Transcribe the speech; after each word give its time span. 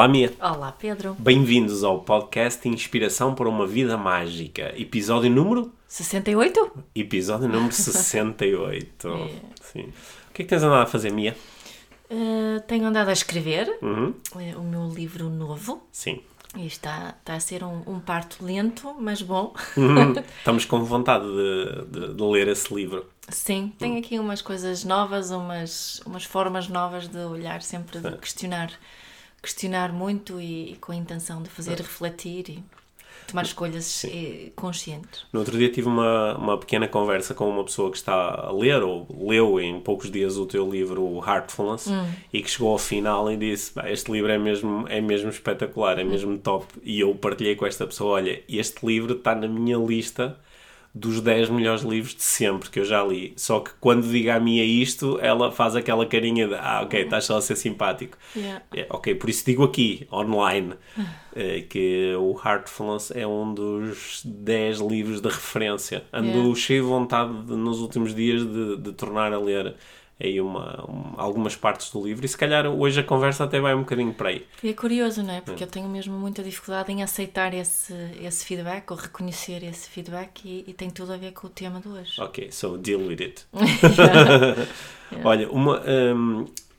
Olá, 0.00 0.08
Mia. 0.08 0.32
Olá, 0.40 0.72
Pedro. 0.72 1.14
Bem-vindos 1.18 1.84
ao 1.84 2.00
podcast 2.00 2.66
Inspiração 2.66 3.34
para 3.34 3.46
uma 3.46 3.66
Vida 3.66 3.98
Mágica. 3.98 4.72
Episódio 4.80 5.28
número? 5.30 5.70
68? 5.86 6.70
Episódio 6.94 7.46
número 7.46 7.70
68. 7.74 9.08
Sim. 9.60 9.82
O 9.82 10.32
que 10.32 10.40
é 10.40 10.44
que 10.44 10.44
tens 10.44 10.62
andado 10.62 10.84
a 10.84 10.86
fazer, 10.86 11.12
Mia? 11.12 11.36
Uh, 12.10 12.60
tenho 12.66 12.86
andado 12.86 13.08
a 13.08 13.12
escrever 13.12 13.76
Uhum. 13.82 14.14
eh, 14.38 14.56
o 14.56 14.62
meu 14.62 14.88
livro 14.88 15.28
novo 15.28 15.86
Sim. 15.92 16.20
e 16.56 16.66
está, 16.66 17.14
está 17.20 17.34
a 17.34 17.40
ser 17.40 17.62
um, 17.62 17.82
um 17.86 18.00
parto 18.00 18.42
lento, 18.42 18.96
mas 18.98 19.20
bom. 19.20 19.52
Uhum. 19.76 20.14
Estamos 20.38 20.64
com 20.64 20.82
vontade 20.82 21.26
de, 21.26 21.84
de- 22.00 22.14
de 22.14 22.22
ler 22.22 22.48
esse 22.48 22.72
livro. 22.72 23.04
Sim, 23.28 23.70
tenho 23.78 23.98
aqui 23.98 24.18
umas 24.18 24.40
coisas 24.40 24.82
novas, 24.82 25.30
umas, 25.30 26.00
umas 26.06 26.24
formas 26.24 26.68
novas 26.68 27.06
de 27.06 27.18
olhar, 27.18 27.60
sempre 27.60 27.98
É. 27.98 28.00
de 28.12 28.16
questionar, 28.16 28.72
questionar 29.42 29.92
muito 29.92 30.40
e, 30.40 30.72
e 30.72 30.76
com 30.76 30.92
a 30.92 30.96
intenção 30.96 31.42
de 31.42 31.48
fazer 31.48 31.76
refletir 31.76 32.50
e 32.50 32.64
tomar 33.26 33.42
escolhas 33.42 34.04
eh, 34.04 34.50
conscientes. 34.56 35.24
No 35.32 35.40
outro 35.40 35.56
dia 35.56 35.70
tive 35.70 35.88
uma, 35.88 36.36
uma 36.36 36.58
pequena 36.58 36.88
conversa 36.88 37.32
com 37.32 37.48
uma 37.48 37.64
pessoa 37.64 37.90
que 37.90 37.96
está 37.96 38.12
a 38.12 38.52
ler, 38.52 38.82
ou 38.82 39.06
leu 39.28 39.60
em 39.60 39.80
poucos 39.80 40.10
dias 40.10 40.36
o 40.36 40.46
teu 40.46 40.68
livro 40.68 41.22
Heartfulness, 41.24 41.86
e 42.32 42.42
que 42.42 42.50
chegou 42.50 42.72
ao 42.72 42.78
final 42.78 43.30
e 43.30 43.36
disse: 43.36 43.72
"Pá, 43.72 43.88
Este 43.88 44.10
livro 44.10 44.30
é 44.30 44.38
mesmo, 44.38 44.84
é 44.88 45.00
mesmo 45.00 45.30
espetacular, 45.30 45.98
é 45.98 46.04
mesmo 46.04 46.36
top. 46.38 46.66
E 46.82 47.00
eu 47.00 47.14
partilhei 47.14 47.54
com 47.54 47.66
esta 47.66 47.86
pessoa: 47.86 48.12
Olha, 48.14 48.42
este 48.48 48.84
livro 48.84 49.14
está 49.14 49.34
na 49.34 49.46
minha 49.46 49.76
lista 49.78 50.36
dos 50.92 51.20
10 51.20 51.50
melhores 51.50 51.82
livros 51.82 52.14
de 52.14 52.22
sempre 52.22 52.68
que 52.68 52.80
eu 52.80 52.84
já 52.84 53.02
li. 53.04 53.32
Só 53.36 53.60
que 53.60 53.70
quando 53.80 54.08
diga 54.08 54.34
a 54.34 54.40
Mia 54.40 54.64
isto, 54.64 55.18
ela 55.22 55.52
faz 55.52 55.76
aquela 55.76 56.04
carinha 56.04 56.48
de: 56.48 56.54
Ah, 56.54 56.80
ok, 56.82 57.02
estás 57.02 57.24
só 57.24 57.36
a 57.36 57.40
ser 57.40 57.56
simpático. 57.56 58.18
Yeah. 58.36 58.62
É, 58.74 58.86
ok, 58.90 59.14
por 59.14 59.30
isso 59.30 59.44
digo 59.44 59.62
aqui, 59.62 60.06
online, 60.12 60.74
eh, 61.34 61.64
que 61.68 62.14
o 62.16 62.36
Heartfulness 62.44 63.12
é 63.12 63.26
um 63.26 63.54
dos 63.54 64.22
10 64.24 64.80
livros 64.80 65.20
de 65.20 65.28
referência. 65.28 66.04
Ando 66.12 66.30
Yeah. 66.30 66.54
cheio 66.56 66.82
de 66.82 66.88
vontade 66.88 67.32
de, 67.44 67.54
nos 67.54 67.80
últimos 67.80 68.14
dias 68.14 68.44
de, 68.44 68.76
de 68.76 68.92
tornar 68.92 69.32
a 69.32 69.38
ler 69.38 69.74
aí 70.20 70.40
uma, 70.40 70.84
um- 70.90 71.14
algumas 71.16 71.56
partes 71.56 71.90
do 71.90 72.04
livro 72.04 72.24
e 72.24 72.28
se 72.28 72.36
calhar 72.36 72.66
hoje 72.66 73.00
a 73.00 73.04
conversa 73.04 73.44
até 73.44 73.58
vai 73.60 73.74
um 73.74 73.80
bocadinho 73.80 74.12
para 74.12 74.28
aí. 74.28 74.46
E 74.62 74.68
é 74.68 74.72
curioso, 74.74 75.22
não 75.22 75.34
é? 75.34 75.40
Porque 75.40 75.64
eu 75.64 75.68
tenho 75.68 75.88
mesmo 75.88 76.18
muita 76.18 76.42
dificuldade 76.42 76.92
em 76.92 77.02
aceitar 77.02 77.54
esse, 77.54 77.94
esse 78.22 78.44
feedback 78.44 78.90
ou 78.90 78.96
reconhecer 78.96 79.62
esse 79.64 79.88
feedback 79.88 80.42
e, 80.44 80.64
e 80.68 80.72
tem 80.74 80.90
tudo 80.90 81.12
a 81.12 81.16
ver 81.16 81.32
com 81.32 81.46
o 81.46 81.50
tema 81.50 81.80
de 81.80 81.88
hoje. 81.88 82.20
Ok, 82.20 82.50
so 82.52 82.76
deal 82.76 83.00
with 83.00 83.20
it. 83.22 83.44
Olha, 85.24 85.50
uma, 85.50 85.82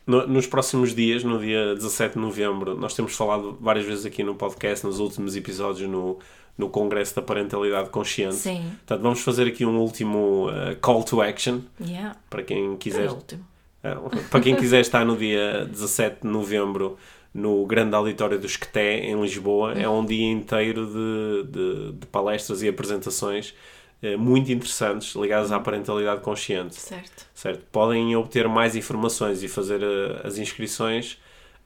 no- 0.08 0.28
nos 0.28 0.48
próximos 0.48 0.94
dias, 0.96 1.24
no 1.24 1.40
dia 1.40 1.76
17 1.76 2.14
de 2.16 2.20
novembro, 2.20 2.76
nós 2.78 2.94
temos 2.94 3.16
falado 3.16 3.58
várias 3.60 3.86
vezes 3.86 4.06
aqui 4.06 4.24
no 4.24 4.36
podcast, 4.36 4.86
nos 4.86 5.00
últimos 5.00 5.36
episódios, 5.36 5.90
no, 5.90 6.18
no 6.58 6.70
Congresso 6.70 7.16
da 7.16 7.22
Parentalidade 7.22 7.90
Consciente. 7.90 8.36
Sim. 8.36 8.62
Portanto, 8.86 9.02
vamos 9.02 9.22
fazer 9.22 9.48
aqui 9.48 9.66
um 9.66 9.78
último 9.80 10.48
uh, 10.50 10.76
call 10.82 11.04
to 11.04 11.22
action 11.22 11.62
Yeah. 11.80 12.16
para 12.30 12.44
quem 12.44 12.76
quiser. 12.78 13.10
É, 13.84 13.96
para 14.30 14.40
quem 14.42 14.56
quiser 14.56 14.82
estar 14.82 15.04
no 15.06 15.18
dia 15.18 15.66
17 15.66 16.22
de 16.22 16.28
novembro 16.28 16.98
no 17.34 17.66
grande 17.66 17.96
auditório 17.96 18.38
do 18.38 18.46
Esqueté, 18.46 19.00
em 19.00 19.20
Lisboa, 19.20 19.74
é 19.74 19.88
um 19.90 20.06
dia 20.06 20.30
inteiro 20.30 20.86
de, 20.86 21.52
de- 21.52 21.92
de 21.94 22.06
palestras 22.08 22.62
e 22.62 22.68
apresentações 22.68 23.56
eh, 24.04 24.18
muito 24.18 24.52
interessantes 24.52 25.16
ligadas 25.16 25.52
à 25.52 25.60
parentalidade 25.60 26.22
consciente. 26.22 26.76
Certo. 26.76 27.26
Certo? 27.34 27.64
Podem 27.72 28.16
obter 28.16 28.48
mais 28.50 28.76
informações 28.76 29.42
e 29.42 29.48
fazer 29.48 29.82
eh, 29.82 30.22
as 30.28 30.38
inscrições 30.38 31.18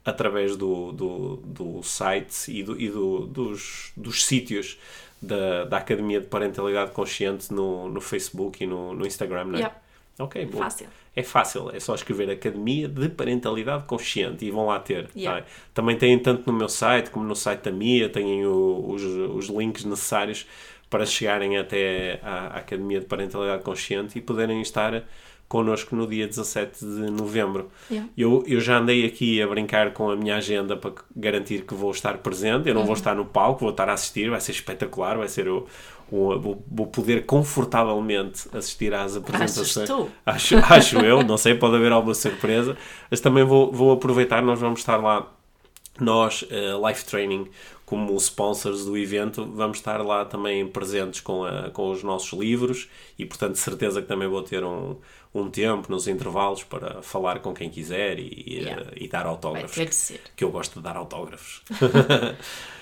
através 0.06 0.56
do, 0.56 0.92
do, 0.92 1.36
do 1.38 1.84
site 1.84 2.52
e, 2.52 2.64
do, 2.64 2.80
e 2.80 2.90
do- 2.90 3.26
dos, 3.26 3.92
dos 3.98 4.24
sítios 4.26 4.78
da, 5.22 5.66
da 5.66 5.78
Academia 5.78 6.22
de 6.22 6.28
Parentalidade 6.28 6.92
Consciente 6.92 7.52
no, 7.54 7.90
no 7.90 8.00
Facebook 8.00 8.64
e 8.64 8.68
no, 8.68 8.94
no 8.94 9.06
Instagram, 9.08 9.46
não 9.46 9.60
é? 9.60 9.62
Yep. 9.64 9.76
Ok, 10.20 10.46
bom. 10.46 10.60
Fácil. 10.60 10.88
É 11.16 11.24
fácil, 11.24 11.72
é 11.74 11.80
só 11.80 11.96
escrever 11.96 12.30
Academia 12.30 12.88
de 12.88 13.10
Parentalidade 13.10 13.86
Consciente 13.86 14.46
e 14.46 14.52
vão 14.52 14.68
lá 14.68 14.80
ter. 14.80 15.10
Yeah. 15.16 15.42
tá? 15.42 15.48
Também 15.74 15.98
têm 15.98 16.18
tanto 16.20 16.50
no 16.50 16.58
meu 16.58 16.70
site 16.70 17.10
como 17.10 17.26
no 17.26 17.36
site 17.36 17.62
da 17.64 17.72
Mia, 17.72 18.08
têm 18.10 18.46
o- 18.46 18.86
os, 18.90 19.02
os 19.04 19.48
links 19.48 19.84
necessários 19.86 20.46
para 20.90 21.06
chegarem 21.06 21.58
até 21.58 22.20
à 22.22 22.48
Academia 22.60 23.00
de 23.00 23.06
Parentalidade 23.08 23.64
Consciente 23.64 24.18
e 24.18 24.22
poderem 24.22 24.62
estar 24.62 25.04
connosco 25.48 25.96
no 25.96 26.08
dia 26.08 26.28
17 26.28 26.80
de 26.84 27.12
novembro. 27.12 27.70
Yeah. 27.90 28.10
Eu, 28.18 28.44
eu 28.48 28.60
já 28.60 28.78
andei 28.80 29.06
aqui 29.06 29.42
a 29.42 29.48
brincar 29.48 29.94
com 29.94 30.10
a 30.10 30.16
minha 30.16 30.36
agenda 30.38 30.76
para 30.76 30.92
garantir 31.16 31.62
que 31.66 31.74
vou 31.74 31.92
estar 31.92 32.18
presente. 32.18 32.68
Eu 32.68 32.74
não 32.74 32.82
Uhum. 32.82 32.88
vou 32.88 32.96
estar 32.96 33.16
no 33.16 33.26
palco, 33.26 33.62
vou 33.62 33.70
estar 33.70 33.88
a 33.90 33.94
assistir, 33.94 34.30
vai 34.30 34.42
ser 34.42 34.52
espetacular, 34.54 35.18
vai 35.18 35.28
ser 35.28 35.48
o. 35.48 35.66
o- 36.12 36.40
vou, 36.68 36.88
poder 36.88 37.26
confortavelmente 37.26 38.48
assistir 38.54 38.94
às 38.94 39.16
apresentações. 39.16 39.88
Acho, 40.26 40.58
acho 40.58 40.98
eu, 41.00 41.24
não 41.24 41.38
sei, 41.38 41.56
pode 41.56 41.76
haver 41.76 41.92
alguma 41.92 42.14
surpresa, 42.16 42.78
mas 43.10 43.20
também 43.20 43.44
vou, 43.44 43.72
vou 43.72 43.92
aproveitar, 43.92 44.42
nós 44.42 44.60
vamos 44.60 44.80
estar 44.80 44.98
lá, 44.98 45.32
nós, 46.00 46.46
eh, 46.50 46.74
Life 46.88 47.06
Training, 47.06 47.48
como 47.86 48.16
sponsors 48.18 48.84
do 48.86 48.98
evento, 48.98 49.46
vamos 49.54 49.78
estar 49.78 50.02
lá 50.04 50.26
também 50.26 50.66
presentes 50.68 51.22
com, 51.22 51.44
a- 51.46 51.70
com 51.70 51.92
os 51.92 52.02
nossos 52.02 52.38
livros 52.38 52.90
e, 53.18 53.26
portanto, 53.26 53.56
certeza 53.56 54.02
que 54.02 54.08
também 54.08 54.28
vou 54.28 54.42
ter 54.42 54.64
um, 54.64 54.96
um 55.34 55.50
tempo 55.50 55.92
nos 55.92 56.08
intervalos 56.08 56.64
para 56.64 57.02
falar 57.04 57.40
com 57.40 57.54
quem 57.54 57.70
quiser 57.70 58.18
e, 58.20 58.62
Yeah. 58.64 58.82
eh, 58.82 58.94
e 59.04 59.08
dar 59.08 59.24
Vai 59.24 59.32
autógrafos. 59.32 59.76
ter 59.76 59.90
de 59.90 59.96
ser. 59.96 60.22
Que 60.36 60.44
eu 60.44 60.50
gosto 60.52 60.76
de 60.76 60.82
dar 60.84 60.98
autógrafos. 60.98 61.62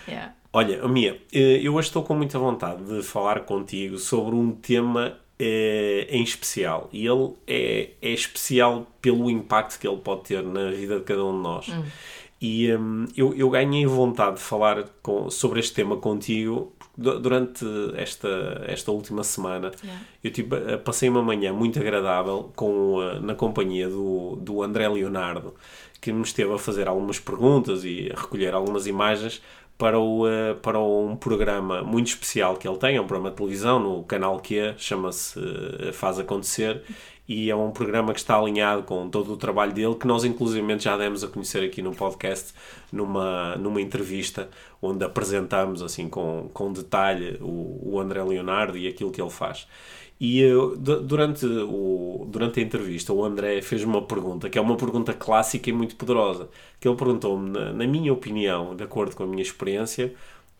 Yeah. 0.07 0.33
Olha, 0.51 0.85
Mia, 0.87 1.19
eh, 1.31 1.59
eu 1.63 1.73
hoje 1.75 1.87
estou 1.87 2.03
com 2.03 2.13
muita 2.13 2.37
vontade 2.37 2.83
de 2.83 3.01
falar 3.01 3.41
contigo 3.45 3.97
sobre 3.97 4.35
um 4.35 4.51
tema 4.51 5.17
eh, 5.39 6.05
em 6.09 6.21
especial. 6.21 6.89
E 6.91 7.07
ele 7.07 7.33
é, 7.47 7.91
é 8.01 8.09
especial 8.09 8.85
pelo 9.01 9.29
impacto 9.29 9.79
que 9.79 9.87
ele 9.87 9.97
pode 9.97 10.23
ter 10.25 10.43
na 10.43 10.69
vida 10.71 10.99
de 10.99 11.05
cada 11.05 11.23
um 11.23 11.35
de 11.37 11.41
nós. 11.43 11.67
E 12.45 12.75
hum, 12.75 13.05
eu, 13.15 13.33
eu 13.33 13.49
ganhei 13.49 13.85
vontade 13.85 14.35
de 14.35 14.41
falar 14.41 14.83
com- 15.01 15.29
sobre 15.29 15.61
este 15.61 15.73
tema 15.73 15.95
contigo 15.95 16.73
du- 16.97 17.17
durante 17.19 17.65
esta, 17.95 18.65
esta 18.67 18.91
última 18.91 19.23
semana. 19.23 19.71
Yeah. 19.81 20.01
Eu 20.21 20.29
tipo, 20.31 20.55
passei 20.83 21.07
uma 21.07 21.21
manhã 21.23 21.53
muito 21.53 21.79
agradável 21.79 22.51
com, 22.53 23.01
eh, 23.01 23.19
na 23.21 23.33
companhia 23.33 23.87
do, 23.87 24.35
do 24.41 24.61
André 24.61 24.89
Leonardo, 24.89 25.53
que 26.01 26.11
me 26.11 26.21
esteve 26.23 26.51
a 26.53 26.57
fazer 26.57 26.85
algumas 26.89 27.17
perguntas 27.17 27.85
e 27.85 28.11
a 28.13 28.19
recolher 28.19 28.53
algumas 28.53 28.87
imagens 28.87 29.41
para, 29.77 29.97
o, 29.97 30.27
eh, 30.27 30.53
para 30.61 30.77
um 30.79 31.15
programa 31.15 31.81
muito 31.81 32.07
especial 32.07 32.57
que 32.57 32.67
ele 32.67 32.77
tem, 32.77 32.97
é 32.97 33.01
um 33.01 33.07
programa 33.07 33.29
de 33.31 33.37
televisão 33.37 33.79
no 33.79 34.03
canal 34.03 34.37
Q, 34.41 34.73
chama-se 34.77 35.39
Faz 35.93 36.19
Acontecer, 36.19 36.81
e 37.27 37.49
é 37.49 37.55
um 37.55 37.71
programa 37.71 38.13
que 38.13 38.19
está 38.19 38.37
alinhado 38.37 38.83
com 38.83 39.09
todo 39.09 39.33
o 39.33 39.37
trabalho 39.37 39.71
dele, 39.71 39.95
que 39.95 40.05
nós 40.05 40.23
inclusivamente 40.25 40.83
já 40.83 40.97
demos 40.97 41.23
a 41.23 41.27
conhecer 41.27 41.63
aqui 41.63 41.81
no 41.81 41.93
podcast, 41.95 42.53
numa, 42.91 43.55
numa 43.55 43.79
entrevista, 43.81 44.49
onde 44.81 45.05
apresentamos 45.05 45.81
assim 45.81 46.09
com, 46.09 46.49
com 46.53 46.73
detalhe 46.73 47.37
o, 47.41 47.93
o 47.93 47.99
André 47.99 48.21
Leonardo 48.23 48.77
e 48.77 48.87
aquilo 48.87 49.11
que 49.11 49.21
ele 49.21 49.29
faz. 49.31 49.67
E 50.19 50.43
du- 50.77 51.01
durante, 51.01 51.45
o, 51.45 52.25
durante 52.29 52.59
a 52.59 52.63
entrevista, 52.63 53.11
o 53.11 53.23
André 53.25 53.61
fez 53.61 53.83
uma 53.83 54.01
pergunta, 54.01 54.49
que 54.49 54.57
é 54.57 54.61
uma 54.61 54.75
pergunta 54.77 55.13
clássica 55.13 55.69
e 55.69 55.73
muito 55.73 55.95
poderosa, 55.95 56.49
que 56.79 56.87
ele 56.87 56.95
perguntou-me, 56.95 57.49
na, 57.49 57.73
na 57.73 57.87
minha 57.87 58.11
opinião, 58.13 58.75
de 58.75 58.83
acordo 58.83 59.15
com 59.15 59.23
a 59.23 59.27
minha 59.27 59.41
experiência, 59.41 60.13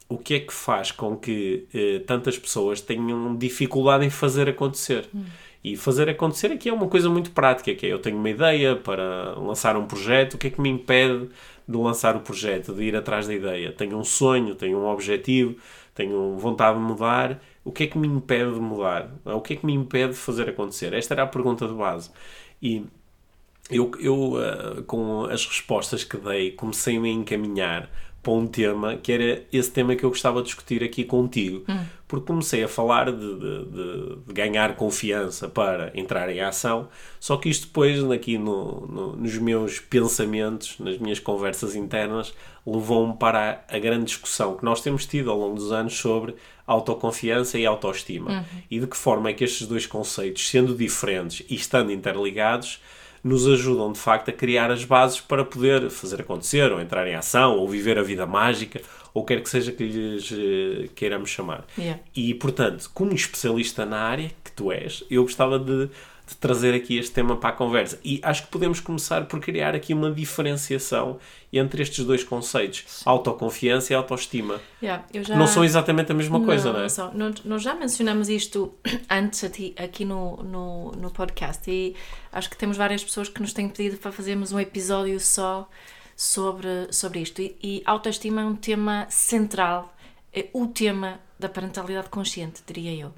o 0.10 0.18
que 0.18 0.34
é 0.34 0.40
que 0.40 0.54
faz 0.54 0.92
com 0.92 1.16
que 1.16 1.66
eh, 1.74 2.00
tantas 2.06 2.38
pessoas 2.38 2.82
tenham 2.82 3.36
dificuldade 3.38 4.06
em 4.06 4.10
fazer 4.10 4.50
acontecer? 4.50 5.10
E 5.64 5.78
fazer 5.78 6.10
acontecer 6.10 6.52
aqui 6.52 6.68
é 6.68 6.74
uma 6.74 6.88
coisa 6.88 7.10
muito 7.10 7.32
prática, 7.32 7.74
que 7.74 7.86
é 7.86 7.94
eu 7.94 8.00
tenho 8.00 8.18
uma 8.18 8.30
ideia 8.30 8.76
para 8.76 9.34
lançar 9.40 9.78
um 9.78 9.88
projeto, 9.88 10.34
o 10.34 10.38
que 10.38 10.48
é 10.48 10.50
que 10.50 10.60
me 10.60 10.70
impede 10.70 11.30
de 11.68 11.78
lançar 11.78 12.16
o 12.18 12.20
projeto, 12.20 12.74
de 12.74 12.84
ir 12.84 12.96
atrás 12.96 13.28
da 13.28 13.34
ideia? 13.34 13.72
Tenho 13.72 13.98
um 13.98 14.04
sonho, 14.04 14.56
tenho 14.56 14.78
um 14.78 14.86
objetivo, 14.88 15.56
tenho 15.96 16.38
vontade 16.38 16.78
de 16.78 16.84
mudar, 16.84 17.42
o 17.64 17.72
que 17.72 17.84
é 17.84 17.88
que 17.88 17.98
me 17.98 18.08
impede 18.08 18.54
de 18.54 18.60
mudar? 18.60 19.10
O 19.24 19.40
que 19.40 19.54
é 19.54 19.56
que 19.56 19.66
me 19.66 19.74
impede 19.74 20.14
de 20.14 20.20
fazer 20.20 20.50
acontecer? 20.50 20.94
Esta 20.94 21.14
era 21.14 21.24
a 21.24 21.28
pergunta 21.28 21.66
de 21.66 21.74
base. 21.74 22.12
E 22.62 22.86
eu, 23.70 23.92
eu 24.00 24.34
eh, 24.42 24.82
com 24.86 25.24
as 25.26 25.46
respostas 25.46 26.04
que 26.04 26.18
dei, 26.18 26.52
comecei-me 26.52 27.10
a 27.10 27.14
encaminhar 27.14 27.90
para 28.24 28.34
um 28.34 28.48
tema 28.48 28.96
que 28.96 29.12
era 29.12 29.44
esse 29.52 29.70
tema 29.70 29.96
que 29.96 30.04
eu 30.06 30.10
gostava 30.10 30.40
de 30.42 30.46
discutir 30.48 30.82
aqui 30.84 31.04
contigo. 31.04 31.64
Porque 32.08 32.28
comecei 32.28 32.64
a 32.64 32.68
falar 32.68 33.12
de, 33.12 33.18
de- 33.18 33.66
de- 33.66 34.16
de 34.28 34.34
ganhar 34.34 34.76
confiança 34.76 35.50
para 35.50 35.92
entrar 35.96 36.30
em 36.30 36.40
ação, 36.42 36.88
só 37.20 37.36
que 37.38 37.50
isto 37.50 37.66
depois, 37.68 38.04
aqui 38.12 38.38
no, 38.38 38.86
no- 38.88 39.16
nos 39.16 39.36
meus 39.40 39.80
pensamentos, 39.80 40.76
nas 40.80 40.98
minhas 41.00 41.20
conversas 41.20 41.76
internas, 41.76 42.32
levou-me 42.66 43.16
para 43.18 43.64
a, 43.70 43.76
a 43.76 43.80
grande 43.80 44.06
discussão 44.06 44.56
que 44.56 44.64
nós 44.64 44.80
temos 44.80 45.06
tido 45.08 45.32
ao 45.32 45.38
longo 45.40 45.56
dos 45.56 45.72
anos 45.72 45.98
sobre 45.98 46.36
autoconfiança 46.68 47.58
e 47.58 47.66
autoestima. 47.66 48.46
E 48.70 48.80
de 48.80 48.88
que 48.88 48.96
forma 48.98 49.30
é 49.30 49.34
que 49.34 49.44
estes 49.44 49.68
dois 49.68 49.86
conceitos, 49.86 50.48
sendo 50.48 50.76
diferentes 50.76 51.46
e 51.50 51.56
estando 51.56 51.92
interligados, 51.92 52.80
nos 53.24 53.48
ajudam 53.48 53.92
de 53.92 54.00
facto 54.00 54.30
a 54.30 54.34
criar 54.34 54.70
as 54.70 54.84
bases 54.84 55.22
para 55.22 55.46
poder 55.46 55.90
fazer 55.90 56.22
acontecer, 56.22 56.72
ou 56.72 56.82
entrar 56.82 57.08
em 57.08 57.16
ação, 57.16 57.58
ou 57.58 57.68
viver 57.68 57.98
a 57.98 58.04
vida 58.04 58.26
mágica, 58.26 58.82
ou 59.14 59.24
quer 59.24 59.42
que 59.42 59.50
seja 59.50 59.72
que 59.72 59.84
lhes 59.84 60.32
eh, 60.32 60.90
queiramos 60.96 61.30
chamar. 61.30 61.66
Yeah. 61.78 62.02
E 62.16 62.34
portanto, 62.34 62.90
como 62.94 63.14
especialista 63.14 63.86
na 63.86 64.00
área 64.00 64.32
que 64.44 64.52
tu 64.52 64.72
és, 64.72 65.04
eu 65.10 65.24
gostava 65.24 65.58
de, 65.58 65.90
de 66.34 66.40
trazer 66.40 66.74
aqui 66.74 66.98
este 66.98 67.12
tema 67.12 67.38
para 67.38 67.50
a 67.50 67.54
conversa. 67.54 68.00
E 68.04 68.20
acho 68.24 68.44
que 68.44 68.50
podemos 68.50 68.80
começar 68.80 69.26
por 69.26 69.40
criar 69.40 69.76
aqui 69.76 69.94
uma 69.94 70.12
diferenciação 70.12 71.20
entre 71.52 71.82
estes 71.84 72.04
dois 72.04 72.24
conceitos, 72.24 73.02
autoconfiança 73.06 73.94
e 73.94 73.96
autoestima. 73.96 74.60
Yeah, 74.82 75.04
já... 75.22 75.36
Não 75.36 75.48
são 75.48 75.64
exatamente 75.64 76.12
a 76.12 76.16
mesma 76.16 76.44
coisa, 76.44 76.74
não, 76.74 76.82
é? 76.82 76.90
são. 76.90 77.14
Nós, 77.14 77.62
já 77.62 77.76
mencionamos 77.76 78.28
isto 78.30 78.74
antes 79.10 79.44
aqui, 79.44 79.76
aqui 79.78 80.04
no, 80.04 80.38
no, 80.38 80.92
no 80.94 81.12
podcast 81.12 81.70
e 81.70 81.96
acho 82.32 82.50
que 82.50 82.58
temos 82.58 82.76
várias 82.76 83.04
pessoas 83.04 83.30
que 83.30 83.40
nos 83.42 83.54
têm 83.54 83.70
pedido 83.70 83.98
para 83.98 84.12
fazermos 84.12 84.52
um 84.52 84.60
episódio 84.60 85.20
só 85.20 85.70
sobre, 86.16 86.92
sobre 86.92 87.20
isto. 87.20 87.42
E, 87.42 87.56
e 87.62 87.84
autoestima 87.86 88.42
é 88.42 88.46
um 88.46 88.56
tema 88.56 89.06
central, 89.10 89.96
é 90.34 90.48
o 90.54 90.68
tema 90.68 91.20
da 91.40 91.48
parentalidade 91.48 92.10
consciente, 92.10 92.64
diria 92.66 93.06
eu. 93.06 93.14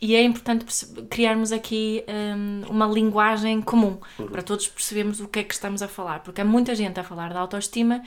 E 0.00 0.14
é 0.14 0.22
importante 0.22 0.66
criarmos 1.08 1.50
aqui 1.52 2.04
hum, 2.08 2.62
uma 2.68 2.86
linguagem 2.86 3.62
comum 3.62 3.98
para 4.30 4.42
todos 4.42 4.68
percebermos 4.68 5.20
o 5.20 5.28
que 5.28 5.38
é 5.38 5.42
que 5.44 5.54
estamos 5.54 5.82
a 5.82 5.88
falar, 5.88 6.20
porque 6.20 6.40
há 6.40 6.44
muita 6.44 6.74
gente 6.74 7.00
a 7.00 7.04
falar 7.04 7.32
da 7.32 7.40
autoestima, 7.40 8.02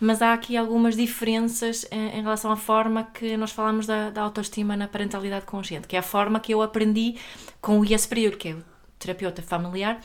mas 0.00 0.22
há 0.22 0.32
aqui 0.32 0.56
algumas 0.56 0.96
diferenças 0.96 1.86
em, 1.90 2.18
em 2.18 2.22
relação 2.22 2.50
à 2.50 2.56
forma 2.56 3.04
que 3.04 3.36
nós 3.36 3.52
falamos 3.52 3.86
da, 3.86 4.10
da 4.10 4.22
autoestima 4.22 4.76
na 4.76 4.88
parentalidade 4.88 5.46
consciente, 5.46 5.86
que 5.86 5.94
é 5.94 6.00
a 6.00 6.02
forma 6.02 6.40
que 6.40 6.52
eu 6.52 6.62
aprendi 6.62 7.16
com 7.60 7.78
o 7.78 7.84
Ian 7.84 7.98
Superior, 7.98 8.36
que 8.36 8.48
é 8.48 8.52
o 8.54 8.64
terapeuta 8.98 9.42
familiar, 9.42 10.00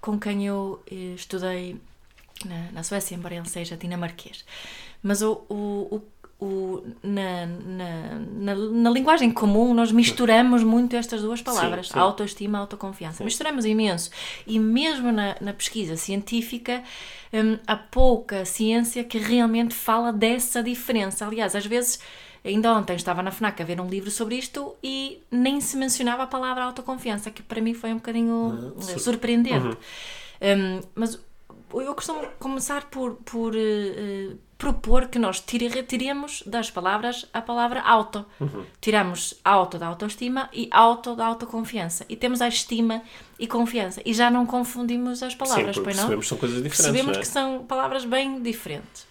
com 0.00 0.18
quem 0.18 0.46
eu 0.46 0.82
eh, 0.90 1.14
estudei 1.14 1.80
na, 2.44 2.72
na 2.72 2.82
Suécia, 2.82 3.14
embora 3.14 3.34
ele 3.34 3.48
seja 3.48 3.76
dinamarquês. 3.76 4.44
Mas 5.02 5.22
o, 5.22 5.44
o, 5.48 5.96
o, 5.96 6.02
o- 6.40 6.82
na, 7.02 7.46
na, 7.46 8.18
na, 8.18 8.54
na 8.54 8.90
linguagem 8.90 9.30
comum 9.30 9.74
nós 9.74 9.92
misturamos 9.92 10.62
muito 10.62 10.96
estas 10.96 11.22
duas 11.22 11.42
palavras, 11.42 11.88
sim. 11.88 11.98
autoestima 11.98 12.58
e 12.58 12.60
autoconfiança. 12.60 13.22
Misturamos 13.22 13.64
imenso. 13.64 14.10
E 14.46 14.58
mesmo 14.58 15.12
na, 15.12 15.36
na 15.40 15.52
pesquisa 15.52 15.96
científica 15.96 16.82
hum, 17.32 17.58
há 17.66 17.76
pouca 17.76 18.44
ciência 18.44 19.04
que 19.04 19.18
realmente 19.18 19.74
fala 19.74 20.12
dessa 20.12 20.62
diferença. 20.62 21.26
Aliás, 21.26 21.54
às 21.54 21.66
vezes... 21.66 22.00
Ainda 22.42 22.72
ontem 22.72 22.96
estava 22.96 23.22
na 23.22 23.30
FNAC 23.30 23.60
a 23.60 23.66
ver 23.66 23.78
um 23.82 23.86
livro 23.86 24.10
sobre 24.10 24.34
isto 24.34 24.74
e 24.82 25.20
nem 25.30 25.60
se 25.60 25.76
mencionava 25.76 26.22
a 26.22 26.26
palavra 26.26 26.64
autoconfiança, 26.64 27.30
que 27.30 27.42
para 27.42 27.60
mim 27.60 27.74
foi 27.74 27.92
um 27.92 27.96
bocadinho 27.96 28.74
eh, 28.78 28.98
surpreendente. 28.98 29.76
Um, 30.40 30.80
mas 30.94 31.20
eu 31.74 31.94
costumo 31.94 32.26
começar 32.38 32.84
por, 32.90 33.14
por 33.24 33.52
eh, 33.56 34.34
propor 34.58 35.06
que 35.08 35.18
nós 35.18 35.40
tire- 35.40 35.68
retiremos 35.68 36.42
das 36.46 36.70
palavras 36.70 37.26
a 37.32 37.40
palavra 37.40 37.80
auto. 37.82 38.24
Tiramos 38.80 39.34
auto 39.44 39.78
da 39.78 39.86
autoestima 39.86 40.48
e 40.52 40.68
auto 40.70 41.14
da 41.16 41.26
autoconfiança. 41.26 42.04
E 42.08 42.16
temos 42.16 42.40
a 42.42 42.48
estima 42.48 43.02
e 43.38 43.46
confiança. 43.46 44.00
E 44.04 44.12
já 44.12 44.30
não 44.30 44.44
confundimos 44.46 45.22
as 45.22 45.32
Sim, 45.32 45.38
palavras, 45.38 45.76
porque 45.76 45.84
pois 45.84 45.96
não? 45.96 46.02
percebemos 46.04 46.24
que 46.24 46.28
são 46.28 46.38
coisas 46.38 46.56
diferentes, 46.62 46.84
Percebemos 46.86 47.16
é? 47.16 47.20
que 47.20 47.26
são 47.28 47.64
palavras 47.66 48.04
bem 48.04 48.42
diferentes. 48.42 49.09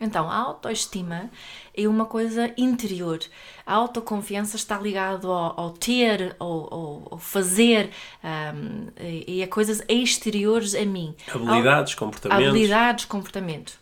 Então, 0.00 0.30
a 0.30 0.34
autoestima 0.36 1.30
é 1.76 1.86
uma 1.86 2.06
coisa 2.06 2.50
interior. 2.56 3.20
A 3.66 3.74
autoconfiança 3.74 4.56
está 4.56 4.78
ligado 4.78 5.30
ao, 5.30 5.60
ao 5.60 5.70
ter, 5.72 6.34
ao, 6.38 6.74
ao- 7.12 7.18
fazer 7.18 7.90
ahm, 8.24 8.88
e 8.98 9.42
a 9.42 9.46
coisas 9.48 9.82
exteriores 9.88 10.74
a 10.74 10.84
mim. 10.86 11.14
Habilidades, 11.32 11.94
comportamentos. 11.94 12.48
Habilidades, 12.48 13.04
comportamento. 13.04 13.78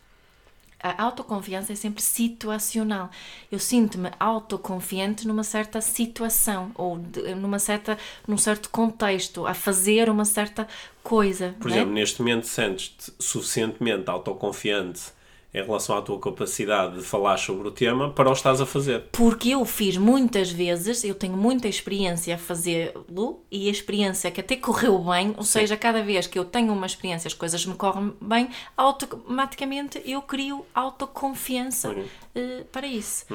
A 0.81 1.03
autoconfiança 1.03 1.73
é 1.73 1.75
sempre 1.75 2.01
situacional. 2.01 3.09
Eu 3.51 3.59
sinto-me 3.59 4.11
autoconfiante 4.19 5.27
numa 5.27 5.43
certa 5.43 5.81
situação 5.81 6.71
ou 6.75 6.97
de- 6.97 7.35
numa 7.35 7.59
certa, 7.59 7.97
num 8.27 8.37
certo 8.37 8.69
contexto, 8.69 9.45
a 9.45 9.53
fazer 9.53 10.09
uma 10.09 10.23
certa 10.25 10.67
coisa. 11.03 11.53
Por 11.59 11.69
é? 11.69 11.73
exemplo, 11.75 11.93
neste 11.93 12.21
momento 12.21 12.45
sentes-te 12.47 13.13
suficientemente 13.19 14.09
autoconfiante 14.09 15.11
em 15.53 15.63
relação 15.63 15.97
à 15.97 16.01
tua 16.01 16.19
capacidade 16.19 16.97
de 16.97 17.01
falar 17.01 17.37
sobre 17.37 17.67
o 17.67 17.71
tema 17.71 18.11
para 18.11 18.29
o 18.29 18.33
estás 18.33 18.61
a 18.61 18.65
fazer. 18.65 19.05
Porque 19.11 19.49
eu 19.49 19.65
fiz 19.65 19.97
muitas 19.97 20.51
vezes, 20.51 21.03
eu 21.03 21.15
tenho 21.15 21.35
muita 21.35 21.67
experiência 21.67 22.35
a 22.35 22.37
fazê-lo 22.37 23.43
e 23.51 23.67
a 23.67 23.71
experiência 23.71 24.29
que 24.29 24.39
até 24.39 24.55
correu 24.55 24.99
bem, 24.99 25.33
ou 25.37 25.43
seja, 25.43 25.75
cada 25.75 26.03
vez 26.03 26.27
que 26.27 26.37
eu 26.37 26.45
tenho 26.45 26.71
uma 26.71 26.85
experiência, 26.85 27.27
as 27.27 27.33
coisas 27.33 27.65
me 27.65 27.73
correm 27.73 28.13
bem, 28.21 28.49
automaticamente 28.77 30.01
eu 30.05 30.21
crio 30.21 30.65
autoconfiança 30.73 31.95
eh, 32.35 32.63
para 32.71 32.85
isso. 32.85 33.25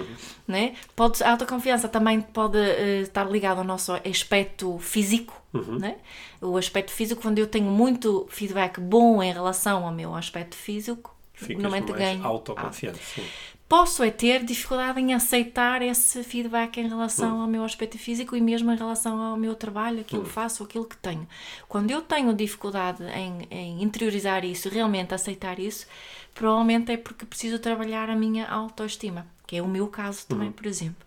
Né? 0.46 0.75
Pode, 0.94 1.22
a 1.22 1.32
autoconfiança 1.32 1.88
também 1.88 2.20
pode 2.20 2.58
eh, 2.58 3.00
estar 3.00 3.28
ligada 3.28 3.60
ao 3.60 3.67
nosso 3.67 3.93
aspecto 3.93 4.78
físico. 4.78 5.43
Né? 5.52 5.96
O 6.40 6.56
aspecto 6.56 6.90
físico, 6.90 7.22
quando 7.22 7.38
eu 7.38 7.46
tenho 7.46 7.70
muito 7.70 8.26
feedback 8.28 8.81
bom 8.81 9.22
em 9.22 9.32
relação 9.32 9.87
ao 9.87 9.93
meu 9.93 10.14
aspecto 10.14 10.56
físico, 10.56 11.13
Ficas 11.34 11.62
normalmente 11.62 11.90
mais 11.90 12.00
ganho. 12.00 12.25
autoconfiante. 12.25 12.98
sim. 12.98 13.25
Posso 13.66 14.02
é 14.02 14.10
ter 14.10 14.44
dificuldade 14.44 15.00
em 15.00 15.14
aceitar 15.14 15.81
esse 15.81 16.22
feedback 16.22 16.76
em 16.76 16.86
relação 16.86 17.40
ao 17.40 17.48
meu 17.48 17.64
aspecto 17.64 17.98
físico 17.98 18.36
e 18.36 18.40
mesmo 18.40 18.70
em 18.70 18.76
relação 18.76 19.20
ao 19.20 19.36
meu 19.38 19.54
trabalho, 19.54 20.00
aquilo 20.00 20.22
que 20.22 20.31
faço, 20.31 20.62
aquilo 20.62 20.84
que 20.84 20.96
tenho. 20.98 21.26
Quando 21.66 21.90
eu 21.90 22.02
tenho 22.02 22.32
dificuldade 22.34 23.02
em, 23.04 23.48
em 23.50 23.82
interiorizar 23.82 24.44
isso, 24.44 24.69
realmente 24.69 25.14
aceitar 25.14 25.58
isso, 25.58 25.86
provavelmente 26.34 26.92
é 26.92 26.96
porque 26.98 27.25
preciso 27.25 27.58
trabalhar 27.58 28.10
a 28.10 28.14
minha 28.14 28.46
autoestima, 28.46 29.26
que 29.46 29.56
é 29.56 29.62
o 29.62 29.66
meu 29.66 29.88
caso 29.88 30.26
também, 30.26 30.53
por 30.53 30.67
exemplo. 30.67 31.05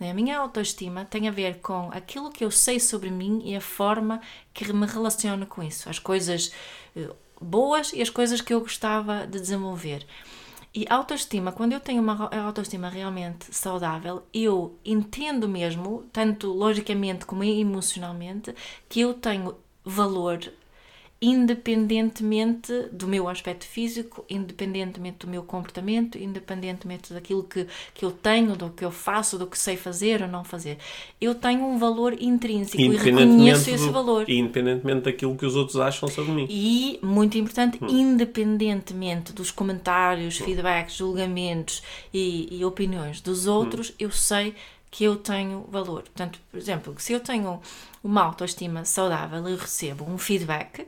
A 0.00 0.12
minha 0.12 0.38
autoestima 0.38 1.04
tem 1.04 1.28
a 1.28 1.30
ver 1.30 1.60
com 1.60 1.88
aquilo 1.92 2.30
que 2.30 2.44
eu 2.44 2.50
sei 2.50 2.80
sobre 2.80 3.10
mim 3.10 3.40
e 3.44 3.54
a 3.54 3.60
forma 3.60 4.20
que 4.52 4.70
me 4.72 4.86
relaciono 4.86 5.46
com 5.46 5.62
isso. 5.62 5.88
As 5.88 6.00
coisas 6.00 6.52
eh, 6.96 7.08
boas 7.42 7.92
e 7.92 8.00
as 8.00 8.10
coisas 8.10 8.40
que 8.40 8.54
eu 8.54 8.60
gostava 8.60 9.26
de 9.26 9.40
desenvolver. 9.40 10.06
E 10.74 10.86
autoestima, 10.88 11.52
quando 11.52 11.72
eu 11.72 11.80
tenho 11.80 12.00
uma 12.00 12.30
autoestima 12.34 12.88
realmente 12.88 13.54
saudável, 13.54 14.22
eu 14.32 14.78
entendo 14.82 15.46
mesmo, 15.46 16.04
tanto 16.10 16.50
logicamente 16.50 17.26
como 17.26 17.44
emocionalmente, 17.44 18.54
que 18.88 19.00
eu 19.00 19.12
tenho 19.12 19.54
valor 19.84 20.40
independentemente 21.22 22.72
do 22.92 23.06
meu 23.06 23.28
aspecto 23.28 23.64
físico, 23.64 24.24
independentemente 24.28 25.18
do 25.24 25.28
meu 25.30 25.42
comportamento, 25.42 26.18
independentemente 26.18 27.12
daquilo 27.12 27.42
que, 27.44 27.66
que 27.94 28.04
eu 28.04 28.10
tenho, 28.10 28.56
do 28.56 28.70
que 28.70 28.84
eu 28.84 28.90
faço, 28.90 29.38
do 29.38 29.46
que 29.46 29.58
sei 29.58 29.76
fazer 29.76 30.22
ou 30.22 30.28
não 30.28 30.44
fazer. 30.44 30.78
Eu 31.20 31.34
tenho 31.34 31.64
um 31.64 31.78
valor 31.78 32.14
intrínseco 32.20 32.82
e 32.82 32.96
reconheço 32.96 33.70
esse 33.70 33.86
do- 33.86 33.92
valor. 33.92 34.28
independentemente 34.28 35.02
daquilo 35.02 35.36
que 35.36 35.46
os 35.46 35.54
outros 35.56 35.76
acham 35.78 36.08
sobre 36.08 36.32
mim. 36.32 36.46
E, 36.50 36.98
muito 37.02 37.38
importante, 37.38 37.78
Hum. 37.82 37.86
independentemente 37.88 39.32
dos 39.32 39.50
comentários, 39.50 40.38
feedbacks, 40.38 40.96
julgamentos 40.96 41.82
e, 42.12 42.48
e 42.58 42.64
opiniões 42.64 43.20
dos 43.20 43.46
outros, 43.46 43.90
Hum. 43.90 43.94
eu 44.00 44.10
sei 44.10 44.54
que 44.92 45.04
eu 45.04 45.16
tenho 45.16 45.66
valor. 45.70 46.02
Portanto, 46.04 46.40
por 46.52 46.58
exemplo, 46.58 46.94
se 46.98 47.14
eu 47.14 47.20
tenho 47.20 47.60
uma 48.04 48.22
autoestima 48.22 48.84
saudável 48.84 49.48
e 49.48 49.56
recebo 49.56 50.04
um 50.04 50.18
feedback, 50.18 50.86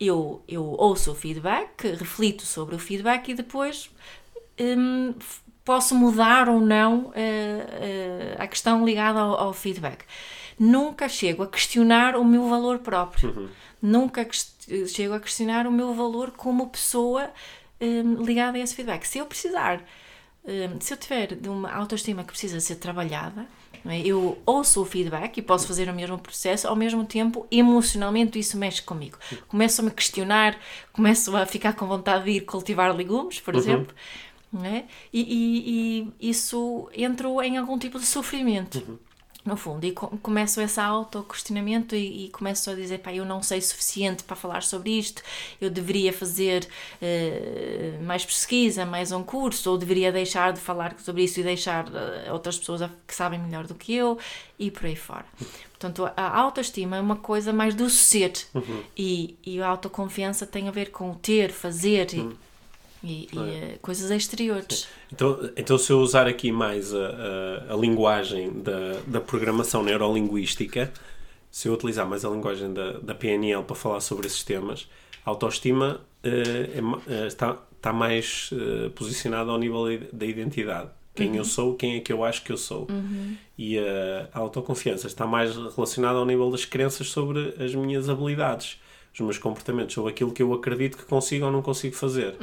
eu, 0.00 0.42
eu 0.48 0.64
ouço 0.64 1.12
o 1.12 1.14
feedback, 1.14 1.86
reflito 1.92 2.44
sobre 2.46 2.74
o 2.74 2.80
feedback 2.80 3.30
e 3.30 3.34
depois 3.34 3.90
hum, 4.60 5.14
posso 5.64 5.94
mudar 5.94 6.48
ou 6.48 6.60
não 6.60 7.12
eh, 7.14 8.34
eh, 8.36 8.36
a 8.38 8.46
questão 8.48 8.84
ligada 8.84 9.20
ao, 9.20 9.38
ao 9.38 9.52
feedback. 9.52 10.04
Nunca 10.58 11.08
chego 11.08 11.42
a 11.42 11.46
questionar 11.48 12.16
o 12.16 12.24
meu 12.24 12.48
valor 12.48 12.78
próprio. 12.80 13.50
Nunca 13.80 14.24
ques- 14.24 14.54
chego 14.88 15.14
a 15.14 15.20
questionar 15.20 15.66
o 15.66 15.72
meu 15.72 15.94
valor 15.94 16.32
como 16.32 16.68
pessoa 16.70 17.30
hum, 17.80 18.22
ligada 18.24 18.58
a 18.58 18.60
esse 18.62 18.74
feedback. 18.74 19.04
Se 19.04 19.18
eu 19.18 19.26
precisar, 19.26 19.82
se 20.80 20.92
eu 20.92 20.96
tiver 20.96 21.34
de 21.36 21.48
uma 21.48 21.72
autoestima 21.72 22.22
que 22.22 22.30
precisa 22.30 22.58
ser 22.60 22.76
trabalhada, 22.76 23.46
é? 23.86 24.00
eu 24.00 24.38
ouço 24.46 24.80
o 24.82 24.84
feedback 24.84 25.38
e 25.38 25.42
posso 25.42 25.66
fazer 25.66 25.88
o 25.88 25.94
mesmo 25.94 26.18
processo, 26.18 26.66
ao 26.68 26.76
mesmo 26.76 27.04
tempo, 27.04 27.46
emocionalmente, 27.50 28.38
isso 28.38 28.56
mexe 28.56 28.82
comigo. 28.82 29.18
Começo 29.48 29.80
a 29.80 29.84
me 29.84 29.90
questionar, 29.90 30.58
começo 30.92 31.34
a 31.36 31.46
ficar 31.46 31.72
com 31.74 31.86
vontade 31.86 32.24
de 32.24 32.30
ir 32.32 32.40
cultivar 32.42 32.94
legumes, 32.94 33.40
por 33.40 33.54
exemplo. 33.54 33.94
não 34.52 34.64
é? 34.64 34.84
E, 35.12 35.20
e- 35.22 36.12
e 36.20 36.30
isso 36.30 36.88
entrou 36.94 37.42
em 37.42 37.56
algum 37.56 37.78
tipo 37.78 37.98
de 37.98 38.04
sofrimento. 38.06 38.78
Uhum. 38.86 38.98
No 39.44 39.56
fundo, 39.56 39.84
e 39.84 39.90
co- 39.90 40.06
começo 40.22 40.60
esse 40.60 40.78
autoquestionamento 40.78 41.96
e, 41.96 42.26
e 42.26 42.28
começo 42.30 42.70
a 42.70 42.74
dizer, 42.76 42.98
pá, 42.98 43.12
eu 43.12 43.24
não 43.24 43.42
sei 43.42 43.60
suficiente 43.60 44.22
para 44.22 44.36
falar 44.36 44.62
sobre 44.62 44.90
isto, 44.96 45.20
eu 45.60 45.68
deveria 45.68 46.12
fazer 46.12 46.68
eh, 47.00 47.98
mais 48.04 48.24
pesquisa, 48.24 48.86
mais 48.86 49.10
um 49.10 49.22
curso, 49.24 49.68
ou 49.70 49.76
deveria 49.78 50.12
deixar 50.12 50.52
de 50.52 50.60
falar 50.60 50.94
sobre 51.00 51.24
isso 51.24 51.40
e 51.40 51.42
deixar 51.42 51.86
eh, 51.92 52.30
outras 52.32 52.56
pessoas 52.56 52.88
que 53.04 53.14
sabem 53.14 53.40
melhor 53.40 53.66
do 53.66 53.74
que 53.74 53.92
eu, 53.92 54.16
e 54.60 54.70
por 54.70 54.86
aí 54.86 54.94
fora. 54.94 55.26
Portanto, 55.72 56.08
a- 56.16 56.38
autoestima 56.40 56.96
é 56.96 57.00
uma 57.00 57.16
coisa 57.16 57.52
mais 57.52 57.74
do 57.74 57.90
ser, 57.90 58.32
e, 58.96 59.36
e 59.44 59.60
a 59.60 59.66
autoconfiança 59.66 60.46
tem 60.46 60.68
a 60.68 60.70
ver 60.70 60.92
com 60.92 61.10
o 61.10 61.16
ter, 61.16 61.50
fazer 61.50 62.14
e, 62.14 62.20
e- 63.02 63.28
e, 63.32 63.38
eh, 63.38 63.78
coisas 63.82 64.10
exteriores. 64.10 64.86
Então, 65.12 65.50
então 65.56 65.76
se 65.78 65.90
eu 65.92 65.98
usar 66.00 66.26
aqui 66.26 66.50
mais 66.52 66.94
a, 66.94 66.98
a, 67.68 67.74
a 67.74 67.76
linguagem 67.76 68.50
da, 68.62 69.00
da 69.06 69.20
programação 69.20 69.82
neurolinguística, 69.82 70.92
se 71.50 71.68
eu 71.68 71.74
utilizar 71.74 72.08
mais 72.08 72.24
a 72.24 72.30
linguagem 72.30 72.72
da, 72.72 72.92
da 72.98 73.14
PNL 73.14 73.62
para 73.64 73.76
falar 73.76 74.00
sobre 74.00 74.26
esses 74.26 74.42
temas, 74.42 74.88
a 75.24 75.30
autoestima 75.30 76.00
eh, 76.22 76.70
é 77.08 77.12
eh, 77.12 77.26
está, 77.26 77.58
está 77.76 77.92
mais 77.92 78.50
eh, 78.52 78.88
posicionada 78.90 79.50
ao 79.50 79.58
nível 79.58 79.84
da- 79.84 80.06
da 80.12 80.26
identidade. 80.26 80.88
Quem 81.14 81.36
eu 81.36 81.44
sou, 81.44 81.74
quem 81.74 81.96
é 81.96 82.00
que 82.00 82.10
eu 82.10 82.24
acho 82.24 82.42
que 82.42 82.50
eu 82.50 82.56
sou. 82.56 82.86
E 83.58 83.78
a, 83.78 84.30
a 84.32 84.38
autoconfiança 84.38 85.06
está 85.06 85.26
mais 85.26 85.54
relacionada 85.54 86.18
ao 86.18 86.24
nível 86.24 86.50
das 86.50 86.64
crenças 86.64 87.08
sobre 87.10 87.54
as 87.62 87.74
minhas 87.74 88.08
habilidades, 88.08 88.80
os 89.14 89.20
meus 89.20 89.38
comportamentos, 89.38 89.94
sobre 89.94 90.10
aquilo 90.12 90.32
que 90.32 90.42
eu 90.42 90.52
acredito 90.54 90.96
que 90.96 91.04
consigo 91.04 91.44
ou 91.46 91.52
não 91.52 91.60
consigo 91.62 91.94
fazer. 91.94 92.34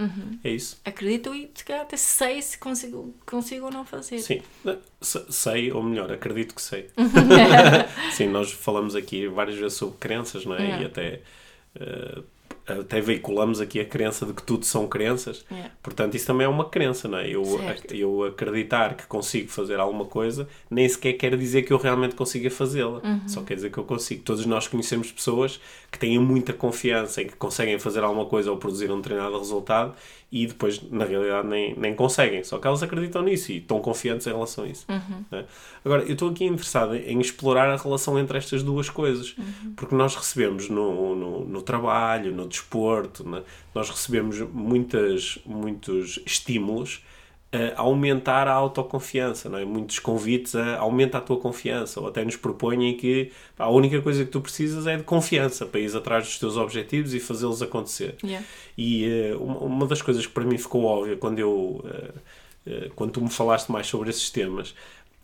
É 0.44 0.50
isso? 0.52 0.80
Acredito 0.86 1.34
e 1.34 1.50
se 1.54 1.64
calhar 1.66 1.82
até 1.84 1.98
sei 1.98 2.42
se 2.42 2.58
consigo, 2.58 3.16
consigo 3.26 3.66
ou 3.66 3.72
não 3.72 3.84
fazer. 3.86 4.20
Sim, 4.20 4.42
se- 5.02 5.26
sei, 5.32 5.72
ou 5.72 5.82
melhor, 5.82 6.12
acredito 6.12 6.54
que 6.54 6.62
sei. 6.62 6.88
Sim, 8.14 8.28
nós 8.28 8.52
falamos 8.52 8.96
aqui 8.96 9.28
várias 9.28 9.58
vezes 9.58 9.78
sobre 9.78 9.98
crenças, 9.98 10.46
não 10.46 10.56
é? 10.56 10.70
É. 10.72 10.82
E 10.82 10.86
até, 10.86 11.22
eh, 11.80 12.22
até 12.74 13.02
veiculamos 13.02 13.60
aqui 13.62 13.80
a 13.80 13.86
crença 13.86 14.26
de 14.26 14.34
que 14.34 14.44
tudo 14.44 14.66
são 14.66 14.88
crenças. 14.88 15.46
É. 15.52 15.70
Portanto, 15.82 16.16
isso 16.16 16.28
também 16.28 16.46
é 16.46 16.50
uma 16.50 16.66
crença, 16.66 17.08
não 17.08 17.18
é? 17.18 17.30
Eu, 17.30 17.44
Certo. 17.46 17.94
eu 17.94 18.24
acreditar 18.24 18.96
que 18.96 19.06
consigo 19.08 19.50
fazer 19.50 19.80
alguma 19.80 20.06
coisa 20.06 20.48
nem 20.70 20.88
sequer 20.88 21.14
quer 21.14 21.38
dizer 21.38 21.64
que 21.64 21.74
eu 21.74 21.78
realmente 21.78 22.16
consiga 22.16 22.50
fazê-la. 22.50 23.00
Uhum. 23.04 23.28
Só 23.28 23.42
quer 23.42 23.56
dizer 23.56 23.72
que 23.72 23.78
eu 23.78 23.84
consigo. 23.84 24.24
Todos 24.24 24.46
nós 24.46 24.68
conhecemos 24.68 25.12
pessoas 25.12 25.60
que 25.92 25.98
têm 25.98 26.20
muita 26.20 26.54
confiança 26.54 27.22
em 27.22 27.28
que 27.28 27.36
conseguem 27.36 27.80
fazer 27.80 28.04
alguma 28.04 28.26
coisa 28.26 28.52
ou 28.52 28.58
produzir 28.58 28.92
um 28.92 28.98
determinado 28.98 29.38
resultado 29.38 29.94
e 30.32 30.46
depois, 30.46 30.82
na 30.92 31.06
realidade, 31.06 31.48
nem, 31.48 31.76
nem 31.76 31.96
conseguem. 31.96 32.44
Só 32.44 32.60
que 32.60 32.68
elas 32.68 32.84
acreditam 32.84 33.24
nisso 33.24 33.52
e 33.52 33.58
estão 33.58 33.80
confiantes 33.80 34.28
em 34.28 34.32
relação 34.32 34.64
a 34.64 34.68
isso. 34.68 34.86
não 35.32 35.40
é? 35.40 35.46
Agora, 35.84 36.04
eu 36.04 36.14
estou 36.14 36.30
aqui 36.30 36.46
interessado 36.46 36.96
em 36.96 37.20
explorar 37.20 37.70
a 37.70 37.76
relação 37.76 38.20
entre 38.20 38.38
estas 38.38 38.62
duas 38.62 38.90
coisas, 38.90 39.36
porque 39.76 39.96
nós 39.96 40.16
recebemos 40.16 40.70
no, 40.70 41.16
no, 41.16 41.46
no 41.46 41.62
trabalho, 41.62 42.32
no 42.32 42.48
desporto, 42.48 43.28
né? 43.28 43.42
nós 43.74 43.90
recebemos 43.90 44.40
muitas, 44.40 45.40
muitos 45.46 46.20
estímulos 46.26 47.04
a 47.52 47.82
aumentar 47.82 48.48
a 48.48 48.54
autoconfiança, 48.54 49.50
não 49.50 49.58
é? 49.58 49.66
Muitos 49.66 49.98
convites 49.98 50.56
a 50.56 50.78
aumenta 50.78 51.18
a 51.18 51.22
tua 51.22 51.38
confiança, 51.38 52.00
ou 52.00 52.08
até 52.08 52.24
nos 52.24 52.36
propõem 52.36 52.96
que 52.96 53.32
pá, 53.56 53.66
a 53.66 53.70
única 53.70 54.02
coisa 54.02 54.24
que 54.24 54.30
tu 54.30 54.40
precisas 54.40 54.86
é 54.86 54.98
de 54.98 55.04
confiança 55.04 55.66
para 55.66 55.80
ir 55.80 55.96
atrás 55.96 56.26
dos 56.26 56.38
teus 56.38 56.58
objetivos 56.58 57.14
e 57.14 57.20
fazê-los 57.20 57.62
acontecer. 57.62 58.16
Yeah. 58.24 58.46
E 58.78 59.06
eh, 59.06 59.36
uma, 59.36 59.88
das 59.88 60.02
coisas 60.02 60.28
que 60.28 60.32
para 60.32 60.46
mim 60.46 60.58
ficou 60.58 60.84
óbvia 60.84 61.18
quando 61.18 61.40
eu 61.40 61.84
eh, 62.68 62.92
quando 62.96 63.12
tu 63.14 63.22
me 63.22 63.30
falaste 63.30 63.70
mais 63.72 63.88
sobre 63.88 64.10
esses 64.12 64.30
temas 64.30 64.76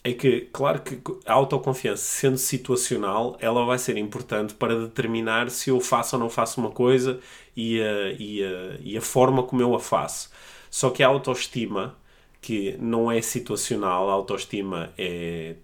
é 0.05 0.13
que, 0.13 0.41
claro 0.53 0.81
que 0.81 1.01
a 1.25 1.33
autoconfiança, 1.33 2.03
sendo 2.03 2.37
situacional, 2.37 3.37
ela 3.39 3.65
vai 3.65 3.79
ser 3.79 3.97
importante 3.97 4.53
para 4.53 4.79
determinar 4.81 5.49
se 5.49 5.71
eu 5.71 5.79
faço 5.79 6.15
ou 6.15 6.19
não 6.19 6.29
faço 6.29 6.61
uma 6.61 6.69
coisa 6.69 7.19
e 7.57 7.81
a, 7.81 8.11
e 8.19 8.43
a, 8.43 8.77
e 8.81 8.97
a 8.97 9.01
forma 9.01 9.41
como 9.41 9.63
eu 9.63 9.73
a 9.73 9.79
faço. 9.79 10.29
Só 10.69 10.91
que 10.91 11.01
a 11.01 11.07
autoestima, 11.07 11.95
que 12.45 12.77
não 12.79 13.11
é 13.11 13.23
situacional, 13.23 14.07
a 14.07 14.13
autoestima 14.13 14.93
é, 14.99 15.55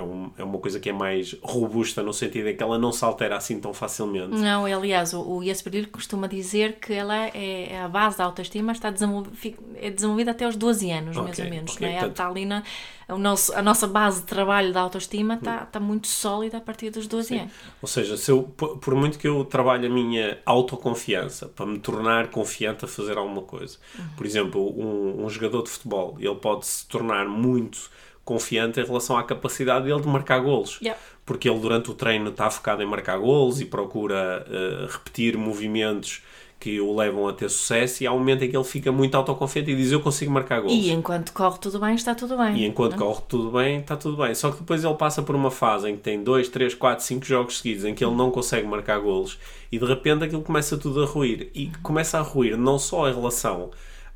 é, 0.00 0.02
um- 0.04 0.30
é 0.38 0.44
uma 0.44 0.58
coisa 0.58 0.78
que 0.80 0.88
é 0.88 0.92
mais 0.92 1.36
robusta 1.42 2.02
no 2.02 2.12
sentido 2.12 2.48
em 2.48 2.56
que 2.56 2.62
ela 2.62 2.78
não 2.78 2.92
se 2.92 3.04
altera 3.04 3.36
assim 3.36 3.60
tão 3.60 3.74
facilmente. 3.74 4.34
Não, 4.36 4.64
aliás, 4.64 5.12
o, 5.12 5.20
o 5.20 5.44
Jesper 5.44 5.88
costuma 5.90 6.26
dizer 6.26 6.78
que 6.80 6.92
ela 6.92 7.26
é, 7.28 7.72
é 7.72 7.80
a 7.82 7.88
base 7.88 8.18
da 8.18 8.24
autoestima 8.24 8.72
está 8.72 8.90
desenvolvi- 8.90 9.30
fi- 9.36 9.56
é 9.76 9.90
desenvolvida 9.90 10.30
até 10.30 10.44
aos 10.44 10.56
12 10.56 10.90
anos, 10.90 11.16
mais 11.16 11.30
Ok, 11.30 11.44
ou 11.44 11.50
menos. 11.50 11.72
ok, 11.72 11.86
não 11.86 11.88
é? 11.88 11.98
portanto- 11.98 12.10
Está 12.12 12.28
ali 12.28 12.44
na, 12.46 12.62
o 13.08 13.16
nosso, 13.18 13.54
a 13.54 13.62
nossa 13.62 13.86
base 13.86 14.20
de 14.20 14.26
trabalho 14.26 14.72
da 14.72 14.80
autoestima 14.82 15.34
está, 15.34 15.62
está 15.62 15.80
muito 15.80 16.06
sólida 16.06 16.58
a 16.58 16.60
partir 16.60 16.90
dos 16.90 17.06
12 17.06 17.36
anos. 17.38 17.52
Ou 17.80 17.88
seja, 17.88 18.16
se 18.16 18.30
eu, 18.30 18.42
por 18.42 18.94
muito 18.94 19.18
que 19.18 19.26
eu 19.26 19.44
trabalhe 19.44 19.86
a 19.86 19.90
minha 19.90 20.38
autoconfiança 20.44 21.46
para 21.48 21.66
me 21.66 21.78
tornar 21.78 22.28
confiante 22.28 22.84
a 22.84 22.88
fazer 22.88 23.16
alguma 23.16 23.42
coisa, 23.42 23.78
por 24.16 24.26
exemplo, 24.26 24.60
um, 24.78 25.24
um 25.24 25.28
jogador 25.30 25.62
de 25.62 25.70
futebol, 25.70 26.16
ele 26.18 26.34
pode 26.36 26.66
se 26.66 26.86
tornar 26.86 27.26
muito 27.26 27.90
confiante 28.28 28.78
em 28.78 28.84
relação 28.84 29.16
à 29.16 29.22
capacidade 29.22 29.86
dele 29.86 30.02
de 30.02 30.06
marcar 30.06 30.38
golos. 30.40 30.78
Yeah. 30.82 31.00
Porque 31.24 31.48
ele 31.48 31.58
durante 31.60 31.90
o 31.90 31.94
treino 31.94 32.28
está 32.28 32.50
focado 32.50 32.82
em 32.82 32.86
marcar 32.86 33.18
golos 33.18 33.58
e 33.58 33.64
procura 33.64 34.46
eh, 34.46 34.86
repetir 34.90 35.34
movimentos 35.38 36.22
que 36.60 36.78
o 36.78 36.94
levam 36.94 37.26
a 37.26 37.32
ter 37.32 37.48
sucesso 37.48 38.02
e 38.02 38.06
há 38.06 38.12
um 38.12 38.18
momento 38.18 38.44
em 38.44 38.50
que 38.50 38.56
ele 38.56 38.64
fica 38.64 38.92
muito 38.92 39.14
autoconfiante 39.14 39.70
e 39.70 39.76
diz 39.76 39.92
eu 39.92 40.00
consigo 40.00 40.30
marcar 40.30 40.60
golos. 40.60 40.76
E 40.76 40.90
enquanto 40.90 41.32
corre 41.32 41.58
tudo 41.58 41.80
bem, 41.80 41.94
está 41.94 42.14
tudo 42.14 42.36
bem. 42.36 42.54
E 42.54 42.66
enquanto 42.66 42.96
não 42.96 42.98
é? 42.98 43.08
corre 43.08 43.22
tudo 43.26 43.50
bem, 43.50 43.78
está 43.78 43.96
tudo 43.96 44.16
bem. 44.18 44.34
Só 44.34 44.50
que 44.50 44.58
depois 44.58 44.84
ele 44.84 44.94
passa 44.94 45.22
por 45.22 45.34
uma 45.34 45.50
fase 45.50 45.88
em 45.88 45.96
que 45.96 46.02
tem 46.02 46.22
2, 46.22 46.50
3, 46.50 46.74
4, 46.74 47.02
5 47.02 47.24
jogos 47.24 47.58
seguidos 47.58 47.86
em 47.86 47.94
que 47.94 48.04
ele 48.04 48.14
não 48.14 48.30
consegue 48.30 48.66
marcar 48.66 48.98
golos 48.98 49.38
e 49.72 49.78
de 49.78 49.86
repente 49.86 50.24
aquilo 50.24 50.42
começa 50.42 50.76
tudo 50.76 51.02
a 51.02 51.06
ruir. 51.06 51.50
E 51.54 51.70
começa 51.82 52.18
a 52.18 52.22
ruir 52.22 52.58
não 52.58 52.78
só 52.78 53.08
em 53.08 53.14
relação 53.14 53.70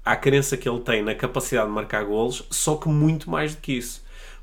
à 0.05 0.17
crença 0.17 0.57
que 0.57 0.69
ele 0.69 0.81
tem 0.81 1.03
na 1.03 1.15
capacidade 1.15 1.69
de 1.69 1.73
marcar 1.73 2.05
golos, 2.05 2.45
só 2.51 2.75
que 2.75 2.89
muito 2.89 3.31
mais 3.31 3.55
do 3.55 3.61
que 3.63 3.73
isso. 3.73 4.02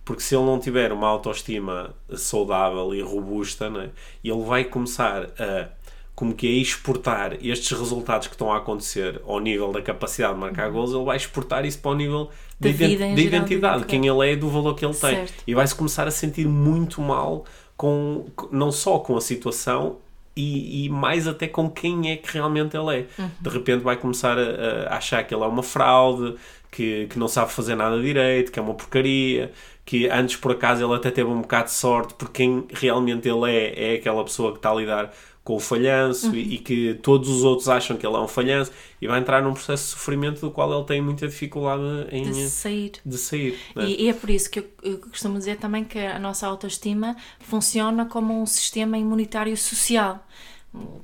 Porque 0.10 0.24
se 0.24 0.36
ele 0.36 0.44
não 0.44 0.58
tiver 0.60 0.92
uma 0.92 1.08
autoestima 1.08 1.94
saudável 2.16 2.96
e 2.96 3.02
robusta, 3.02 3.70
né, 3.70 3.90
ele 4.24 4.42
vai 4.44 4.64
começar 4.64 5.26
a 5.40 5.68
como 6.16 6.34
que 6.34 6.48
é 6.48 6.50
exportar 6.50 7.38
estes 7.46 7.78
resultados 7.78 8.26
que 8.28 8.34
estão 8.34 8.52
a 8.52 8.58
acontecer 8.58 9.22
ao 9.28 9.40
nível 9.40 9.72
da 9.72 9.84
capacidade 9.84 10.34
de 10.34 10.40
marcar 10.40 10.70
gols, 10.72 10.92
ele 10.94 11.04
vai 11.06 11.16
exportar 11.16 11.64
isso 11.64 11.78
para 11.80 11.92
o 11.92 11.96
nível 11.96 12.26
Da 12.60 12.70
da 12.70 12.70
ident- 12.70 12.98
da 13.00 13.06
identidade, 13.08 13.22
identidade. 13.46 13.86
quem 13.86 14.08
ele 14.08 14.28
é 14.28 14.34
e 14.34 14.36
do 14.36 14.50
valor 14.50 14.74
que 14.76 14.84
ele 14.84 14.94
tem. 14.96 15.12
Certo. 15.16 15.44
E 15.46 15.54
vai-se 15.54 15.76
começar 15.76 16.08
a 16.08 16.12
sentir 16.12 16.48
muito 16.48 17.00
mal 17.02 17.46
com, 17.78 18.26
com- 18.36 18.50
não 18.52 18.72
só 18.72 18.98
com 18.98 19.16
a 19.16 19.22
situação 19.22 19.98
e, 20.36 20.86
e 20.86 20.90
mais 20.90 21.28
até 21.28 21.48
com 21.48 21.70
quem 21.70 22.12
é 22.12 22.18
que 22.18 22.34
realmente 22.34 22.76
ele 22.76 22.98
é. 22.98 23.06
Uhum. 23.22 23.30
De 23.40 23.50
repente 23.50 23.84
vai 23.84 23.96
começar 23.96 24.38
a, 24.40 24.88
a 24.94 24.98
achar 24.98 25.24
que 25.24 25.34
ele 25.36 25.44
é 25.44 25.48
uma 25.48 25.64
fraude, 25.64 26.36
que, 26.72 27.08
que 27.08 27.18
não 27.20 27.28
sabe 27.28 27.52
fazer 27.52 27.76
nada 27.76 28.02
direito, 28.02 28.52
que 28.52 28.60
é 28.60 28.62
uma 28.62 28.74
porcaria, 28.74 29.52
que 29.86 30.08
antes 30.10 30.36
por 30.36 30.52
acaso 30.52 30.84
ele 30.84 30.94
até 30.94 31.10
teve 31.12 31.30
um 31.30 31.42
bocado 31.42 31.66
de 31.66 31.74
sorte, 31.74 32.14
porque 32.16 32.34
quem 32.44 32.66
realmente 32.72 33.28
ele 33.28 33.50
é, 33.52 33.94
é 33.94 33.96
aquela 33.96 34.24
pessoa 34.24 34.52
que 34.52 34.58
está 34.60 34.72
a 34.72 34.76
lidar 34.76 35.14
com 35.44 35.56
o 35.56 35.60
falhanço 35.60 36.28
Uhum. 36.28 36.36
e, 36.36 36.56
e 36.56 36.58
que 36.60 36.94
todos 37.02 37.28
os 37.28 37.44
outros 37.44 37.68
acham 37.70 37.98
que 37.98 38.06
ele 38.06 38.16
é 38.16 38.20
um 38.20 38.28
falhanço 38.28 38.72
e 39.02 39.08
vai 39.08 39.20
entrar 39.20 39.42
num 39.42 39.54
processo 39.54 39.84
de 39.86 39.90
sofrimento 39.92 40.42
do 40.42 40.52
qual 40.52 40.72
ele 40.72 40.86
tem 40.86 41.02
muita 41.02 41.28
dificuldade 41.28 41.82
em 42.12 42.30
De 42.30 42.50
sair. 42.50 42.92
de 43.04 43.18
sair. 43.18 43.58
né? 43.76 43.86
E, 43.86 44.04
e 44.06 44.10
é 44.10 44.14
por 44.14 44.30
isso 44.30 44.48
que 44.52 44.60
eu, 44.60 44.66
eu 44.84 45.00
costumo 45.00 45.40
dizer 45.40 45.58
também 45.58 45.84
que 45.84 45.98
a 45.98 46.20
nossa 46.20 46.46
autoestima 46.46 47.16
funciona 47.40 48.06
como 48.06 48.40
um 48.40 48.46
sistema 48.46 48.96
imunitário 48.98 49.56
social. 49.58 50.24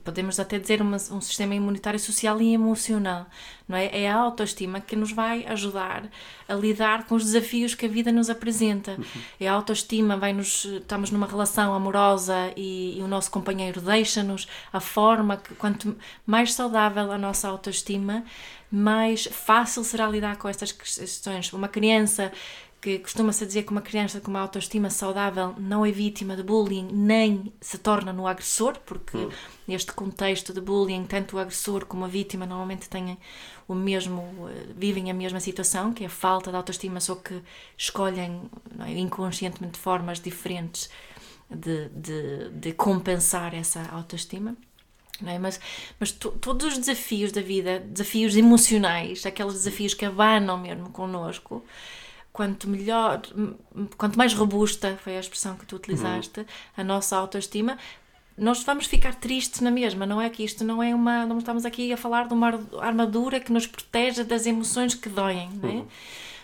Podemos 0.03 0.39
até 0.39 0.59
dizer 0.59 0.79
uma- 0.79 0.97
um 1.11 1.19
sistema 1.19 1.55
imunitário 1.55 1.99
social 1.99 2.39
e 2.39 2.53
emocional. 2.53 3.25
Não 3.67 3.75
é? 3.75 4.03
é 4.03 4.09
a 4.11 4.15
autoestima 4.15 4.79
que 4.79 4.95
nos 4.95 5.11
vai 5.11 5.43
ajudar 5.47 6.07
a 6.47 6.53
lidar 6.53 7.07
com 7.07 7.15
os 7.15 7.23
desafios 7.23 7.73
que 7.73 7.87
a 7.87 7.89
vida 7.89 8.11
nos 8.11 8.29
apresenta. 8.29 8.95
É 9.39 9.47
a 9.47 9.53
autoestima, 9.53 10.17
vai 10.17 10.33
nos, 10.33 10.65
estamos 10.65 11.09
numa 11.09 11.25
relação 11.25 11.73
amorosa 11.73 12.53
e, 12.55 12.99
e 12.99 13.01
o 13.01 13.07
nosso 13.07 13.31
companheiro 13.31 13.81
deixa-nos, 13.81 14.47
a 14.71 14.79
forma 14.79 15.37
que 15.37 15.55
quanto 15.55 15.97
mais 16.27 16.53
saudável 16.53 17.11
a 17.11 17.17
nossa 17.17 17.47
autoestima, 17.47 18.23
mais 18.71 19.25
fácil 19.25 19.83
será 19.83 20.07
lidar 20.07 20.37
com 20.37 20.47
estas 20.47 20.71
questões. 20.71 21.51
Uma 21.53 21.67
criança 21.67 22.31
que 22.85 22.99
costuma-se 22.99 23.43
dizer 23.47 23.63
que 23.63 23.71
uma 23.71 23.81
criança 23.81 24.21
com 24.21 24.29
uma 24.29 24.41
autoestima 24.41 24.91
saudável 24.91 25.55
não 25.57 25.83
é 25.83 25.91
vítima 25.91 26.35
de 26.35 26.43
bullying 26.43 26.87
nem 26.91 27.51
se 27.59 27.79
torna 27.79 28.13
no 28.13 28.27
agressor, 28.27 28.77
porque 28.85 29.27
neste 29.67 29.91
contexto 29.91 30.53
de 30.53 30.61
bullying, 30.61 31.03
tanto 31.05 31.35
o 31.35 31.39
agressor 31.39 31.87
como 31.87 32.05
a 32.05 32.07
vítima 32.07 32.45
normalmente 32.45 32.87
têm 32.87 33.17
o 33.67 33.73
mesmo, 33.73 34.21
eh, 34.47 34.67
vivem 34.77 35.09
a 35.09 35.15
mesma 35.15 35.39
situação, 35.39 35.93
que 35.93 36.03
é 36.03 36.05
a 36.05 36.09
falta 36.11 36.51
de 36.51 36.57
autoestima, 36.57 36.99
só 36.99 37.15
que 37.15 37.41
escolhem 37.75 38.43
é, 38.79 38.91
inconscientemente 38.91 39.79
formas 39.79 40.19
diferentes 40.19 40.87
de, 41.49 41.89
de, 41.89 42.49
de 42.51 42.71
compensar 42.73 43.55
essa 43.55 43.81
autoestima. 43.89 44.55
É? 45.25 45.39
Mas, 45.39 45.59
mas 45.99 46.11
to, 46.11 46.29
todos 46.33 46.67
os 46.67 46.77
desafios 46.77 47.31
da 47.31 47.41
vida, 47.41 47.79
desafios 47.79 48.37
emocionais, 48.37 49.25
aqueles 49.25 49.53
desafios 49.53 49.95
que 49.95 50.05
abanam 50.05 50.59
mesmo 50.59 50.91
connosco, 50.91 51.63
quanto 52.35 52.69
melhor, 52.69 53.21
quanto 53.97 54.17
mais 54.17 54.33
robusta 54.33 54.99
foi 55.01 55.15
a 55.15 55.21
expressão 55.21 55.55
que 55.55 55.65
tu 55.65 55.77
utilizaste, 55.77 56.41
uhum. 56.41 56.45
a 56.75 56.83
nossa 56.83 57.15
autoestima, 57.15 57.77
nós 58.37 58.61
vamos 58.61 58.87
ficar 58.87 59.15
tristes 59.15 59.61
na 59.61 59.71
mesma, 59.71 60.05
não 60.05 60.21
é 60.21 60.29
que 60.29 60.43
isto 60.43 60.61
não 60.65 60.83
é 60.83 60.93
uma, 60.93 61.25
não 61.25 61.37
estamos 61.37 61.65
aqui 61.65 61.93
a 61.93 61.97
falar 61.97 62.27
de 62.27 62.33
uma 62.33 62.59
armadura 62.81 63.39
que 63.39 63.53
nos 63.53 63.65
proteja 63.65 64.25
das 64.25 64.45
emoções 64.45 64.93
que 64.93 65.07
doem, 65.07 65.49
não 65.61 65.69
é? 65.69 65.73
Uhum. 65.73 65.87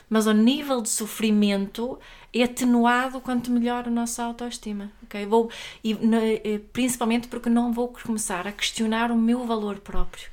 Mas 0.10 0.28
o 0.28 0.34
nível 0.34 0.82
de 0.82 0.88
sofrimento 0.88 2.00
é 2.34 2.44
atenuado 2.44 3.20
quanto 3.20 3.52
melhor 3.52 3.88
a 3.88 3.90
nossa 3.90 4.24
autoestima, 4.24 4.90
ok? 5.04 5.26
Vou, 5.26 5.50
e, 5.84 5.92
eh, 5.94 6.62
principalmente 6.72 7.28
porque 7.28 7.50
não 7.50 7.74
vou 7.74 7.90
começar 7.90 8.48
a 8.48 8.52
questionar 8.54 9.12
o 9.12 9.18
meu 9.18 9.46
valor 9.46 9.80
próprio. 9.80 10.30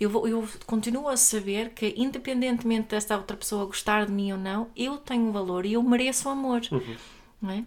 Eu, 0.00 0.08
vou, 0.08 0.26
eu 0.26 0.48
continuo 0.66 1.08
a 1.08 1.16
saber 1.16 1.70
que, 1.70 1.94
independentemente 1.96 2.88
dessa 2.88 3.16
outra 3.16 3.36
pessoa 3.36 3.66
gostar 3.66 4.06
de 4.06 4.12
mim 4.12 4.32
ou 4.32 4.38
não, 4.38 4.68
eu 4.74 4.96
tenho 4.96 5.24
um 5.24 5.32
valor 5.32 5.66
e 5.66 5.74
eu 5.74 5.82
mereço 5.82 6.28
amor, 6.28 6.62
uhum. 6.72 6.96
não 7.42 7.50
é? 7.50 7.64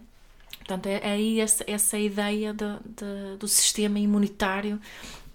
Portanto, 0.58 0.86
é, 0.86 0.94
é 0.94 1.12
aí 1.12 1.40
essa, 1.40 1.62
essa 1.66 1.98
ideia 1.98 2.52
de, 2.52 2.64
de, 2.84 3.36
do 3.38 3.46
sistema 3.46 3.98
imunitário 3.98 4.80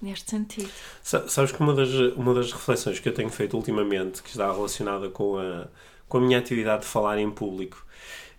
neste 0.02 0.30
sentido. 0.30 0.70
Sabes 1.02 1.52
que 1.52 1.60
uma 1.60 1.74
das, 1.74 1.90
uma 2.16 2.34
das 2.34 2.52
reflexões 2.52 3.00
que 3.00 3.08
eu 3.08 3.14
tenho 3.14 3.30
feito 3.30 3.56
ultimamente, 3.56 4.24
que 4.24 4.30
está 4.30 4.52
relacionada 4.52 5.10
com 5.10 5.38
a, 5.38 5.68
com 6.08 6.18
a 6.18 6.22
minha 6.22 6.38
atividade 6.38 6.82
de 6.82 6.88
falar 6.88 7.20
em 7.20 7.30
público, 7.30 7.86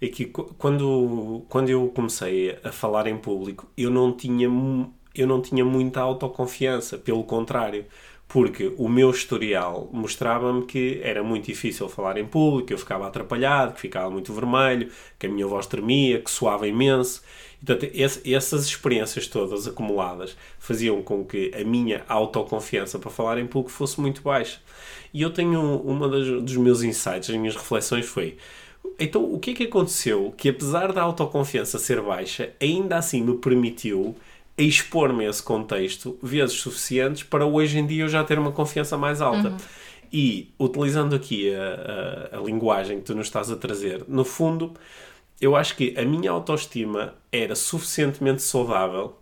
é 0.00 0.08
que 0.08 0.26
quando, 0.26 1.44
quando 1.48 1.68
eu 1.68 1.88
comecei 1.94 2.58
a 2.64 2.72
falar 2.72 3.06
em 3.06 3.18
público, 3.18 3.68
eu 3.76 3.90
não 3.90 4.12
tinha, 4.12 4.48
eu 5.14 5.26
não 5.26 5.40
tinha 5.42 5.64
muita 5.64 6.00
autoconfiança, 6.00 6.96
pelo 6.96 7.22
contrário 7.24 7.84
porque 8.32 8.72
o 8.78 8.88
meu 8.88 9.10
historial 9.10 9.90
mostrava-me 9.92 10.64
que 10.64 11.00
era 11.02 11.20
muito 11.20 11.46
difícil 11.46 11.88
falar 11.88 12.16
em 12.16 12.24
público, 12.24 12.68
que 12.68 12.72
eu 12.72 12.78
ficava 12.78 13.08
atrapalhado, 13.08 13.74
que 13.74 13.80
ficava 13.80 14.08
muito 14.08 14.32
vermelho, 14.32 14.88
que 15.18 15.26
a 15.26 15.28
minha 15.28 15.48
voz 15.48 15.66
tremia, 15.66 16.20
que 16.20 16.30
suava 16.30 16.68
imenso. 16.68 17.22
Portanto, 17.58 17.90
essas 17.92 18.64
experiências 18.64 19.26
todas 19.26 19.66
acumuladas 19.66 20.36
faziam 20.60 21.02
com 21.02 21.24
que 21.24 21.50
a 21.60 21.64
minha 21.64 22.04
autoconfiança 22.08 23.00
para 23.00 23.10
falar 23.10 23.36
em 23.36 23.48
público 23.48 23.72
fosse 23.72 24.00
muito 24.00 24.22
baixa. 24.22 24.60
E 25.12 25.22
eu 25.22 25.32
tenho 25.32 25.60
uma 25.80 26.08
das, 26.08 26.24
dos 26.28 26.56
meus 26.56 26.84
insights, 26.84 27.28
as 27.28 27.36
minhas 27.36 27.56
reflexões 27.56 28.06
foi 28.06 28.36
então, 28.98 29.24
o 29.24 29.38
que 29.38 29.50
é 29.50 29.54
que 29.54 29.64
aconteceu 29.64 30.32
que, 30.36 30.48
apesar 30.48 30.92
da 30.92 31.02
autoconfiança 31.02 31.78
ser 31.78 32.00
baixa, 32.02 32.52
ainda 32.60 32.96
assim 32.96 33.22
me 33.22 33.36
permitiu 33.38 34.14
expor-me 34.68 35.26
a 35.26 35.30
esse 35.30 35.42
contexto 35.42 36.18
vezes 36.22 36.56
suficientes 36.56 37.22
para 37.22 37.46
hoje 37.46 37.78
em 37.78 37.86
dia 37.86 38.04
eu 38.04 38.08
já 38.08 38.22
ter 38.24 38.38
uma 38.38 38.52
confiança 38.52 38.96
mais 38.96 39.20
alta. 39.20 39.50
Uhum. 39.50 39.56
E, 40.12 40.52
utilizando 40.58 41.14
aqui 41.14 41.54
a, 41.54 42.32
a, 42.34 42.38
a 42.38 42.42
linguagem 42.42 42.98
que 42.98 43.04
tu 43.04 43.14
nos 43.14 43.26
estás 43.26 43.50
a 43.50 43.56
trazer, 43.56 44.04
no 44.08 44.24
fundo, 44.24 44.74
eu 45.40 45.54
acho 45.56 45.76
que 45.76 45.94
a 45.96 46.04
minha 46.04 46.30
autoestima 46.30 47.14
era 47.32 47.54
suficientemente 47.54 48.42
saudável 48.42 49.16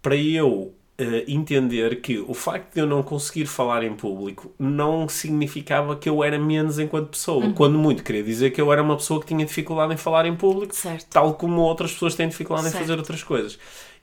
para 0.00 0.16
eu 0.16 0.74
Uh, 1.00 1.22
entender 1.28 2.00
que 2.00 2.18
o 2.18 2.34
facto 2.34 2.74
de 2.74 2.80
eu 2.80 2.84
não 2.84 3.04
conseguir 3.04 3.46
falar 3.46 3.84
em 3.84 3.94
público 3.94 4.52
não 4.58 5.08
significava 5.08 5.94
que 5.94 6.08
eu 6.08 6.24
era 6.24 6.36
menos 6.40 6.80
enquanto 6.80 7.10
pessoa. 7.10 7.44
Uhum. 7.44 7.54
Quando 7.54 7.78
muito 7.78 8.02
queria 8.02 8.24
dizer 8.24 8.50
que 8.50 8.60
eu 8.60 8.72
era 8.72 8.82
uma 8.82 8.96
pessoa 8.96 9.20
que 9.20 9.26
tinha 9.28 9.46
dificuldade 9.46 9.94
em 9.94 9.96
falar 9.96 10.26
em 10.26 10.34
público, 10.34 10.74
certo. 10.74 11.06
tal 11.08 11.34
como 11.34 11.60
outras 11.60 11.92
pessoas 11.92 12.16
têm 12.16 12.26
dificuldade 12.26 12.70
certo. 12.70 12.78
em 12.78 12.80
fazer 12.80 12.98
outras 12.98 13.22
coisas. 13.22 13.56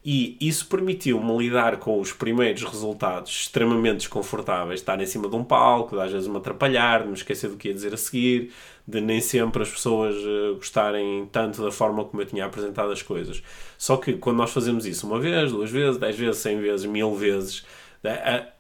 E 0.08 0.38
isso 0.40 0.68
permitiu-me 0.68 1.36
lidar 1.36 1.78
com 1.78 2.00
os 2.00 2.14
primeiros 2.14 2.62
resultados 2.64 3.32
extremamente 3.32 4.02
desconfortáveis, 4.02 4.80
estar 4.80 5.02
em 5.02 5.06
cima 5.08 5.28
de 5.28 5.36
um 5.36 5.44
palco, 5.44 5.96
de 5.96 6.02
às 6.04 6.12
vezes 6.12 6.28
me 6.28 6.38
atrapalhar, 6.38 7.02
de 7.02 7.08
me 7.08 7.16
esquecer 7.16 7.50
do 7.50 7.58
que 7.58 7.70
ia 7.70 7.74
dizer 7.74 7.92
a 7.92 7.98
seguir, 7.98 8.52
de 8.88 9.02
nem 9.02 9.20
sempre 9.20 9.64
as 9.64 9.70
pessoas 9.72 10.16
uh, 10.18 10.58
gostarem 10.58 11.28
tanto 11.32 11.60
da 11.64 11.72
forma 11.72 12.06
como 12.06 12.22
eu 12.22 12.26
tinha 12.28 12.46
apresentado 12.46 12.92
as 12.92 13.02
coisas. 13.02 13.42
Só 13.80 13.98
que 13.98 14.14
quando 14.14 14.38
nós 14.38 14.52
fazemos 14.52 14.86
isso 14.86 15.08
uma 15.08 15.20
vez, 15.20 15.52
duas 15.52 15.72
vezes, 15.72 15.98
dez 15.98 16.16
vezes, 16.16 16.40
cem 16.40 16.62
vezes, 16.62 16.86
mil 16.86 17.16
vezes, 17.16 17.66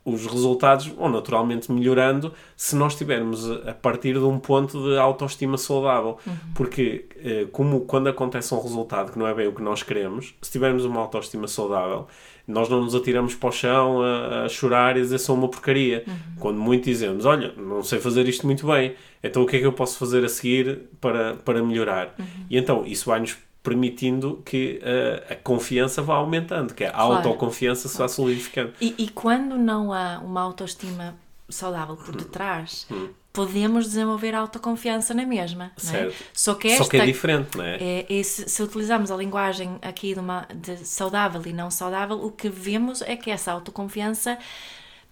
os 0.05 0.27
resultados 0.27 0.87
vão 0.87 1.09
naturalmente 1.09 1.71
melhorando 1.71 2.31
se 2.55 2.75
nós 2.75 2.93
estivermos 2.93 3.49
a 3.49 3.73
partir 3.73 4.13
de 4.13 4.19
um 4.19 4.37
ponto 4.37 4.81
de 4.83 4.97
autoestima 4.97 5.57
saudável. 5.57 6.17
Uhum. 6.25 6.33
Porque, 6.53 7.05
eh, 7.17 7.47
como 7.51 7.81
quando 7.81 8.07
acontece 8.07 8.53
um 8.53 8.61
resultado 8.61 9.11
que 9.11 9.17
não 9.17 9.27
é 9.27 9.33
bem 9.33 9.47
o 9.47 9.51
que 9.51 9.63
nós 9.63 9.81
queremos, 9.81 10.35
se 10.41 10.51
tivermos 10.51 10.85
uma 10.85 11.01
autoestima 11.01 11.47
saudável, 11.47 12.07
nós 12.47 12.69
não 12.69 12.81
nos 12.81 12.93
atiramos 12.93 13.33
para 13.33 13.49
o 13.49 13.51
chão 13.51 14.01
a, 14.01 14.43
a 14.43 14.49
chorar 14.49 14.95
e 14.95 15.01
dizer 15.01 15.17
sou 15.17 15.35
uma 15.35 15.47
porcaria. 15.47 16.03
Uhum. 16.05 16.13
Quando 16.39 16.59
muito 16.59 16.85
dizemos, 16.85 17.25
olha, 17.25 17.53
não 17.57 17.81
sei 17.81 17.99
fazer 17.99 18.27
isto 18.27 18.45
muito 18.45 18.67
bem, 18.67 18.93
então 19.23 19.41
o 19.41 19.47
que 19.47 19.55
é 19.55 19.59
que 19.59 19.65
eu 19.65 19.73
posso 19.73 19.97
fazer 19.97 20.23
a 20.23 20.29
seguir 20.29 20.81
para, 21.01 21.35
para 21.35 21.63
melhorar? 21.63 22.13
Uhum. 22.19 22.25
E 22.49 22.57
então 22.57 22.85
isso 22.85 23.07
vai-nos 23.09 23.35
permitindo 23.65 24.43
que 24.45 24.79
uh, 24.83 25.33
a 25.33 25.35
confiança 25.35 25.99
vá 25.99 26.15
aumentando, 26.15 26.75
que 26.75 26.85
a 26.85 26.91
claro. 26.91 27.13
autoconfiança 27.15 27.89
se 27.89 27.97
vá 27.97 28.07
solidificando. 28.07 28.73
E, 28.79 28.93
e, 28.95 29.09
quando 29.09 29.57
não 29.57 29.91
há 29.91 30.21
uma 30.23 30.41
autoestima 30.41 31.15
saudável 31.49 31.97
por 31.97 32.15
detrás, 32.15 32.85
hum. 32.91 33.09
podemos 33.33 33.85
desenvolver 33.85 34.35
autoconfiança 34.35 35.15
na 35.15 35.25
mesma. 35.25 35.71
Certo. 35.77 36.11
É? 36.11 36.25
Só, 36.31 36.53
que 36.53 36.67
esta, 36.67 36.83
Só 36.83 36.89
que 36.89 36.97
é 36.97 37.05
diferente, 37.07 37.57
não 37.57 37.65
é? 37.65 37.77
é, 37.81 38.05
é 38.07 38.23
se, 38.23 38.47
se, 38.47 38.61
utilizarmos 38.61 39.09
a 39.09 39.17
linguagem 39.17 39.79
aqui 39.81 40.13
de, 40.13 40.19
uma, 40.19 40.47
de 40.53 40.77
saudável 40.85 41.41
e 41.47 41.51
não 41.51 41.71
saudável, 41.71 42.23
o 42.23 42.31
que 42.31 42.47
vemos 42.47 43.01
é 43.01 43.15
que 43.15 43.31
essa 43.31 43.51
autoconfiança 43.51 44.37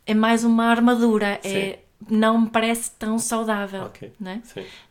é 0.06 0.14
mais 0.14 0.44
uma 0.44 0.66
armadura, 0.66 1.40
é 1.44 1.50
Sim. 1.50 1.58
é 1.58 1.80
não 2.10 2.42
me 2.42 2.50
parece 2.50 2.92
tão 2.92 3.18
saudável. 3.20 3.84
Okay. 3.86 4.12
Né? 4.20 4.42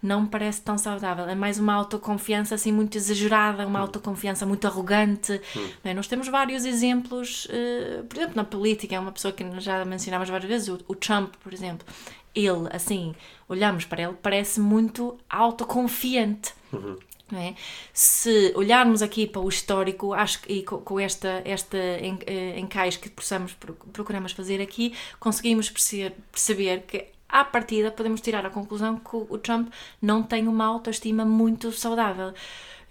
Não 0.03 0.23
me 0.23 0.29
parece 0.29 0.63
tão 0.63 0.77
saudável. 0.79 1.29
É 1.29 1.35
mais 1.35 1.59
uma 1.59 1.75
autoconfiança 1.75 2.55
assim 2.55 2.73
muito 2.73 2.97
exagerada, 2.97 3.67
uma 3.67 3.79
hum. 3.79 3.83
autoconfiança 3.83 4.47
muito 4.47 4.67
arrogante. 4.67 5.41
Hum. 5.57 5.69
Né? 5.85 5.95
Nós 5.95 6.07
temos 6.07 6.29
vários 6.29 6.65
exemplos, 6.65 7.47
uh, 7.47 8.05
por 8.05 8.17
exemplo, 8.17 8.37
na 8.37 8.45
política, 8.45 8.95
é 8.95 9.01
uma 9.01 9.13
pessoa 9.13 9.33
que 9.33 9.45
já 9.61 9.85
mencionámos 9.85 10.29
várias 10.29 10.49
vezes, 10.49 10.69
o, 10.69 10.79
o 10.89 10.95
Trump, 10.95 11.35
por 11.43 11.53
exemplo. 11.53 11.87
Ele, 12.35 12.69
assim, 12.73 13.15
olhamos 13.49 13.85
para 13.85 14.03
ele, 14.03 14.15
parece 14.23 14.59
muito 14.59 15.19
autoconfiante. 15.29 16.55
Uhum. 16.73 16.97
É? 17.35 17.55
Se 17.95 18.53
olharmos 18.55 19.01
aqui 19.01 19.27
para 19.27 19.41
o 19.41 19.49
histórico, 19.49 20.13
acho 20.13 20.43
que 20.43 20.63
com, 20.63 20.79
com 20.79 21.01
esta, 21.01 21.41
esta 21.45 21.79
eh, 21.79 22.59
encaixe 22.59 22.99
que 22.99 23.09
possamos, 23.09 23.57
procuramos 23.93 24.33
fazer 24.33 24.61
aqui, 24.61 24.95
conseguimos 25.19 25.71
perceber, 25.71 26.15
perceber 26.31 26.83
que 26.83 27.07
à 27.33 27.43
partida 27.43 27.91
podemos 27.91 28.21
tirar 28.21 28.45
a 28.45 28.51
conclusão 28.51 28.97
que 28.99 29.17
o 29.17 29.39
Trump 29.39 29.73
não 30.01 30.23
tem 30.23 30.47
uma 30.47 30.67
autoestima 30.67 31.25
muito 31.25 31.73
saudável. 31.73 32.35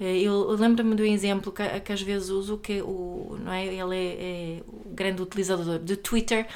Eh, 0.01 0.21
eu 0.21 0.49
lembro-me 0.53 0.95
de 0.95 1.03
um 1.03 1.05
exemplo 1.05 1.51
que, 1.51 1.63
que, 1.81 1.93
às 1.93 2.01
vezes 2.01 2.29
uso, 2.29 2.57
que 2.57 2.81
o, 2.81 3.37
não 3.39 3.53
é, 3.53 3.67
ele 3.67 3.95
é, 3.95 4.57
é 4.57 4.63
o 4.67 4.89
grande 4.89 5.21
utilizador 5.21 5.77
de 5.77 5.95
Twitter 5.95 6.47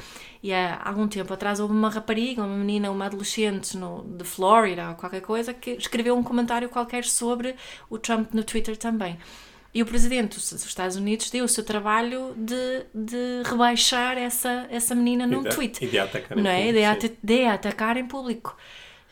e 0.42 0.52
há 0.52 0.82
algum 0.84 1.08
tempo 1.08 1.32
atrás 1.32 1.60
houve 1.60 1.74
uma 1.74 1.90
rapariga, 1.90 2.44
uma 2.44 2.58
menina, 2.58 2.90
uma 2.90 3.06
adolescente 3.06 3.78
no, 3.78 4.04
de 4.04 4.24
Flórida 4.24 4.90
ou 4.90 4.96
qualquer 4.96 5.22
coisa 5.22 5.54
que 5.54 5.72
escreveu 5.72 6.18
um 6.18 6.24
comentário 6.24 6.68
qualquer 6.70 7.04
sobre 7.04 7.56
o 7.88 8.00
Trump 8.00 8.34
no 8.34 8.44
Twitter 8.44 8.76
também. 8.76 9.18
E 9.72 9.84
o 9.84 9.86
presidente 9.86 10.36
dos 10.36 10.52
Estados 10.52 10.96
Unidos 10.96 11.30
deu 11.30 11.46
o 11.46 11.50
seu 11.50 11.64
trabalho 11.64 12.34
de, 12.38 12.86
de 12.94 13.44
rebaixar 13.44 14.18
essa, 14.18 14.66
essa 14.72 14.96
menina 14.96 15.28
num 15.28 15.44
tweet. 15.44 15.84
E 15.84 15.88
de 15.88 16.00
atacar 16.00 16.38
em 16.38 16.42
não 16.42 16.50
é? 16.50 16.66
público. 16.66 17.00
De, 17.02 17.18
de 17.22 17.46
atacar 17.46 17.98
em 17.98 18.08
público. 18.08 18.58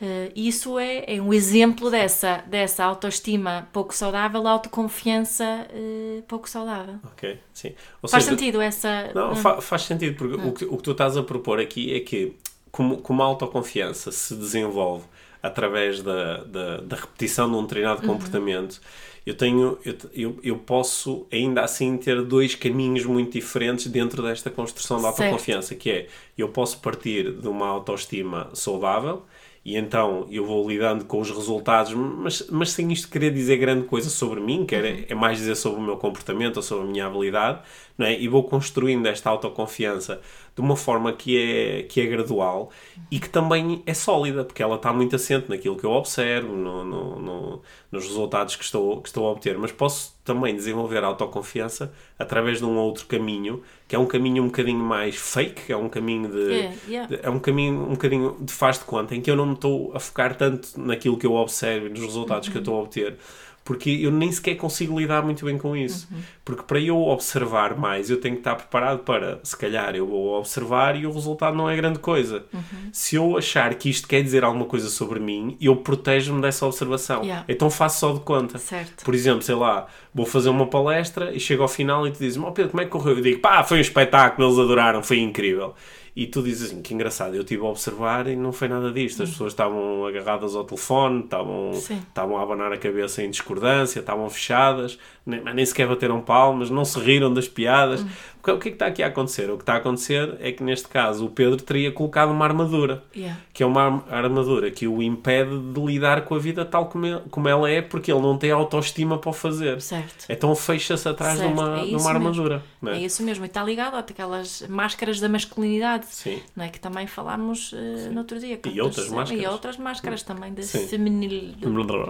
Uh, 0.03 0.29
isso 0.35 0.77
é, 0.77 1.15
é, 1.15 1.21
um 1.21 1.33
exemplo 1.33 1.89
dessa, 1.89 2.43
dessa 2.45 2.83
autoestima 2.83 3.69
pouco 3.71 3.95
saudável, 3.95 4.45
autoconfiança 4.45 5.65
uh, 5.71 6.21
pouco 6.23 6.49
saudável. 6.49 6.95
Ok, 7.05 7.39
sim. 7.53 7.73
Ou 8.01 8.09
faz 8.09 8.25
seja, 8.25 8.35
sentido 8.35 8.59
essa. 8.59 9.11
Não, 9.15 9.29
não. 9.29 9.35
Fa 9.37 9.61
faz 9.61 9.83
sentido, 9.83 10.17
porque 10.17 10.35
não. 10.35 10.49
o 10.49 10.51
que, 10.51 10.65
o 10.65 10.75
que 10.75 10.83
tu 10.83 10.91
estás 10.91 11.15
a 11.15 11.23
propor 11.23 11.57
aqui 11.57 11.95
é 11.95 12.01
que, 12.01 12.35
como, 12.69 12.97
como 12.97 13.23
a 13.23 13.25
autoconfiança 13.27 14.11
se 14.11 14.35
desenvolve 14.35 15.05
através 15.41 16.01
da, 16.01 16.43
da, 16.43 16.77
da 16.81 16.95
repetição 16.97 17.49
de 17.49 17.55
um 17.55 17.65
treinado 17.65 18.01
uhum. 18.01 18.13
comportamento, 18.13 18.81
eu 19.25 19.35
tenho 19.35 19.79
eu, 19.85 19.95
eu, 20.13 20.39
eu, 20.43 20.57
posso 20.57 21.25
ainda 21.31 21.61
assim 21.61 21.95
ter 21.95 22.21
dois 22.23 22.55
caminhos 22.55 23.05
muito 23.05 23.31
diferentes 23.31 23.87
dentro 23.87 24.21
desta 24.21 24.49
construção 24.49 24.99
de 24.99 25.05
autoconfiança, 25.05 25.69
certo. 25.69 25.79
que 25.79 25.89
é 25.89 26.07
eu 26.37 26.49
posso 26.49 26.79
partir 26.79 27.31
de 27.31 27.47
uma 27.47 27.67
autoestima 27.67 28.49
saudável 28.53 29.23
e 29.65 29.78
então 29.78 30.28
eu 30.30 30.45
vou 30.45 30.67
lidando 30.69 31.06
com 31.06 31.19
os 31.21 31.30
resultados, 31.32 31.93
mas, 31.93 32.47
mas 32.49 32.71
sem 32.71 32.91
isto 32.91 33.10
querer 33.10 33.32
dizer 33.32 33.58
grande 33.58 33.88
coisa 33.88 34.10
sobre 34.10 34.41
mim, 34.41 34.65
que 34.65 34.76
é, 34.76 35.06
é 35.10 35.15
mais 35.15 35.38
dizer 35.38 35.56
sobre 35.56 35.80
o 35.80 35.84
meu 35.84 35.97
comportamento 35.97 36.58
ou 36.58 36.63
sobre 36.63 36.86
a 36.86 36.91
minha 36.91 37.06
habilidade, 37.06 37.62
não 37.97 38.06
é? 38.06 38.19
e 38.19 38.28
vou 38.28 38.43
construindo 38.43 39.06
esta 39.06 39.30
autoconfiança 39.30 40.21
de 40.55 40.61
uma 40.61 40.75
forma 40.75 41.11
que 41.13 41.37
é, 41.37 41.83
que 41.83 41.99
é 42.01 42.05
gradual 42.05 42.69
e 43.09 43.19
que 43.19 43.27
também 43.29 43.81
é 43.85 43.93
sólida, 43.93 44.43
porque 44.45 44.61
ela 44.61 44.75
está 44.75 44.93
muito 44.93 45.15
assente 45.15 45.49
naquilo 45.49 45.75
que 45.75 45.83
eu 45.83 45.91
observo, 45.91 46.55
no, 46.55 46.83
no, 46.83 47.19
no 47.19 47.61
nos 47.91 48.05
resultados 48.05 48.55
que 48.55 48.63
estou, 48.63 49.01
que 49.01 49.07
estou 49.09 49.27
a 49.27 49.31
obter, 49.31 49.57
mas 49.57 49.71
posso 49.71 50.15
também 50.23 50.55
desenvolver 50.55 51.03
autoconfiança 51.03 51.93
através 52.17 52.59
de 52.59 52.65
um 52.65 52.75
outro 52.77 53.05
caminho, 53.05 53.61
que 53.87 53.95
é 53.95 53.99
um 53.99 54.05
caminho 54.05 54.43
um 54.43 54.47
bocadinho 54.47 54.79
mais 54.79 55.15
fake, 55.15 55.71
é 55.71 55.77
um 55.77 55.89
caminho 55.89 56.29
de, 56.29 56.43
Yeah, 56.53 56.75
yeah. 56.87 57.15
de- 57.17 57.25
é 57.25 57.29
um 57.29 57.39
caminho 57.39 57.81
um 57.83 57.91
bocadinho 57.91 58.37
de 58.39 58.51
faz 58.53 58.79
de 58.79 58.85
conta, 58.85 59.15
em 59.15 59.21
que 59.21 59.29
eu 59.29 59.35
não 59.35 59.45
me 59.47 59.53
estou 59.53 59.91
a 59.95 59.99
focar 59.99 60.35
tanto 60.35 60.69
naquilo 60.79 61.17
que 61.17 61.25
eu 61.25 61.33
observo 61.33 61.87
e 61.87 61.89
nos 61.89 62.01
resultados 62.01 62.49
que 62.49 62.55
eu 62.57 62.59
estou 62.61 62.79
a 62.79 62.81
obter, 62.83 63.17
porque 63.63 63.89
eu 63.89 64.12
nem 64.12 64.32
sequer 64.32 64.56
consigo 64.56 64.99
lidar 64.99 65.23
muito 65.23 65.45
bem 65.45 65.58
com 65.58 65.76
isso. 65.76 66.08
Porque 66.43 66.63
para 66.63 66.80
eu 66.80 66.97
observar 66.97 67.78
mais, 67.78 68.10
eu 68.10 68.19
tenho 68.19 68.36
que 68.36 68.41
estar 68.41 68.56
preparado 68.56 68.99
para, 68.99 69.39
se 69.43 69.56
calhar, 69.56 69.95
eu 69.95 70.06
vou 70.06 70.38
observar 70.38 70.95
e 70.95 71.08
o 71.08 71.12
resultado 71.12 71.56
não 71.56 71.69
é 71.69 71.76
grande 71.76 71.99
coisa. 71.99 72.43
Se 72.91 73.15
eu 73.15 73.38
achar 73.38 73.73
que 73.76 73.89
isto 73.89 74.08
quer 74.08 74.21
dizer 74.21 74.43
alguma 74.43 74.65
coisa 74.65 74.89
sobre 74.89 75.19
mim, 75.19 75.58
eu 75.62 75.76
protejo-me 75.78 76.41
dessa 76.41 76.65
observação. 76.65 77.21
Yeah. 77.23 77.45
Então 77.47 77.69
faço 77.69 77.99
só 77.99 78.13
de 78.13 78.19
conta. 78.19 78.58
Certo. 78.58 79.06
Por 79.06 79.15
exemplo, 79.15 79.41
sei 79.41 79.56
lá, 79.56 79.88
vou 80.13 80.26
fazer 80.26 80.49
uma 80.49 80.67
palestra 80.67 81.34
e 81.34 81.39
chego 81.39 81.63
ao 81.63 81.69
final 81.69 82.06
e 82.06 82.12
tu 82.12 82.19
dizes, 82.19 82.38
oh 82.38 82.52
Pedro, 82.52 82.71
como 82.71 82.82
é 82.82 82.86
que 82.86 82.91
correu? 82.91 83.15
Eu 83.17 83.21
digo, 83.21 83.39
pá, 83.39 83.63
foi 83.63 83.78
um 83.78 83.82
espetáculo, 83.82 84.47
eles 84.47 84.60
adoraram, 84.60 85.02
foi 85.02 85.19
incrível. 85.19 85.73
E 86.15 86.28
tu 86.28 86.43
dizes 86.43 86.69
assim, 86.69 86.82
que 86.82 86.93
engraçado, 86.93 87.34
eu 87.34 87.41
estive 87.41 87.63
a 87.63 87.69
observar 87.69 88.28
e 88.28 88.36
não 88.36 88.52
foi 88.52 88.67
nada 88.67 88.91
disto. 88.91 89.23
As 89.23 89.32
pessoas 89.32 89.54
estavam 89.54 90.06
agarradas 90.06 90.56
ao 90.56 90.63
telefone, 90.63 91.21
estavam, 91.23 91.71
estavam 91.71 92.38
a 92.38 92.43
abanar 92.43 92.71
a 92.71 92.78
cabeça 92.78 93.23
em 93.23 93.32
discordância, 93.32 93.99
estavam 93.99 94.30
fechadas, 94.30 94.99
nem, 95.26 95.41
mas 95.41 95.56
nem 95.56 95.65
sequer 95.65 95.88
bateram 95.88 96.21
palmas, 96.21 96.69
não 96.69 96.86
se 96.86 96.99
riram 96.99 97.34
das 97.34 97.47
piadas. 97.47 98.04
Hum. 98.04 98.08
O 98.45 98.45
que, 98.45 98.51
é 98.51 98.58
que 98.58 98.69
está 98.69 98.88
aqui 98.88 99.01
a 99.01 99.08
acontecer? 99.08 99.49
O 99.49 99.56
que 99.56 99.63
está 99.63 99.75
a 99.75 99.77
acontecer 99.77 100.36
é 100.41 100.51
que 100.51 100.62
neste 100.62 100.88
caso 100.89 101.25
o 101.25 101.29
Pedro 101.29 101.58
teria 101.62 101.91
colocado 101.93 102.29
uma 102.32 102.43
armadura 102.45 103.01
Yeah. 103.15 103.39
que 103.53 103.63
é 103.63 103.65
uma 103.65 103.82
arm- 103.84 104.01
armadura 104.12 104.69
que 104.69 104.86
o 104.86 105.01
impede 105.01 105.58
de 105.71 105.79
lidar 105.79 106.25
com 106.25 106.36
a 106.36 106.39
vida 106.39 106.65
tal 106.65 106.88
como, 106.88 107.06
ele- 107.06 107.21
como 107.32 107.47
ela 107.47 107.69
é, 107.69 107.82
porque 107.82 108.12
ele 108.12 108.21
não 108.21 108.38
tem 108.38 108.51
autoestima 108.51 109.17
para 109.17 109.29
o 109.29 109.34
fazer. 109.34 109.79
Certo. 109.82 110.25
Então 110.27 110.53
fecha-se 110.56 111.08
atrás 111.08 111.36
de 111.36 111.45
Certo, 111.45 111.53
uma, 111.53 111.79
é 111.79 111.86
de 111.86 111.95
uma 111.95 112.10
armadura. 112.10 112.62
É? 112.86 112.89
É 112.89 112.97
isso 112.99 113.23
mesmo, 113.23 113.45
e 113.45 113.47
está 113.47 113.63
ligado 113.63 113.95
àquelas 113.95 114.62
máscaras 114.67 115.21
da 115.21 115.29
masculinidade, 115.29 116.08
Sim. 116.08 116.41
não 116.56 116.65
é? 116.65 116.69
que 116.69 116.79
também 116.82 117.08
falámos 117.08 117.71
eh, 117.73 118.10
no 118.10 118.19
outro 118.19 118.38
dia. 118.39 118.60
E 118.65 118.82
outras 118.82 119.08
máscaras. 119.10 119.43
E 119.43 119.47
outras 119.47 119.77
máscaras 119.77 120.21
também 120.21 120.53
de 120.53 120.63
Sim. 120.63 120.88
feminil. 120.88 121.53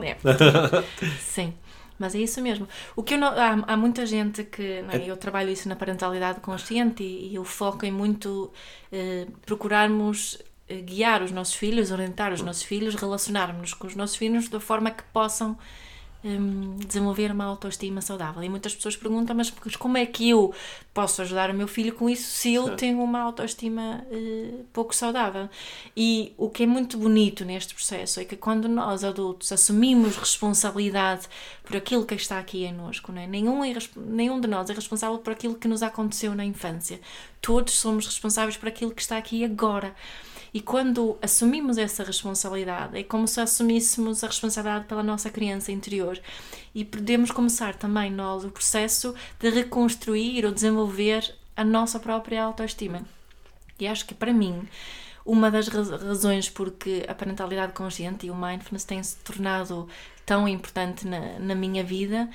É. 0.04 0.18
Sim. 1.20 1.54
Mas 2.00 2.16
é 2.16 2.20
isso 2.20 2.42
mesmo. 2.42 2.68
O 2.96 3.04
que 3.04 3.16
não- 3.18 3.28
há, 3.30 3.52
há 3.68 3.78
muita 3.78 4.06
gente 4.06 4.44
que 4.44 4.82
não 4.82 4.92
é? 4.92 5.10
eu 5.10 5.16
trabalho 5.18 5.50
isso 5.52 5.70
na 5.70 5.76
parentalidade 5.76 6.40
consciente 6.40 7.04
e, 7.04 7.30
e 7.32 7.36
eu 7.36 7.44
foco 7.46 7.86
em 7.86 7.92
muito 7.92 8.52
eh, 8.92 9.28
procurarmos 9.46 10.38
eh, 10.68 10.82
guiar 10.82 11.22
os 11.22 11.32
nossos 11.32 11.54
filhos, 11.56 11.92
orientar 11.92 12.34
os 12.34 12.42
nossos 12.42 12.64
filhos, 12.64 12.96
relacionarmos 12.96 13.74
com 13.74 13.88
os 13.88 13.96
nossos 13.96 14.16
filhos 14.16 14.50
da 14.50 14.60
forma 14.60 14.92
que 14.92 15.04
possam 15.14 15.58
hum, 16.24 16.78
desenvolver 16.78 17.32
uma 17.32 17.46
autoestima 17.46 18.02
saudável. 18.02 18.44
E 18.44 18.50
muitas 18.50 18.76
pessoas 18.76 18.96
perguntam, 18.96 19.36
mas 19.36 19.50
como 19.78 19.98
é 19.98 20.06
que 20.06 20.30
eu 20.30 20.54
posso 20.94 21.22
ajudar 21.22 21.50
o 21.50 21.54
meu 21.54 21.68
filho 21.68 21.94
com 21.94 22.10
isso 22.10 22.24
se 22.24 22.56
ele 22.56 22.66
Certo. 22.66 22.80
tem 22.80 22.96
uma 22.96 23.20
autoestima 23.22 24.06
eh, 24.12 24.52
pouco 24.72 24.96
saudável? 24.96 25.50
E 25.96 26.34
o 26.38 26.50
que 26.50 26.64
é 26.64 26.66
muito 26.68 26.98
bonito 26.98 27.44
neste 27.44 27.74
processo 27.74 28.20
é 28.20 28.26
que 28.26 28.36
quando 28.36 28.68
nós 28.68 29.04
adultos 29.04 29.52
assumimos 29.52 30.16
responsabilidade 30.16 31.28
por 31.64 31.76
aquilo 31.78 32.06
que 32.06 32.16
está 32.16 32.40
aqui 32.40 32.64
em 32.66 32.74
nós, 32.74 33.02
não 33.08 33.22
é? 33.22 33.28
nenhum, 33.28 33.64
é 33.64 33.74
nenhum 33.96 34.40
de 34.40 34.48
nós 34.48 34.70
é 34.70 34.74
responsável 34.74 35.18
por 35.20 35.34
aquilo 35.34 35.56
que 35.56 35.68
nos 35.68 35.84
aconteceu 35.84 36.34
na 36.36 36.46
infância. 36.46 37.00
Todos 37.42 37.74
somos 37.74 38.06
responsáveis 38.06 38.58
por 38.58 38.68
aquilo 38.70 38.92
que 38.92 39.02
está 39.02 39.18
aqui 39.18 39.44
agora. 39.44 39.94
E 40.54 40.62
quando 40.62 41.18
assumimos 41.22 41.80
essa 41.80 42.04
responsabilidade, 42.04 42.98
é 42.98 43.04
como 43.04 43.28
se 43.28 43.42
assumíssemos 43.42 44.24
a 44.24 44.28
responsabilidade 44.28 44.86
pela 44.86 45.02
nossa 45.02 45.30
criança 45.30 45.72
interior. 45.72 46.20
E 46.76 46.86
podemos 46.86 47.32
começar 47.32 47.76
também 47.76 48.12
nós 48.12 48.44
o 48.44 48.52
processo 48.52 49.16
de 49.40 49.50
reconstruir 49.50 50.46
ou 50.46 50.52
desenvolver 50.52 51.34
a 51.56 51.64
nossa 51.64 52.00
própria 52.00 52.44
autoestima. 52.44 53.02
E 53.80 53.88
acho 53.88 54.06
que 54.06 54.14
para 54.14 54.32
mim, 54.32 54.68
uma 55.26 55.50
das 55.50 55.68
raz- 55.68 55.90
razões 55.90 56.50
porque 56.50 57.04
a 57.08 57.16
parentalidade 57.16 57.74
consciente 57.74 58.28
e 58.28 58.32
o 58.32 58.36
mindfulness 58.36 58.84
têm 58.84 59.02
se 59.02 59.18
tornado 59.18 59.88
tão 60.26 60.48
importante 60.48 61.08
na, 61.08 61.40
na 61.40 61.56
minha 61.56 61.84
vida 61.84 62.30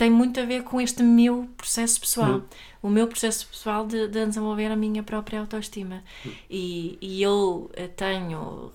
tem 0.00 0.08
muito 0.08 0.40
a 0.40 0.46
ver 0.46 0.62
com 0.62 0.80
este 0.80 1.02
meu 1.02 1.46
processo 1.58 2.00
pessoal. 2.00 2.42
O 2.82 2.88
meu 2.88 3.06
processo 3.06 3.46
pessoal 3.46 3.86
de, 3.86 4.08
de 4.08 4.24
desenvolver 4.24 4.72
a 4.72 4.76
minha 4.76 5.02
própria 5.02 5.40
autoestima. 5.40 6.02
E, 6.48 6.96
e 7.02 7.22
eu 7.22 7.70
eh, 7.74 7.86
tenho 7.86 8.72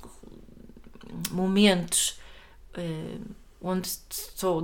momentos 1.32 2.20
eh, 2.76 3.18
onde 3.60 3.90
sou 4.12 4.62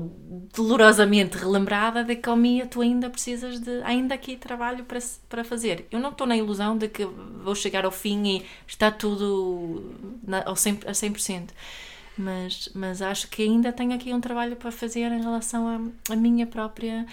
dolorosamente 0.54 1.36
relembrada 1.36 2.04
de 2.04 2.16
que, 2.16 2.30
oh 2.30 2.36
Mia, 2.36 2.68
tu 2.68 2.82
ainda 2.82 3.10
precisas 3.10 3.60
de. 3.60 3.82
ainda 3.82 4.14
aqui 4.14 4.36
trabalho 4.36 4.84
para, 4.86 5.00
para 5.28 5.44
fazer. 5.44 5.88
Eu 5.90 6.00
não 6.00 6.12
estou 6.12 6.28
na 6.28 6.38
ilusão 6.38 6.78
de 6.78 6.88
que 6.88 7.06
vou 7.06 7.56
chegar 7.56 7.86
ao 7.86 7.92
fim 7.92 8.38
e 8.38 8.46
está 8.68 8.92
tudo 8.92 9.96
na, 10.24 10.44
ao 10.44 10.54
100%, 10.54 10.88
a 10.88 10.92
100%. 10.92 11.50
Mas, 12.22 12.70
mas 12.76 13.02
acho 13.02 13.28
que 13.30 13.42
ainda 13.44 13.72
tenho 13.74 13.94
aqui 13.94 14.14
um 14.14 14.22
trabalho 14.22 14.56
para 14.56 14.72
fazer 14.72 15.12
em 15.12 15.22
relação 15.22 15.68
à, 15.68 16.14
à 16.14 16.16
minha 16.16 16.46
própria, 16.46 17.06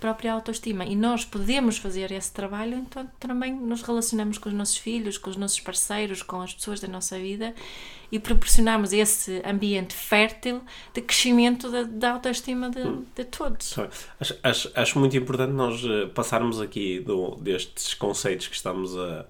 própria 0.00 0.32
autoestima. 0.32 0.84
E 0.84 0.96
nós 0.96 1.24
podemos 1.24 1.78
fazer 1.78 2.10
esse 2.10 2.32
trabalho, 2.32 2.76
então 2.78 3.08
também 3.20 3.54
nos 3.54 3.82
relacionamos 3.82 4.38
com 4.38 4.48
os 4.48 4.54
nossos 4.54 4.76
filhos, 4.76 5.16
com 5.18 5.30
os 5.30 5.36
nossos 5.36 5.60
parceiros, 5.60 6.22
com 6.22 6.40
as 6.40 6.52
pessoas 6.54 6.80
da 6.80 6.88
nossa 6.88 7.18
vida 7.18 7.54
e 8.10 8.18
proporcionamos 8.20 8.92
esse 8.92 9.42
ambiente 9.44 9.92
fértil 9.92 10.60
de 10.94 11.00
crescimento 11.02 11.70
da, 11.70 11.82
da 11.82 12.12
autoestima 12.12 12.70
de, 12.70 12.82
de 13.16 13.24
todos. 13.24 13.66
Só- 13.66 13.88
Acho, 14.20 14.36
acho, 14.42 14.70
acho 14.74 14.98
muito 14.98 15.16
importante 15.16 15.52
nós 15.52 15.82
eh, 15.84 16.06
passarmos 16.14 16.60
aqui 16.60 17.00
do- 17.00 17.34
destes 17.36 17.94
conceitos 17.94 18.46
que 18.46 18.54
estamos 18.54 18.96
a, 18.96 19.26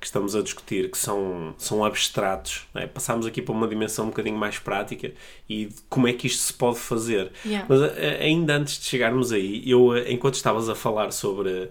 que 0.00 0.06
estamos 0.06 0.36
a 0.36 0.42
discutir, 0.42 0.90
que 0.90 0.98
são, 0.98 1.54
são 1.56 1.84
abstratos, 1.84 2.66
é? 2.74 2.86
passarmos 2.86 3.26
aqui 3.26 3.40
para 3.40 3.54
uma 3.54 3.66
dimensão 3.66 4.06
um 4.06 4.08
bocadinho 4.08 4.36
mais 4.36 4.58
prática 4.58 5.12
e 5.48 5.70
como 5.88 6.06
é 6.06 6.12
que 6.12 6.26
isto 6.26 6.42
se 6.42 6.52
pode 6.52 6.78
fazer. 6.78 7.32
Yeah. 7.44 7.66
Mas 7.68 7.80
eh, 7.82 8.18
ainda 8.20 8.56
antes 8.56 8.78
de 8.78 8.84
chegarmos 8.84 9.32
aí, 9.32 9.62
eu, 9.68 9.96
eh, 9.96 10.12
enquanto 10.12 10.34
estavas 10.34 10.68
a 10.68 10.74
falar 10.74 11.12
sobre. 11.12 11.70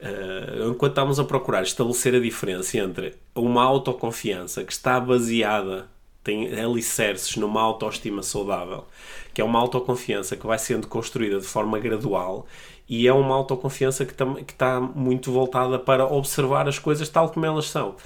eh, 0.00 0.68
enquanto 0.70 0.92
estávamos 0.92 1.18
a 1.18 1.24
procurar 1.24 1.62
estabelecer 1.62 2.14
a 2.14 2.20
diferença 2.20 2.78
entre 2.78 3.14
uma 3.34 3.62
autoconfiança 3.64 4.62
que 4.64 4.72
está 4.72 5.00
baseada, 5.00 5.88
tem 6.22 6.58
alicerces 6.58 7.36
numa 7.36 7.60
autoestima 7.60 8.22
saudável, 8.22 8.86
que 9.34 9.42
é 9.42 9.44
uma 9.44 9.58
autoconfiança 9.58 10.36
que 10.36 10.46
vai 10.46 10.58
sendo 10.58 10.86
construída 10.86 11.38
de 11.38 11.46
forma 11.46 11.78
gradual 11.78 12.46
e 12.88 13.06
é 13.06 13.12
uma 13.12 13.34
autoconfiança 13.34 14.04
que, 14.04 14.14
está 14.52 14.80
muito 14.80 15.32
voltada 15.32 15.78
para 15.78 16.06
observar 16.06 16.68
as 16.68 16.78
coisas 16.78 17.08
tal 17.08 17.30
como 17.30 17.46
elas 17.46 17.66
são. 17.66 17.96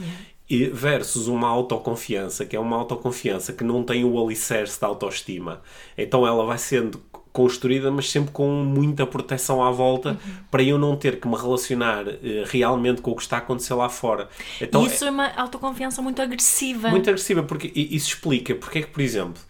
E 0.48 0.64
versus 0.66 1.28
uma 1.28 1.48
autoconfiança, 1.48 2.46
que 2.46 2.56
é 2.56 2.60
uma 2.60 2.76
autoconfiança 2.76 3.52
que 3.52 3.62
não 3.62 3.82
tem 3.82 4.04
o 4.04 4.22
alicerce 4.22 4.80
da 4.80 4.86
autoestima. 4.86 5.60
Então 5.96 6.26
ela 6.26 6.44
vai 6.46 6.56
sendo 6.56 7.02
construída, 7.32 7.90
mas 7.90 8.10
sempre 8.10 8.32
com 8.32 8.48
muita 8.48 9.06
proteção 9.06 9.62
à 9.62 9.70
volta, 9.70 10.18
para 10.50 10.62
eu 10.62 10.78
não 10.78 10.96
ter 10.96 11.20
que 11.20 11.28
me 11.28 11.36
relacionar 11.36 12.08
eh, 12.08 12.44
realmente 12.46 13.00
com 13.00 13.12
o 13.12 13.14
que 13.14 13.22
está 13.22 13.36
a 13.36 13.38
acontecer 13.38 13.74
lá 13.74 13.88
fora. 13.88 14.28
Então, 14.60 14.82
e 14.82 14.86
isso 14.86 15.04
é 15.04 15.10
uma 15.10 15.30
autoconfiança 15.36 16.02
muito 16.02 16.20
agressiva. 16.20 16.88
muito 16.88 17.08
agressiva, 17.08 17.42
porque 17.42 17.70
isso 17.74 18.08
explica 18.08 18.54
porque 18.54 18.80
é 18.80 18.82
que, 18.82 18.88
por 18.88 19.00
exemplo, 19.00 19.40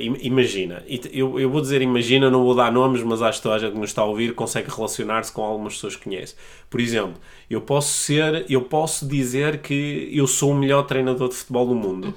im- 0.00 0.16
imagina, 0.20 0.82
eu, 1.12 1.38
eu 1.38 1.48
vou 1.48 1.60
dizer 1.60 1.80
imagina, 1.82 2.30
não 2.30 2.42
vou 2.42 2.54
dar 2.54 2.72
nomes, 2.72 3.02
mas 3.02 3.22
acho 3.22 3.38
que 3.38 3.42
toda 3.44 3.54
a 3.54 3.58
gente 3.58 3.72
que 3.72 3.78
nos 3.78 3.90
está 3.90 4.02
a 4.02 4.06
ouvir 4.06 4.34
consegue 4.34 4.68
relacionar-se 4.68 5.30
com 5.30 5.42
algumas 5.42 5.74
pessoas 5.74 5.94
que 5.96 6.04
conhece. 6.04 6.34
Por 6.68 6.80
exemplo, 6.80 7.14
eu 7.48 7.60
posso 7.60 7.92
ser, 7.92 8.44
eu 8.50 8.62
posso 8.62 9.06
dizer 9.06 9.58
que 9.58 10.08
eu 10.12 10.26
sou 10.26 10.50
o 10.50 10.54
melhor 10.54 10.82
treinador 10.84 11.28
de 11.28 11.34
futebol 11.36 11.66
do 11.66 11.74
mundo. 11.74 12.14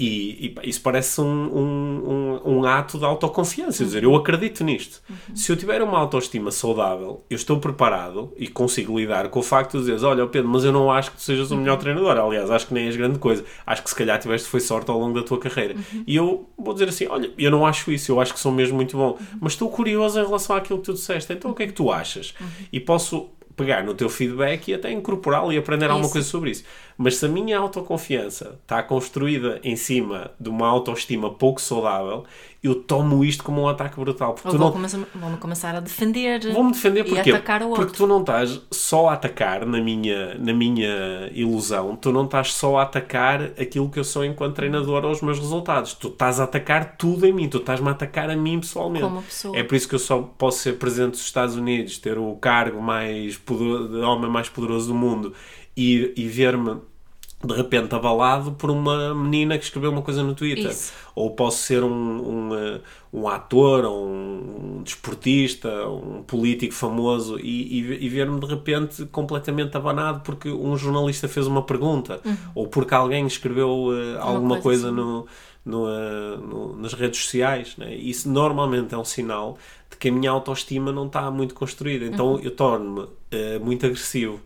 E, 0.00 0.56
e 0.64 0.70
isso 0.70 0.80
parece 0.80 1.20
um, 1.20 1.26
um, 1.26 2.40
um, 2.46 2.52
um 2.56 2.64
ato 2.64 2.98
de 2.98 3.04
autoconfiança. 3.04 3.76
Quer 3.76 3.84
dizer, 3.84 4.02
eu 4.04 4.16
acredito 4.16 4.64
nisto. 4.64 5.02
Se 5.34 5.52
eu 5.52 5.56
tiver 5.58 5.82
uma 5.82 5.98
autoestima 5.98 6.50
saudável, 6.50 7.22
eu 7.28 7.36
estou 7.36 7.60
preparado 7.60 8.32
e 8.38 8.48
consigo 8.48 8.98
lidar 8.98 9.28
com 9.28 9.40
o 9.40 9.42
facto 9.42 9.72
de 9.78 9.92
dizer: 9.92 10.06
Olha, 10.06 10.26
Pedro, 10.26 10.48
mas 10.48 10.64
eu 10.64 10.72
não 10.72 10.90
acho 10.90 11.10
que 11.10 11.18
tu 11.18 11.22
sejas 11.22 11.50
o 11.50 11.56
melhor 11.56 11.76
treinador. 11.76 12.16
Aliás, 12.16 12.50
acho 12.50 12.66
que 12.66 12.72
nem 12.72 12.86
és 12.86 12.96
grande 12.96 13.18
coisa. 13.18 13.44
Acho 13.66 13.82
que 13.82 13.90
se 13.90 13.96
calhar 13.96 14.18
tiveste 14.18 14.48
foi 14.48 14.60
sorte 14.60 14.90
ao 14.90 14.98
longo 14.98 15.20
da 15.20 15.22
tua 15.22 15.38
carreira. 15.38 15.76
E 16.06 16.16
eu 16.16 16.48
vou 16.56 16.72
dizer 16.72 16.88
assim: 16.88 17.06
Olha, 17.06 17.30
eu 17.36 17.50
não 17.50 17.66
acho 17.66 17.92
isso. 17.92 18.10
Eu 18.10 18.18
acho 18.22 18.32
que 18.32 18.40
sou 18.40 18.52
mesmo 18.52 18.76
muito 18.76 18.96
bom. 18.96 19.18
Mas 19.38 19.52
estou 19.52 19.68
curioso 19.68 20.18
em 20.18 20.24
relação 20.24 20.56
àquilo 20.56 20.78
que 20.78 20.86
tu 20.86 20.94
disseste. 20.94 21.30
Então 21.30 21.50
o 21.50 21.54
que 21.54 21.64
é 21.64 21.66
que 21.66 21.74
tu 21.74 21.92
achas? 21.92 22.32
E 22.72 22.80
posso 22.80 23.28
pegar 23.60 23.84
no 23.84 23.94
teu 23.94 24.08
feedback 24.08 24.68
e 24.68 24.74
até 24.74 24.90
incorporá-lo 24.90 25.52
e 25.52 25.58
aprender 25.58 25.86
alguma 25.86 26.06
Isso. 26.06 26.12
coisa 26.12 26.26
sobre 26.26 26.50
isso. 26.50 26.64
Mas 27.02 27.16
se 27.16 27.24
a 27.24 27.28
minha 27.30 27.58
autoconfiança 27.58 28.58
está 28.60 28.82
construída 28.82 29.58
em 29.64 29.74
cima 29.74 30.32
de 30.38 30.50
uma 30.50 30.68
autoestima 30.68 31.32
pouco 31.32 31.58
saudável, 31.58 32.24
eu 32.62 32.74
tomo 32.74 33.24
isto 33.24 33.42
como 33.42 33.62
um 33.62 33.68
ataque 33.68 33.98
brutal. 33.98 34.34
Porque 34.34 34.48
Ou 34.48 34.52
tu 34.52 34.58
vou 34.58 34.66
não, 34.66 34.72
começar, 34.74 34.98
vou 35.14 35.36
começar 35.38 35.74
a 35.74 35.80
defender 35.80 36.52
Vou-me 36.52 36.72
defender 36.72 37.06
e 37.06 37.08
porquê? 37.08 37.30
atacar 37.30 37.62
o 37.62 37.68
outro. 37.68 37.86
Porque 37.86 37.96
tu 37.96 38.06
não 38.06 38.20
estás 38.20 38.60
só 38.70 39.08
a 39.08 39.14
atacar, 39.14 39.64
na 39.64 39.80
minha, 39.80 40.34
na 40.34 40.52
minha 40.52 41.30
ilusão, 41.32 41.96
tu 41.96 42.12
não 42.12 42.26
estás 42.26 42.52
só 42.52 42.76
a 42.76 42.82
atacar 42.82 43.44
aquilo 43.58 43.88
que 43.88 43.98
eu 43.98 44.04
sou 44.04 44.22
enquanto 44.22 44.56
treinador 44.56 45.02
ou 45.06 45.10
os 45.10 45.22
meus 45.22 45.38
resultados. 45.38 45.94
Tu 45.94 46.08
estás 46.08 46.38
a 46.38 46.44
atacar 46.44 46.98
tudo 46.98 47.24
em 47.24 47.32
mim, 47.32 47.48
tu 47.48 47.56
estás-me 47.56 47.88
a 47.88 47.92
atacar 47.92 48.28
a 48.28 48.36
mim 48.36 48.60
pessoalmente. 48.60 49.04
Como 49.06 49.22
pessoa. 49.22 49.56
É 49.56 49.62
por 49.62 49.74
isso 49.74 49.88
que 49.88 49.94
eu 49.94 49.98
só 49.98 50.20
posso 50.20 50.58
ser 50.58 50.74
presidente 50.74 51.12
dos 51.12 51.22
Estados 51.22 51.56
Unidos, 51.56 51.96
ter 51.96 52.18
o 52.18 52.34
cargo 52.34 52.82
mais 52.82 53.38
poderoso, 53.38 53.88
de 53.88 54.00
homem 54.00 54.30
mais 54.30 54.50
poderoso 54.50 54.88
do 54.88 54.94
mundo 54.94 55.32
e, 55.74 56.12
e 56.14 56.28
ver-me 56.28 56.89
de 57.42 57.54
repente 57.54 57.94
abalado 57.94 58.52
por 58.52 58.70
uma 58.70 59.14
menina 59.14 59.56
que 59.56 59.64
escreveu 59.64 59.90
uma 59.90 60.02
coisa 60.02 60.22
no 60.22 60.34
Twitter. 60.34 60.70
Isso. 60.70 60.92
Ou 61.14 61.30
posso 61.34 61.58
ser 61.62 61.82
um, 61.82 61.90
um, 62.50 62.54
eh, 62.54 62.80
um 63.12 63.26
ator, 63.28 63.84
ou 63.86 64.06
um 64.06 64.82
desportista, 64.84 65.88
um 65.88 66.22
político 66.22 66.74
famoso 66.74 67.38
e, 67.40 67.80
e, 67.80 68.04
e 68.04 68.08
ver-me 68.10 68.38
de 68.40 68.46
repente 68.46 69.06
completamente 69.06 69.74
abanado 69.76 70.20
porque 70.20 70.50
um 70.50 70.76
jornalista 70.76 71.28
fez 71.28 71.46
uma 71.46 71.62
pergunta 71.62 72.20
ou 72.54 72.68
porque 72.68 72.94
alguém 72.94 73.26
escreveu 73.26 73.88
eh, 73.96 74.18
alguma 74.20 74.56
Uhum. 74.56 74.60
coisa 74.60 74.88
assim. 74.88 74.96
no, 74.96 75.26
no, 75.64 75.88
eh, 75.88 76.36
no- 76.36 76.76
nas 76.76 76.92
redes 76.92 77.20
sociais. 77.22 77.74
Né? 77.78 77.94
Isso 77.94 78.28
normalmente 78.30 78.94
é 78.94 78.98
um 78.98 79.04
sinal 79.04 79.56
de 79.90 79.96
que 79.96 80.08
a 80.08 80.12
minha 80.12 80.30
autoestima 80.30 80.92
não 80.92 81.06
está 81.06 81.30
muito 81.30 81.54
construída. 81.54 82.04
Então 82.04 82.34
Uhum. 82.34 82.40
eu 82.42 82.50
torno-me 82.54 83.08
eh, 83.30 83.58
muito 83.58 83.86
agressivo. 83.86 84.40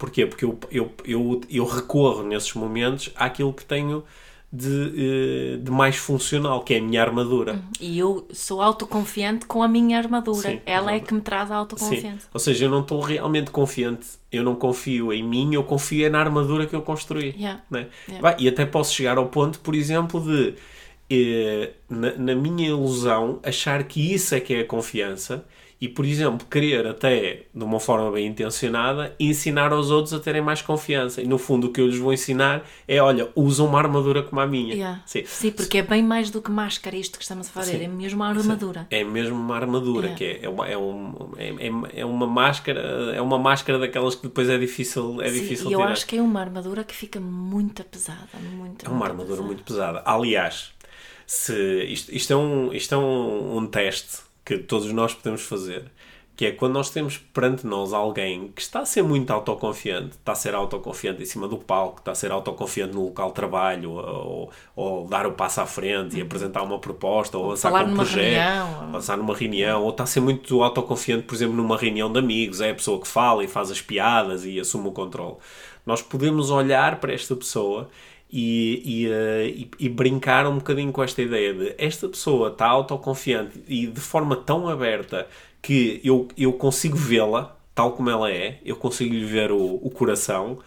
Porquê? 0.00 0.24
Porque 0.24 0.46
eu, 0.46 0.58
eu, 0.70 0.90
eu, 1.04 1.40
eu 1.50 1.66
recorro 1.66 2.22
nesses 2.22 2.54
momentos 2.54 3.12
àquilo 3.14 3.52
que 3.52 3.62
tenho 3.62 4.02
de, 4.50 4.94
eh, 4.96 5.56
de 5.58 5.70
mais 5.70 5.96
funcional, 5.96 6.64
que 6.64 6.72
é 6.72 6.78
a 6.78 6.82
minha 6.82 7.02
armadura. 7.02 7.62
E 7.78 7.98
eu 7.98 8.26
sou 8.32 8.62
autoconfiante 8.62 9.44
com 9.44 9.62
a 9.62 9.68
minha 9.68 9.98
armadura. 9.98 10.52
Sim, 10.52 10.60
Ela 10.64 10.94
é 10.94 11.00
que 11.00 11.12
me 11.12 11.20
traz 11.20 11.50
a 11.50 11.54
Sim. 11.54 11.60
autoconfiança. 11.60 12.28
Ou 12.32 12.40
seja, 12.40 12.64
eu 12.64 12.70
não 12.70 12.80
estou 12.80 12.98
realmente 13.00 13.50
confiante, 13.50 14.06
eu 14.32 14.42
não 14.42 14.54
confio 14.54 15.12
em 15.12 15.22
mim, 15.22 15.54
eu 15.54 15.62
confio 15.62 16.06
é 16.06 16.08
na 16.08 16.18
armadura 16.18 16.66
que 16.66 16.74
eu 16.74 16.80
construí. 16.80 17.34
Yeah. 17.36 17.62
né? 17.70 17.88
Yeah. 18.08 18.36
E 18.40 18.48
até 18.48 18.64
posso 18.64 18.94
chegar 18.94 19.18
ao 19.18 19.26
ponto, 19.26 19.60
por 19.60 19.74
exemplo, 19.74 20.18
de 20.18 20.54
eh, 21.10 21.72
na, 21.90 22.16
na 22.16 22.34
minha 22.34 22.70
ilusão 22.70 23.38
achar 23.42 23.84
que 23.84 24.14
isso 24.14 24.34
é 24.34 24.40
que 24.40 24.54
é 24.54 24.60
a 24.60 24.64
confiança 24.64 25.44
e, 25.80 25.88
por 25.88 26.04
exemplo, 26.04 26.46
querer 26.50 26.86
até 26.86 27.44
de 27.54 27.64
uma 27.64 27.80
forma 27.80 28.10
bem 28.12 28.26
intencionada 28.26 29.14
ensinar 29.18 29.72
aos 29.72 29.90
outros 29.90 30.12
a 30.12 30.20
terem 30.20 30.42
mais 30.42 30.60
confiança. 30.60 31.22
E 31.22 31.26
no 31.26 31.38
fundo 31.38 31.68
o 31.68 31.72
que 31.72 31.80
eu 31.80 31.86
lhes 31.86 31.96
vou 31.98 32.12
ensinar 32.12 32.62
é: 32.86 33.00
olha, 33.00 33.30
usa 33.34 33.62
uma 33.64 33.78
armadura 33.78 34.22
como 34.22 34.40
a 34.42 34.46
minha. 34.46 34.74
Yeah. 34.74 35.02
Sim. 35.06 35.24
Sim, 35.24 35.50
porque 35.52 35.78
é 35.78 35.82
bem 35.82 36.02
mais 36.02 36.28
do 36.30 36.42
que 36.42 36.50
máscara 36.50 36.94
isto 36.96 37.16
que 37.16 37.22
estamos 37.24 37.48
a 37.48 37.50
fazer. 37.50 37.78
Sim. 37.78 37.84
É 37.84 37.88
mesmo 37.88 38.22
a 38.22 38.28
armadura. 38.28 38.86
É 38.90 39.02
mesmo 39.02 39.36
uma 39.36 39.56
armadura, 39.56 40.08
Yeah. 40.08 40.18
que 40.18 40.24
é, 40.24 40.44
é, 40.44 40.48
uma, 40.50 40.68
é, 40.68 40.76
um, 40.76 41.14
é, 41.38 41.48
é- 41.48 42.00
é 42.00 42.04
uma 42.04 42.26
máscara, 42.26 42.80
é 43.14 43.20
uma 43.22 43.38
máscara 43.38 43.78
daquelas 43.78 44.14
que 44.14 44.24
depois 44.24 44.50
é 44.50 44.58
difícil, 44.58 45.20
é 45.22 45.28
Sim, 45.30 45.40
difícil 45.40 45.70
e 45.70 45.72
eu 45.72 45.78
tirar. 45.80 45.92
acho 45.92 46.06
que 46.06 46.16
é 46.18 46.20
uma 46.22 46.40
armadura 46.40 46.84
que 46.84 46.94
fica 46.94 47.18
muito 47.18 47.82
pesada. 47.84 48.28
Muito, 48.52 48.84
É 48.84 48.88
uma 48.88 48.98
muito 48.98 49.10
armadura 49.10 49.28
pesada. 49.36 49.46
muito 49.46 49.62
pesada. 49.64 50.02
Aliás, 50.04 50.72
se 51.26 51.84
isto, 51.84 52.14
isto 52.14 52.32
é, 52.32 52.36
um, 52.36 52.72
isto 52.72 52.94
é 52.94 52.98
um, 52.98 53.56
um 53.58 53.66
teste 53.66 54.28
que 54.44 54.58
todos 54.58 54.92
nós 54.92 55.14
podemos 55.14 55.42
fazer, 55.42 55.84
que 56.36 56.46
é 56.46 56.52
quando 56.52 56.72
nós 56.72 56.88
temos 56.88 57.18
perante 57.18 57.66
nós 57.66 57.92
alguém 57.92 58.48
que 58.48 58.62
está 58.62 58.80
a 58.80 58.86
ser 58.86 59.02
muito 59.02 59.30
autoconfiante, 59.30 60.12
está 60.16 60.32
a 60.32 60.34
ser 60.34 60.54
autoconfiante 60.54 61.22
em 61.22 61.26
cima 61.26 61.46
do 61.46 61.58
palco, 61.58 61.98
está 61.98 62.12
a 62.12 62.14
ser 62.14 62.32
autoconfiante 62.32 62.94
no 62.94 63.04
local 63.04 63.28
de 63.28 63.34
trabalho, 63.34 63.90
ou, 63.92 64.50
ou 64.74 65.06
dar 65.06 65.26
o 65.26 65.32
passo 65.32 65.60
à 65.60 65.66
frente 65.66 66.16
e 66.16 66.22
apresentar 66.22 66.62
uma 66.62 66.78
proposta, 66.78 67.36
ou 67.36 67.50
Uhum. 67.50 67.56
falar 67.56 67.84
com 67.84 67.90
um 67.90 67.96
projeto, 67.96 68.22
reunião. 68.22 69.16
numa 69.18 69.34
reunião, 69.36 69.82
ou 69.82 69.90
está 69.90 70.04
a 70.04 70.06
ser 70.06 70.20
muito 70.20 70.62
autoconfiante, 70.62 71.24
por 71.24 71.34
exemplo, 71.34 71.54
numa 71.56 71.76
reunião 71.76 72.10
de 72.10 72.18
amigos, 72.18 72.62
é 72.62 72.70
a 72.70 72.74
pessoa 72.74 72.98
que 73.00 73.06
fala 73.08 73.44
e 73.44 73.48
faz 73.48 73.70
as 73.70 73.82
piadas 73.82 74.46
e 74.46 74.58
assume 74.58 74.88
o 74.88 74.92
controle. 74.92 75.36
Nós 75.84 76.00
podemos 76.00 76.50
olhar 76.50 77.00
para 77.00 77.12
esta 77.12 77.36
pessoa 77.36 77.88
e, 78.32 78.82
e, 79.04 79.06
eh, 79.10 79.46
e- 79.48 79.70
e 79.78 79.88
brincar 79.88 80.46
um 80.46 80.56
bocadinho 80.58 80.92
com 80.92 81.02
esta 81.02 81.20
ideia 81.22 81.52
de 81.54 81.74
esta 81.78 82.08
pessoa 82.08 82.48
está 82.50 82.66
autoconfiante 82.68 83.60
e 83.68 83.86
de 83.86 84.00
forma 84.00 84.36
tão 84.36 84.68
aberta 84.68 85.26
que 85.62 86.00
eu, 86.04 86.28
eu 86.36 86.52
consigo 86.52 86.96
vê-la 86.96 87.56
tal 87.74 87.92
como 87.92 88.10
ela 88.10 88.30
é, 88.30 88.58
eu 88.64 88.76
consigo 88.76 89.14
lhe 89.14 89.24
ver 89.24 89.50
o, 89.52 89.74
o 89.82 89.90
coração, 89.90 90.58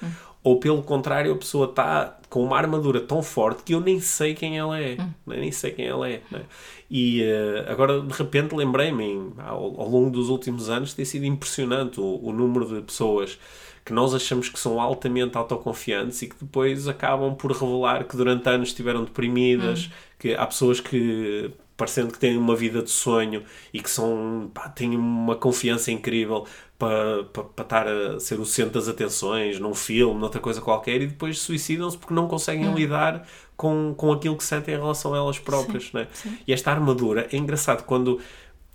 ou 0.43 0.60
pelo 0.60 0.82
contrário, 0.82 1.32
a 1.34 1.38
pessoa 1.38 1.67
está 1.67 2.17
com 2.30 2.43
uma 2.43 2.58
armadura 2.58 2.99
tão 2.99 3.21
forte 3.21 3.62
que 3.63 3.73
eu 3.73 3.80
nem 3.80 3.99
sei 3.99 4.34
quem 4.34 4.58
ela 4.58 4.80
é, 4.80 4.95
né? 4.95 5.38
nem 5.38 5.52
sei 5.52 5.71
quem 5.71 5.86
ela 5.86 6.10
é. 6.10 6.21
né? 6.32 6.41
E 6.89 7.21
eh, 7.23 7.65
agora 7.69 8.02
de 8.02 8.13
repente 8.13 8.56
lembrei-me, 8.56 9.04
em- 9.06 9.34
ao, 9.38 9.80
ao 9.80 9.88
longo 9.89 10.10
dos 10.10 10.30
últimos 10.30 10.69
anos, 10.69 10.93
tem 10.93 11.06
sido 11.06 11.26
impressionante 11.26 11.99
o, 11.99 12.19
o 12.23 12.32
número 12.34 12.65
de 12.67 12.82
pessoas 12.82 13.38
que 13.86 13.91
nós 13.93 14.13
achamos 14.13 14.50
que 14.50 14.60
são 14.60 14.80
altamente 14.80 15.38
autoconfiantes 15.38 16.22
e 16.22 16.28
que 16.28 16.36
depois 16.39 16.88
acabam 16.88 17.36
por 17.36 17.52
revelar 17.52 18.06
que 18.06 18.15
durante 18.15 18.48
anos 18.48 18.69
estiveram 18.69 19.04
deprimidas, 19.04 19.89
que 20.17 20.34
há 20.34 20.46
pessoas 20.46 20.80
que 20.80 21.52
parecendo 21.76 22.12
que 22.13 22.19
têm 22.19 22.38
uma 22.38 22.56
vida 22.56 22.82
de 22.82 22.89
sonho 22.91 23.43
e 23.74 23.82
que 23.82 23.89
são 23.89 24.50
pá, 24.54 24.69
têm 24.69 24.96
uma 24.96 25.36
confiança 25.36 25.91
incrível 25.91 26.46
para, 26.78 27.24
para, 27.26 27.43
para 27.43 27.63
estar 27.63 27.88
a 27.88 28.19
ser 28.19 28.39
o 28.39 28.46
centro 28.46 28.74
das 28.74 28.88
atenções 28.88 29.60
num 29.60 29.74
filme, 29.74 30.19
noutra 30.19 30.39
coisa 30.39 30.62
qualquer 30.62 31.02
e 31.02 31.08
depois 31.08 31.39
suicidam-se 31.39 31.98
porque 31.98 32.13
não 32.13 32.28
conseguem 32.28 32.74
lidar 32.74 33.28
com, 33.58 33.93
com 33.98 34.12
aquilo 34.12 34.38
que 34.38 34.43
sentem 34.43 34.76
em 34.76 34.78
relação 34.78 35.13
a 35.13 35.17
elas 35.17 35.39
próprias. 35.39 35.91
né? 35.93 36.08
E 36.48 36.54
esta 36.54 36.72
armadura 36.72 37.28
é 37.32 37.38
engraçado 37.38 37.84
quando 37.84 38.19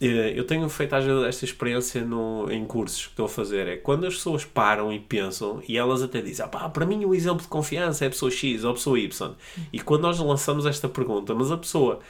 eu 0.01 0.47
tenho 0.47 0.69
feito 0.69 0.95
esta 0.95 1.45
experiência 1.45 2.05
no, 2.05 2.51
em 2.51 2.65
cursos 2.65 3.07
que 3.07 3.13
estou 3.13 3.27
a 3.27 3.29
fazer. 3.29 3.67
É 3.67 3.77
quando 3.77 4.07
as 4.07 4.15
pessoas 4.15 4.45
param 4.45 4.93
e 4.93 5.01
pensam 5.01 5.61
e 5.69 5.77
elas 5.77 6.03
até 6.03 6.21
dizem: 6.23 6.45
ah, 6.45 6.49
pá, 6.49 6.69
para 6.69 6.87
mim 6.87 7.05
o 7.05 7.15
exemplo 7.15 7.43
de 7.43 7.49
confiança 7.49 8.05
é 8.05 8.09
a 8.09 8.11
pessoa 8.11 8.31
X 8.31 8.63
ou 8.63 8.71
a 8.71 8.75
pessoa 8.75 8.99
Y. 8.99 9.35
E 9.73 9.81
quando 9.81 10.03
nós 10.03 10.19
lançamos 10.21 10.67
esta 10.67 10.89
pergunta, 10.89 11.35
mas 11.35 11.51
a 11.51 11.57
pessoa 11.57 12.01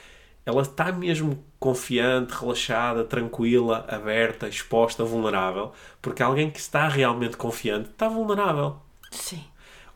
ela 0.45 0.61
está 0.61 0.91
mesmo 0.91 1.43
confiante, 1.59 2.33
relaxada, 2.33 3.03
tranquila, 3.03 3.85
aberta, 3.87 4.47
exposta, 4.47 5.03
vulnerável, 5.03 5.71
porque 6.01 6.23
alguém 6.23 6.49
que 6.49 6.59
está 6.59 6.87
realmente 6.87 7.37
confiante 7.37 7.89
está 7.89 8.07
vulnerável. 8.07 8.77
Sim. 9.11 9.43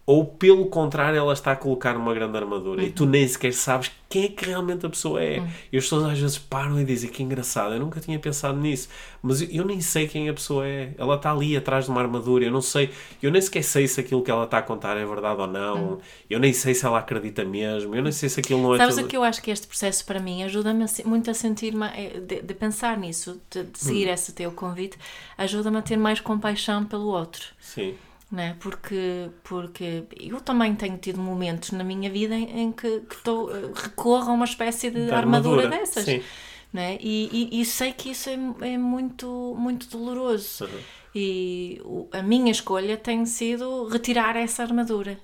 Ou 0.06 0.26
pelo 0.26 0.66
contrário, 0.66 1.18
ela 1.18 1.32
está 1.32 1.54
a 1.54 1.56
colocar 1.56 1.96
uma 1.96 2.14
grande 2.14 2.36
armadura 2.38 2.84
e 2.84 2.92
tu 2.92 3.06
nem 3.06 3.26
sequer 3.26 3.54
sabes 3.54 3.90
quem 4.10 4.26
é 4.26 4.28
que 4.28 4.46
realmente 4.46 4.86
a 4.86 4.90
pessoa 4.90 5.24
é. 5.24 5.42
E 5.72 5.78
as 5.78 5.86
pessoas 5.86 6.04
às 6.04 6.20
vezes 6.20 6.38
param 6.38 6.80
e 6.80 6.84
dizem 6.84 7.10
que 7.10 7.24
engraçado, 7.24 7.74
eu 7.74 7.80
nunca 7.80 8.02
tinha 8.02 8.20
pensado 8.20 8.60
nisso, 8.60 8.90
mas 9.22 9.42
eu, 9.42 9.48
eu 9.50 9.66
nem 9.66 9.80
sei 9.80 10.08
quem 10.08 10.28
a 10.28 10.34
pessoa 10.34 10.68
é. 10.68 10.94
Ela 10.98 11.16
está 11.16 11.32
ali 11.32 11.56
atrás 11.56 11.86
de 11.86 11.92
uma 11.92 12.02
armadura, 12.02 12.44
eu 12.44 12.52
não 12.52 12.62
sei, 12.62 12.92
eu 13.22 13.32
nem 13.32 13.42
sequer 13.42 13.64
sei 13.64 13.88
se 13.88 14.00
aquilo 14.02 14.22
que 14.22 14.30
ela 14.30 14.44
está 14.44 14.58
a 14.58 14.62
contar 14.62 14.98
é 14.98 15.06
verdade 15.06 15.40
ou 15.40 15.48
não, 15.48 16.00
eu 16.30 16.38
nem 16.38 16.52
sei 16.52 16.76
se 16.76 16.86
ela 16.86 17.00
acredita 17.00 17.46
mesmo, 17.46 17.96
eu 17.96 18.04
nem 18.04 18.12
sei 18.12 18.28
se 18.28 18.42
aquilo 18.42 18.62
não 18.62 18.76
é 18.76 18.78
Sabes 18.80 18.96
tudo... 18.96 19.06
o 19.06 19.08
que 19.08 19.16
eu 19.16 19.24
acho 19.24 19.42
que 19.42 19.50
este 19.50 19.66
processo 19.66 20.06
para 20.06 20.20
mim 20.20 20.44
ajuda-me 20.44 20.86
muito 21.06 21.32
a 21.32 21.34
sentir 21.34 21.74
eh, 21.96 22.20
de, 22.20 22.42
de 22.42 22.54
pensar 22.54 22.98
nisso, 22.98 23.42
de, 23.50 23.64
de 23.64 23.80
seguir 23.80 24.10
esse 24.10 24.34
teu 24.34 24.52
convite, 24.52 24.98
ajuda-me 25.38 25.78
a 25.78 25.82
ter 25.82 25.96
mais 25.96 26.20
compaixão 26.20 26.84
pelo 26.84 27.08
outro. 27.08 27.46
Sim. 27.60 27.96
Né? 28.32 28.56
Porque, 28.60 29.30
porque 29.44 30.06
eu 30.20 30.42
também 30.42 30.74
tenho 30.76 30.98
tido 30.98 31.20
momentos 31.22 31.70
na 31.72 31.84
minha 31.84 32.10
vida 32.10 32.34
em, 32.36 32.62
em 32.62 32.72
que, 32.72 33.02
que 33.02 33.18
tô, 33.24 33.52
eh, 33.52 33.72
recorro 33.76 34.32
a 34.32 34.34
uma 34.34 34.46
espécie 34.46 34.90
de, 34.90 35.06
De 35.06 35.12
armadura, 35.12 35.64
armadura, 35.64 35.70
dessas. 35.70 36.04
sim. 36.06 36.24
Né? 36.72 36.98
E, 37.00 37.50
e, 37.54 37.62
e 37.62 37.66
sei 37.66 37.94
que 37.94 38.10
isso 38.10 38.30
é, 38.30 38.34
é 38.74 38.78
muito, 38.78 39.56
muito 39.60 39.88
doloroso. 39.88 40.66
Uhum. 40.66 40.80
E 41.14 41.80
o- 41.86 42.08
a 42.12 42.24
minha 42.24 42.52
escolha 42.52 42.98
tem 42.98 43.24
sido 43.28 43.88
retirar 43.88 44.36
essa 44.36 44.64
armadura. 44.64 45.20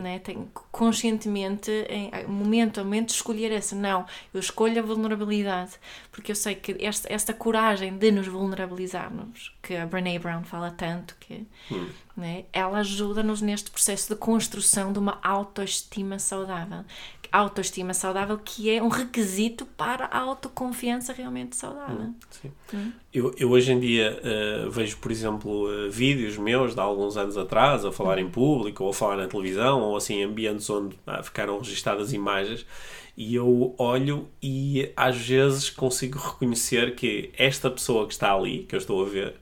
Né? 0.00 0.18
Tenho 0.18 0.50
conscientemente, 0.70 1.70
em 1.88 2.10
momento 2.26 2.80
a 2.80 2.84
momento, 2.84 3.10
escolher 3.10 3.52
essa. 3.52 3.74
Não, 3.74 4.06
eu 4.32 4.40
escolho 4.40 4.78
a 4.78 4.82
vulnerabilidade. 4.82 5.72
Porque 6.10 6.32
eu 6.32 6.36
sei 6.36 6.54
que 6.54 6.76
esta, 6.84 7.12
esta 7.12 7.32
coragem 7.32 7.96
de 7.96 8.10
nos 8.10 8.26
vulnerabilizarmos, 8.26 9.54
que 9.62 9.74
a 9.76 9.86
Brené 9.86 10.18
Brown 10.18 10.44
fala 10.44 10.70
tanto, 10.70 11.16
que, 11.20 11.46
né? 12.16 12.44
ela 12.52 12.78
ajuda-nos 12.78 13.40
neste 13.40 13.70
processo 13.70 14.12
de 14.12 14.18
construção 14.18 14.92
de 14.92 14.98
uma 14.98 15.18
autoestima 15.22 16.18
saudável. 16.18 16.84
Autoestima 17.36 17.92
saudável 17.92 18.38
que 18.38 18.70
é 18.70 18.80
um 18.80 18.86
requisito 18.86 19.66
para 19.66 20.04
a 20.04 20.18
autoconfiança 20.20 21.12
realmente 21.12 21.56
saudável. 21.56 22.14
Sim. 22.30 22.92
Eu, 23.12 23.34
eu 23.36 23.50
hoje 23.50 23.72
em 23.72 23.80
dia 23.80 24.20
eh, 24.22 24.68
vejo, 24.70 24.98
por 24.98 25.10
exemplo, 25.10 25.68
eh, 25.68 25.88
vídeos 25.88 26.36
meus 26.36 26.74
de 26.74 26.80
há 26.80 26.84
alguns 26.84 27.16
anos 27.16 27.36
atrás 27.36 27.84
a 27.84 27.90
falar 27.90 28.18
em 28.18 28.30
público 28.30 28.84
ou 28.84 28.90
a 28.90 28.94
falar 28.94 29.16
na 29.16 29.26
televisão 29.26 29.82
ou 29.82 29.96
assim 29.96 30.20
em 30.20 30.24
ambientes 30.24 30.70
onde 30.70 30.96
ah, 31.04 31.24
ficaram 31.24 31.58
registadas 31.58 32.12
imagens 32.12 32.64
e 33.16 33.34
eu 33.34 33.74
olho 33.78 34.28
e 34.40 34.92
às 34.96 35.16
vezes 35.16 35.70
consigo 35.70 36.18
reconhecer 36.18 36.94
que 36.94 37.32
esta 37.36 37.68
pessoa 37.70 38.06
que 38.06 38.12
está 38.12 38.32
ali, 38.32 38.64
que 38.64 38.74
eu 38.74 38.78
estou 38.78 39.04
a 39.04 39.08
ver, 39.08 39.34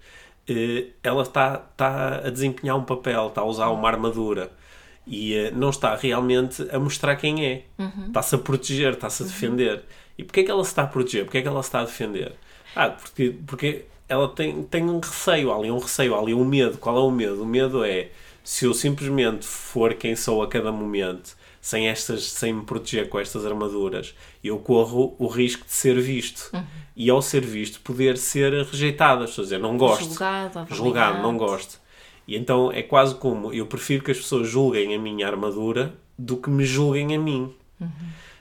eh, 0.49 0.89
ela 1.03 1.23
está, 1.23 1.65
está 1.73 2.27
a 2.27 2.31
desempenhar 2.31 2.77
um 2.77 2.85
papel, 2.85 3.29
está 3.29 3.43
a 3.43 3.45
usar 3.45 3.69
uma 3.69 3.89
armadura. 3.89 4.53
E 5.07 5.35
uh, 5.35 5.57
não 5.57 5.71
está 5.71 5.95
realmente 5.95 6.67
a 6.71 6.79
mostrar 6.79 7.17
quem 7.17 7.45
é. 7.45 7.65
Uhum. 7.79 8.07
Está-se 8.07 8.35
a 8.35 8.38
proteger, 8.38 8.93
está-se 8.93 9.23
a 9.23 9.27
defender. 9.27 9.85
E 10.17 10.25
porquê 10.25 10.41
é 10.41 10.43
que 10.45 10.51
ela 10.51 10.65
se 10.65 10.71
está 10.71 10.83
a 10.83 10.87
proteger? 10.87 11.25
Porquê 11.25 11.38
é 11.38 11.43
que 11.43 11.49
ela 11.49 11.62
se 11.62 11.69
está 11.69 11.81
a 11.81 11.85
defender? 11.85 12.35
Ah, 12.75 12.91
porque, 12.91 13.35
porque 13.47 13.85
ela 14.09 14.29
tem, 14.29 14.62
tem 14.65 14.85
um 14.85 15.01
receio, 15.01 15.53
ali 15.53 15.71
um 15.71 15.79
receio, 15.79 16.19
ali 16.19 16.35
um 16.35 16.45
medo. 16.45 16.79
Qual 16.79 16.97
é 16.97 17.01
o 17.01 17.11
medo? 17.11 17.43
O 17.43 17.47
medo 17.47 17.85
é 17.85 18.11
se 18.45 18.65
eu 18.65 18.75
simplesmente 18.75 19.47
for 19.47 19.95
quem 19.95 20.17
sou 20.17 20.43
a 20.43 20.49
cada 20.49 20.73
momento, 20.73 21.37
sem, 21.61 21.88
estas, 21.88 22.25
sem 22.25 22.53
me 22.53 22.65
proteger 22.65 23.09
com 23.09 23.19
estas 23.19 23.47
armaduras, 23.47 24.15
eu 24.43 24.59
corro 24.59 25.15
o 25.19 25.29
risco 25.29 25.65
de 25.65 25.73
ser 25.73 26.01
visto. 26.01 26.51
Uhum. 26.53 26.65
E 26.95 27.09
ao 27.09 27.23
ser 27.23 27.41
visto, 27.41 27.81
poder 27.81 28.19
ser 28.19 28.53
rejeitado. 28.53 29.25
As 29.25 29.31
pessoas 29.31 29.49
dizer, 29.49 29.61
não 29.61 29.79
gosto. 29.79 30.05
Julgado. 30.05 30.75
Julgado, 30.75 31.23
não 31.23 31.37
gosto. 31.37 31.81
E 32.27 32.37
então 32.37 32.71
é 32.73 32.83
quase 32.83 33.15
como 33.15 33.53
eu 33.53 33.67
prefiro 33.67 34.05
que 34.05 34.11
as 34.11 34.19
pessoas 34.19 34.49
julguem 34.49 34.95
a 34.95 34.99
minha 34.99 35.27
armadura 35.27 35.95
do 36.17 36.37
que 36.37 36.49
me 36.51 36.65
julguem 36.65 37.15
a 37.15 37.19
mim. 37.19 37.53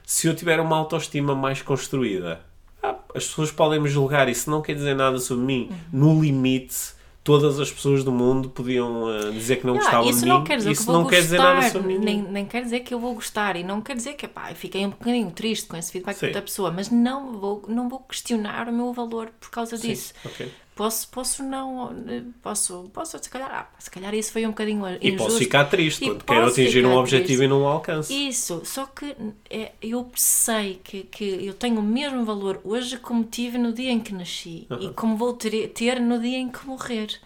Se 0.06 0.28
eu 0.28 0.36
tiver 0.36 0.60
uma 0.60 0.78
autoestima 0.78 1.34
mais 1.34 1.62
construída, 1.62 2.42
ah, 2.84 2.96
as 3.16 3.26
pessoas 3.28 3.52
podem 3.52 3.80
me 3.80 3.90
julgar, 3.90 4.28
isso 4.30 4.50
não 4.50 4.62
quer 4.62 4.76
dizer 4.76 4.96
nada 4.96 5.18
sobre 5.20 5.46
mim. 5.46 5.72
No 5.92 6.22
limite, 6.22 6.94
todas 7.24 7.60
as 7.60 7.72
pessoas 7.72 8.04
do 8.04 8.12
mundo 8.12 8.50
podiam 8.50 9.04
uh, 9.04 9.32
dizer 9.32 9.58
que 9.58 9.66
não 9.66 9.76
Yeah, 9.76 9.98
gostavam 9.98 10.12
de 10.12 10.26
mim. 10.26 10.30
não 10.30 10.44
quer 10.44 10.58
dizer 10.58 10.72
isso 10.72 10.86
que 10.86 10.92
não 10.92 11.06
quer 11.06 11.22
dizer 11.22 11.38
nada 11.38 11.70
sobre 11.70 11.88
mim. 11.94 12.00
nem, 12.00 12.22
nem 12.22 12.46
quer 12.46 12.64
dizer 12.64 12.80
que 12.82 12.94
eu 12.94 13.00
vou 13.00 13.14
gostar 13.14 13.56
e 13.56 13.64
não 13.64 13.82
quer 13.82 13.96
dizer 13.96 14.14
que 14.14 14.28
pá, 14.28 14.54
fiquei 14.56 14.86
um 14.86 14.90
bocadinho 14.90 15.32
triste 15.32 15.68
com 15.68 15.78
esse 15.78 15.92
feedback 15.92 16.18
Sim. 16.18 16.32
da 16.32 16.42
pessoa, 16.42 16.72
mas 16.72 16.90
não 16.90 17.40
vou, 17.40 17.64
não 17.68 17.88
vou 17.88 18.00
questionar 18.00 18.68
o 18.68 18.74
meu 18.74 18.92
valor 18.94 19.30
por 19.40 19.50
causa 19.50 19.78
disso. 19.78 20.14
Ok. 20.26 20.52
Posso, 20.74 21.08
posso 21.10 21.44
não, 21.44 21.92
eh, 22.08 22.24
posso, 22.42 22.90
posso 22.94 23.18
se 23.22 23.30
calhar, 23.30 23.52
ah, 23.52 23.68
se 23.78 23.92
calhar 23.92 24.14
isso 24.16 24.32
foi 24.32 24.46
um 24.46 24.50
bocadinho 24.50 24.84
E 25.02 25.10
injusto. 25.10 25.18
posso 25.18 25.38
ficar 25.38 25.66
triste 25.66 26.04
E 26.04 26.08
quando 26.08 26.24
quero 26.24 26.48
atingir 26.48 26.86
um 26.86 26.96
objetivo 26.96 27.26
triste. 27.28 27.44
e 27.44 27.48
não 27.48 27.62
o 27.64 27.68
alcanço. 27.68 28.12
Isso, 28.12 28.62
só 28.64 28.86
que 28.86 29.16
é, 29.50 29.74
eu 29.82 30.10
sei 30.16 30.80
que, 30.84 31.04
que 31.04 31.46
eu 31.46 31.54
tenho 31.54 31.80
o 31.80 31.84
mesmo 31.84 32.24
valor 32.26 32.62
hoje 32.64 32.98
como 32.98 33.24
tive 33.26 33.58
no 33.58 33.74
dia 33.74 33.92
em 33.92 34.00
que 34.00 34.14
nasci 34.14 34.66
e 34.80 34.90
como 34.90 35.18
vou 35.18 35.34
ter, 35.34 35.68
ter 35.70 36.00
no 36.00 36.18
dia 36.20 36.38
em 36.38 36.50
que 36.50 36.66
morrer. 36.66 37.20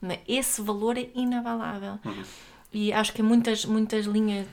Né? 0.00 0.18
Esse 0.28 0.60
valor 0.62 0.96
é 0.98 1.08
inabalável. 1.14 1.98
E 2.72 2.92
acho 2.92 3.12
que 3.12 3.22
muitas, 3.22 3.64
muitas 3.64 4.04
linhas. 4.06 4.46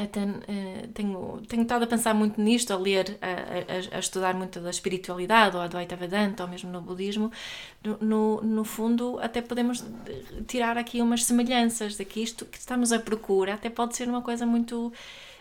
Até, 0.00 0.20
eh, 0.46 0.88
tenho, 0.94 1.42
tenho 1.48 1.62
estado 1.62 1.82
a 1.82 1.86
pensar 1.86 2.14
muito 2.14 2.40
nisto, 2.40 2.72
a 2.72 2.76
ler, 2.76 3.18
a, 3.20 3.94
a- 3.96 3.96
a 3.96 3.98
estudar 3.98 4.32
muito 4.34 4.60
da 4.60 4.70
espiritualidade, 4.70 5.56
ou 5.56 5.62
a 5.62 5.64
Advaita 5.64 5.96
Vedanta, 5.96 6.44
ou 6.44 6.48
mesmo 6.48 6.70
no 6.70 6.80
budismo. 6.80 7.32
No, 8.00 8.40
no, 8.42 8.64
fundo, 8.64 9.18
até 9.20 9.42
podemos 9.42 9.84
tirar 10.46 10.78
aqui 10.78 11.00
umas 11.02 11.24
semelhanças 11.24 11.96
de 11.96 12.04
que 12.04 12.22
isto 12.22 12.44
que 12.46 12.58
estamos 12.58 12.92
à 12.92 12.98
procura 12.98 13.54
até 13.54 13.68
pode 13.70 13.96
ser 13.96 14.08
uma 14.08 14.22
coisa 14.22 14.46
muito 14.46 14.92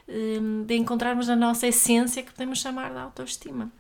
eh, 0.08 0.40
de 0.66 0.76
encontrarmos 0.76 1.28
na 1.28 1.36
nossa 1.36 1.68
essência 1.68 2.24
que 2.24 2.32
podemos 2.32 2.60
chamar 2.60 2.92
de 2.92 2.98
autoestima. 3.00 3.72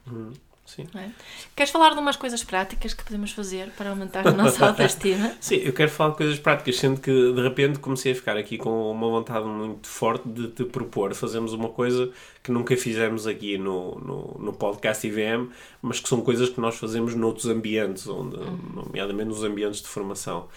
Sim. 0.67 0.85
é? 0.95 1.09
Queres 1.55 1.71
falar 1.71 1.93
de 1.93 1.99
umas 1.99 2.17
coisas 2.17 2.43
práticas 2.43 2.93
que 2.93 3.01
podemos 3.03 3.31
fazer 3.31 3.69
para 3.77 3.89
aumentar 3.89 4.27
a 4.27 4.31
nossa 4.31 4.63
autoestima? 4.67 5.31
Sim, 5.39 5.55
eu 5.63 5.71
quero 5.71 5.89
falar 5.89 6.11
de 6.11 6.17
coisas 6.17 6.37
práticas, 6.37 6.75
sendo 6.77 6.99
que 6.99 7.09
de 7.33 7.41
repente 7.41 7.79
comecei 7.79 8.11
a 8.11 8.15
ficar 8.15 8.35
aqui 8.37 8.57
com 8.57 8.91
uma 8.91 9.07
vontade 9.09 9.45
muito 9.45 9.87
forte 9.87 10.27
de 10.27 10.49
te 10.49 10.65
propor 10.65 11.13
fazermos 11.15 11.53
uma 11.53 11.69
coisa 11.69 12.11
que 12.43 12.51
nunca 12.51 12.75
fizemos 12.75 13.25
aqui 13.25 13.57
no, 13.57 13.95
no, 13.99 14.37
no 14.39 14.53
podcast 14.53 15.07
IVM, 15.07 15.49
mas 15.81 16.01
que 16.01 16.09
são 16.09 16.19
coisas 16.21 16.49
que 16.49 16.59
nós 16.59 16.75
fazemos 16.75 17.15
noutros 17.15 17.45
ambientes, 17.47 18.05
onde, 18.07 18.37
nomeadamente 18.75 19.29
nos 19.29 19.43
ambientes 19.43 19.81
de 19.81 19.87
formação. 19.87 20.47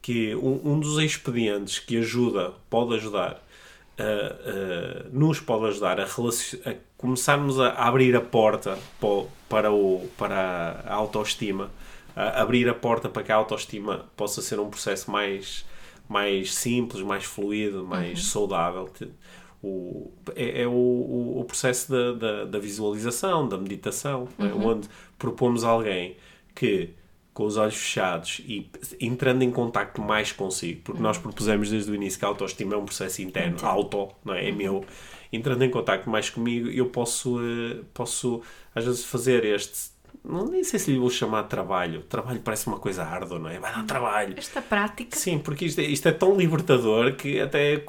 Que 0.00 0.34
um, 0.36 0.60
um 0.64 0.80
dos 0.80 0.98
expedientes 0.98 1.78
que 1.78 1.98
ajuda, 1.98 2.52
pode 2.70 2.94
ajudar, 2.94 3.42
a- 3.98 4.02
a- 4.02 5.08
nos 5.12 5.40
pode 5.40 5.66
ajudar 5.66 6.00
a, 6.00 6.04
a 6.04 6.74
começarmos 6.96 7.60
a 7.60 7.70
abrir 7.74 8.16
a 8.16 8.20
porta 8.20 8.78
para, 9.00 9.08
o- 9.08 9.28
para, 9.48 9.72
o, 9.72 10.08
para 10.16 10.82
a 10.86 10.94
autoestima, 10.94 11.70
a 12.16 12.42
abrir 12.42 12.68
a 12.68 12.74
porta 12.74 13.08
para 13.08 13.22
que 13.22 13.32
a 13.32 13.36
autoestima 13.36 14.06
possa 14.16 14.42
ser 14.42 14.58
um 14.60 14.68
processo 14.70 15.10
mais, 15.10 15.64
mais 16.08 16.54
simples, 16.54 17.02
mais 17.02 17.24
fluido, 17.24 17.84
mais 17.84 18.24
saudável. 18.26 18.88
Te- 18.88 19.10
O, 19.62 20.12
é 20.36 20.62
é 20.62 20.66
o, 20.68 20.70
o, 21.40 21.44
processo 21.44 21.90
da, 21.90 22.12
da, 22.12 22.44
da 22.44 22.58
visualização, 22.60 23.48
da 23.48 23.58
meditação, 23.58 24.28
é? 24.38 24.44
onde 24.68 24.88
propomos 25.18 25.64
a 25.64 25.68
alguém 25.70 26.16
que 26.54 26.90
com 27.38 27.44
os 27.44 27.56
olhos 27.56 27.76
fechados 27.76 28.40
e 28.44 28.68
entrando 29.00 29.42
em 29.42 29.50
contacto 29.52 30.02
mais 30.02 30.32
consigo, 30.32 30.80
porque 30.82 31.00
nós 31.00 31.18
propusemos 31.18 31.70
desde 31.70 31.88
o 31.88 31.94
início 31.94 32.18
que 32.18 32.24
a 32.24 32.28
autoestima 32.28 32.74
é 32.74 32.76
um 32.76 32.84
processo 32.84 33.22
interno, 33.22 33.56
auto, 33.64 34.08
não 34.24 34.34
é? 34.34 34.48
É 34.48 34.50
meu. 34.50 34.84
Entrando 35.32 35.62
em 35.62 35.70
contacto 35.70 36.10
mais 36.10 36.28
comigo, 36.28 36.68
eu 36.68 36.86
posso, 36.86 37.38
eh, 37.40 37.76
posso 37.94 38.42
às 38.74 38.84
vezes 38.84 39.04
fazer 39.04 39.44
este. 39.44 39.90
Não, 40.24 40.46
nem 40.46 40.64
sei 40.64 40.80
se 40.80 40.90
lhe 40.90 40.98
vou 40.98 41.10
chamar 41.10 41.42
de 41.42 41.48
trabalho. 41.50 42.02
Trabalho 42.08 42.40
parece 42.40 42.66
uma 42.66 42.80
coisa 42.80 43.04
árdua, 43.04 43.38
não 43.38 43.48
é? 43.48 43.60
Vai 43.60 43.72
dar 43.72 43.86
trabalho. 43.86 44.34
Esta 44.36 44.60
prática 44.60 45.16
Sim, 45.16 45.38
porque 45.38 45.66
isto 45.66 45.80
é, 45.80 45.84
isto 45.84 46.08
é 46.08 46.12
tão 46.12 46.36
libertador 46.36 47.14
que 47.14 47.38
até, 47.38 47.84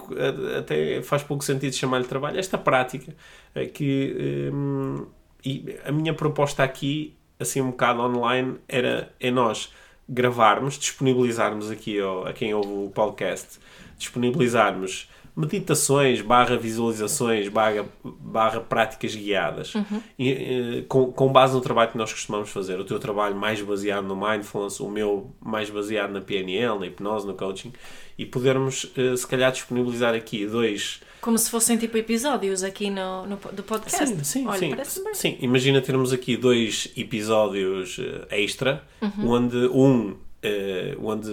até 0.59 1.01
faz 1.01 1.23
pouco 1.23 1.43
sentido 1.43 1.73
chamar-lhe 1.73 2.05
trabalho. 2.05 2.37
Esta 2.37 2.59
prática 2.59 3.15
é 3.55 3.65
que 3.65 4.51
hum, 4.53 5.07
e 5.43 5.77
a 5.85 5.91
minha 5.91 6.13
proposta 6.13 6.63
aqui, 6.63 7.15
assim 7.39 7.61
um 7.61 7.71
bocado 7.71 8.01
online, 8.01 8.57
era 8.67 9.11
é 9.19 9.31
nós 9.31 9.71
gravarmos, 10.07 10.77
disponibilizarmos 10.77 11.69
aqui 11.69 11.99
ao, 11.99 12.27
a 12.27 12.33
quem 12.33 12.53
ouve 12.53 12.69
o 12.69 12.89
podcast, 12.89 13.59
disponibilizarmos 13.97 15.09
meditações, 15.35 16.19
barra 16.21 16.57
visualizações, 16.57 17.47
barra, 17.47 17.85
barra 18.03 18.59
práticas 18.59 19.15
guiadas, 19.15 19.73
e, 20.17 20.31
eh, 20.31 20.85
com, 20.89 21.11
com 21.13 21.31
base 21.31 21.53
no 21.53 21.61
trabalho 21.61 21.91
que 21.91 21.97
nós 21.97 22.11
costumamos 22.11 22.49
fazer. 22.49 22.77
O 22.77 22.83
teu 22.83 22.99
trabalho 22.99 23.35
mais 23.35 23.61
baseado 23.61 24.05
no 24.05 24.17
mindfulness, 24.17 24.81
o 24.81 24.89
meu 24.89 25.33
mais 25.39 25.69
baseado 25.69 26.11
na 26.11 26.19
PNL, 26.19 26.79
na 26.79 26.87
hipnose, 26.87 27.25
no 27.25 27.35
coaching, 27.35 27.71
e 28.17 28.25
podermos, 28.25 28.91
eh, 28.97 29.15
se 29.15 29.25
calhar, 29.25 29.51
disponibilizar 29.51 30.13
aqui 30.13 30.45
dois. 30.45 31.01
Como 31.21 31.37
se 31.37 31.49
fossem 31.49 31.77
tipo 31.77 31.97
episódios 31.97 32.63
aqui 32.63 32.89
no, 32.89 33.25
no 33.25 33.37
do 33.53 33.63
podcast. 33.63 34.07
Sim, 34.07 34.23
sim, 34.23 34.47
Olha, 34.47 34.59
sim. 34.59 34.69
parece 34.69 35.03
bem. 35.03 35.13
Sim, 35.13 35.37
imagina 35.41 35.81
termos 35.81 36.13
aqui 36.13 36.37
dois 36.37 36.91
episódios 36.95 37.97
eh, 37.99 38.41
extra, 38.43 38.83
Uhum. 39.01 39.29
onde 39.29 39.57
um, 39.57 40.15
eh, 40.41 40.95
onde 41.01 41.29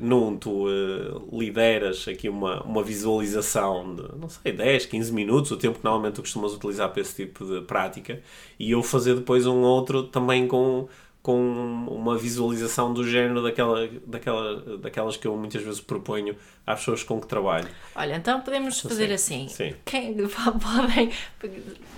num 0.00 0.36
tu 0.36 0.66
eh, 0.68 1.36
lideras 1.36 2.06
aqui 2.08 2.28
uma, 2.28 2.62
uma 2.62 2.82
visualização 2.82 3.94
de, 3.94 4.02
não 4.18 4.28
sei, 4.28 4.52
10, 4.52 4.86
15 4.86 5.12
minutos, 5.12 5.50
o 5.50 5.56
tempo 5.56 5.78
que 5.78 5.84
normalmente 5.84 6.14
tu 6.14 6.22
costumas 6.22 6.54
utilizar 6.54 6.90
para 6.90 7.00
esse 7.02 7.14
tipo 7.14 7.44
de 7.44 7.60
prática, 7.62 8.20
e 8.58 8.70
eu 8.70 8.82
fazer 8.82 9.14
depois 9.16 9.46
um 9.46 9.60
outro 9.62 10.04
também 10.04 10.46
com 10.46 10.88
com 11.26 11.86
uma 11.90 12.16
visualização 12.16 12.94
do 12.94 13.04
género 13.04 13.42
daquela, 13.42 13.88
daquela, 14.06 14.78
daquelas 14.78 15.16
que 15.16 15.26
eu 15.26 15.36
muitas 15.36 15.60
vezes 15.60 15.80
proponho 15.80 16.36
às 16.64 16.78
pessoas 16.78 17.02
com 17.02 17.20
que 17.20 17.26
trabalho. 17.26 17.66
Olha, 17.96 18.14
então 18.14 18.40
podemos 18.42 18.78
fazer 18.80 19.12
assim. 19.12 19.48
sim. 19.48 19.74
Quem, 19.84 20.14
podem. 20.62 21.10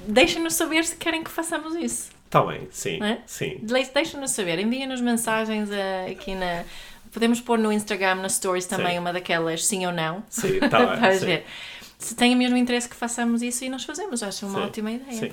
Deixem-nos 0.07 0.55
saber 0.55 0.83
se 0.83 0.97
querem 0.97 1.23
que 1.23 1.31
façamos 1.31 1.75
isso. 1.77 2.09
Está 2.25 2.43
bem, 2.43 2.69
sim, 2.71 3.03
é? 3.03 3.19
sim. 3.27 3.59
De- 3.62 3.91
Deixem-nos 3.93 4.31
saber. 4.31 4.59
Enviem-nos 4.61 5.03
mensagens 5.03 5.71
eh, 5.71 6.07
aqui 6.11 6.35
na. 6.35 6.64
Podemos 7.12 7.38
pôr 7.38 7.59
no 7.59 7.71
Instagram, 7.71 8.14
nas 8.17 8.33
stories 8.35 8.64
também, 8.64 8.93
Sim. 8.93 8.99
uma 8.99 9.12
daquelas 9.12 9.64
sim 9.67 9.85
ou 9.85 9.93
não. 9.93 10.23
Sim, 10.31 10.59
tá 10.61 10.79
bem, 10.87 10.99
para 11.01 11.19
sim. 11.19 11.27
ver. 11.27 11.45
Se 11.98 12.14
têm 12.14 12.37
mesmo 12.37 12.56
interesse 12.56 12.88
que 12.88 12.94
façamos 12.94 13.42
isso 13.42 13.64
e 13.64 13.68
nós 13.68 13.82
fazemos, 13.84 14.22
acho 14.22 14.46
uma 14.46 14.61
Sim, 14.61 14.64
ótima 14.66 14.92
ideia. 14.92 15.12
Sim. 15.18 15.32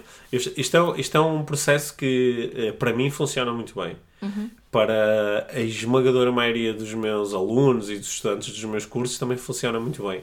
Isto, 0.58 0.76
é, 0.78 1.00
isto 1.00 1.16
é 1.16 1.20
um 1.22 1.44
processo 1.46 1.96
que 1.96 2.52
eh, 2.56 2.72
para 2.72 2.92
mim 2.92 3.10
funciona 3.12 3.52
muito 3.54 3.80
bem. 3.80 3.96
Para 4.72 5.48
a 5.54 5.60
esmagadora 5.60 6.32
maioria 6.32 6.74
dos 6.74 6.92
meus 6.96 7.34
alunos 7.34 7.90
e 7.92 7.98
dos 7.98 8.08
estudantes 8.08 8.50
dos 8.52 8.64
meus 8.66 8.86
cursos 8.86 9.18
também 9.20 9.38
funciona 9.38 9.80
muito 9.80 10.08
bem. 10.08 10.22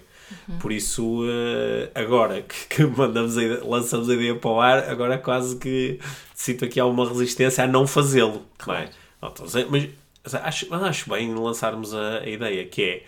Por 0.61 0.73
isso, 0.73 1.23
eh, 1.29 1.91
agora 1.95 2.43
que, 2.43 2.83
mandamos 2.97 3.39
a 3.39 3.43
ideia- 3.45 3.63
lançamos 3.65 4.11
a 4.11 4.15
ideia 4.15 4.35
para 4.35 4.51
o 4.51 4.61
ar, 4.61 4.91
agora 4.91 5.19
quase 5.19 5.57
que 5.57 6.01
sinto 6.35 6.65
aqui 6.65 6.81
alguma 6.81 7.09
resistência 7.09 7.63
a 7.65 7.67
não 7.69 7.87
fazê-lo. 7.87 8.43
não 8.67 8.75
é? 8.75 8.91
Não, 9.23 9.33
dizer, 9.33 9.67
mas 9.71 9.89
mas 10.25 10.35
acho, 10.37 10.73
acho 10.73 11.11
bem 11.11 11.35
lançarmos 11.35 11.93
a, 11.95 12.19
a 12.21 12.29
ideia 12.29 12.65
que 12.67 12.83
é. 12.83 13.03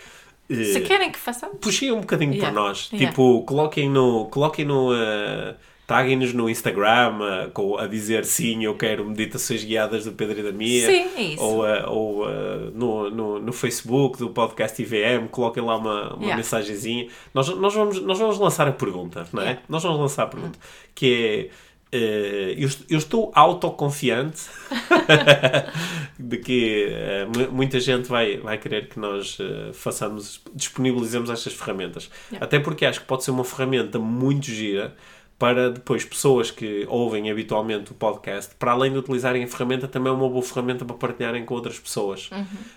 Eh, 0.50 0.64
Se 0.64 0.80
querem 0.80 1.10
que 1.10 1.18
façamos. 1.18 1.58
puxem 1.60 1.92
um 1.92 2.00
bocadinho 2.00 2.32
Yeah, 2.34 2.52
por 2.52 2.54
nós. 2.68 2.90
yeah. 2.92 3.10
Tipo, 3.10 3.42
coloquem 3.42 3.88
no. 3.88 4.26
Coloquem 4.26 4.64
no. 4.64 4.92
Uh, 4.92 5.54
Taguem-nos 5.86 6.32
no 6.32 6.48
Instagram 6.48 7.18
uh, 7.20 7.50
com, 7.50 7.76
a 7.76 7.86
dizer 7.86 8.24
sim, 8.24 8.64
eu 8.64 8.74
quero 8.74 9.04
meditações 9.04 9.62
guiadas 9.62 10.06
do 10.06 10.12
Pedro 10.12 10.40
e 10.40 10.42
da 10.42 10.50
Mia. 10.50 10.86
Sim, 10.86 11.06
é 11.14 11.22
isso. 11.22 11.42
Ou, 11.44 11.62
uh, 11.62 11.90
ou 11.90 12.26
no, 12.74 13.10
no, 13.10 13.38
no 13.38 13.52
Facebook 13.52 14.18
do 14.18 14.30
podcast 14.30 14.80
IVM, 14.80 15.28
coloquem 15.30 15.62
lá 15.62 15.76
uma, 15.76 16.14
uma 16.14 16.22
Yeah. 16.22 16.36
mensagenzinha. 16.36 17.08
Nós, 17.34 17.50
nós, 17.50 17.74
vamos, 17.74 18.00
nós 18.00 18.18
vamos 18.18 18.38
lançar 18.38 18.66
a 18.66 18.72
pergunta, 18.72 19.28
não 19.30 19.42
é? 19.42 19.58
Nós 19.68 19.82
vamos 19.82 20.00
lançar 20.00 20.22
a 20.22 20.26
pergunta. 20.26 20.58
Que 20.94 21.50
é. 21.50 21.63
Eh, 21.96 22.54
eu, 22.58 22.66
est- 22.68 22.84
eu 22.90 22.98
estou 22.98 23.30
autoconfiante 23.34 24.42
de 26.18 26.38
que 26.38 26.86
eh, 26.90 27.26
mu- 27.26 27.52
muita 27.52 27.78
gente 27.80 28.08
vai, 28.08 28.38
vai 28.38 28.58
querer 28.58 28.88
que 28.88 28.98
nós 28.98 29.38
eh, 29.40 29.70
façamos, 29.72 30.40
disponibilizemos 30.54 31.30
estas 31.30 31.52
ferramentas. 31.52 32.10
Yeah. 32.30 32.44
Até 32.44 32.58
porque 32.58 32.84
acho 32.86 33.00
que 33.00 33.06
pode 33.06 33.24
ser 33.24 33.30
uma 33.30 33.44
ferramenta 33.44 33.98
muito 33.98 34.46
gira 34.46 34.94
para 35.38 35.68
depois 35.70 36.04
pessoas 36.04 36.50
que 36.50 36.86
ouvem 36.88 37.28
habitualmente 37.30 37.90
o 37.90 37.94
podcast, 37.94 38.54
para 38.54 38.70
além 38.70 38.92
de 38.92 38.98
utilizarem 38.98 39.42
a 39.42 39.48
ferramenta, 39.48 39.88
também 39.88 40.12
é 40.12 40.14
uma 40.14 40.28
boa 40.28 40.42
ferramenta 40.42 40.84
para 40.84 40.94
partilharem 40.96 41.44
com 41.44 41.54
outras 41.54 41.78
pessoas. 41.78 42.30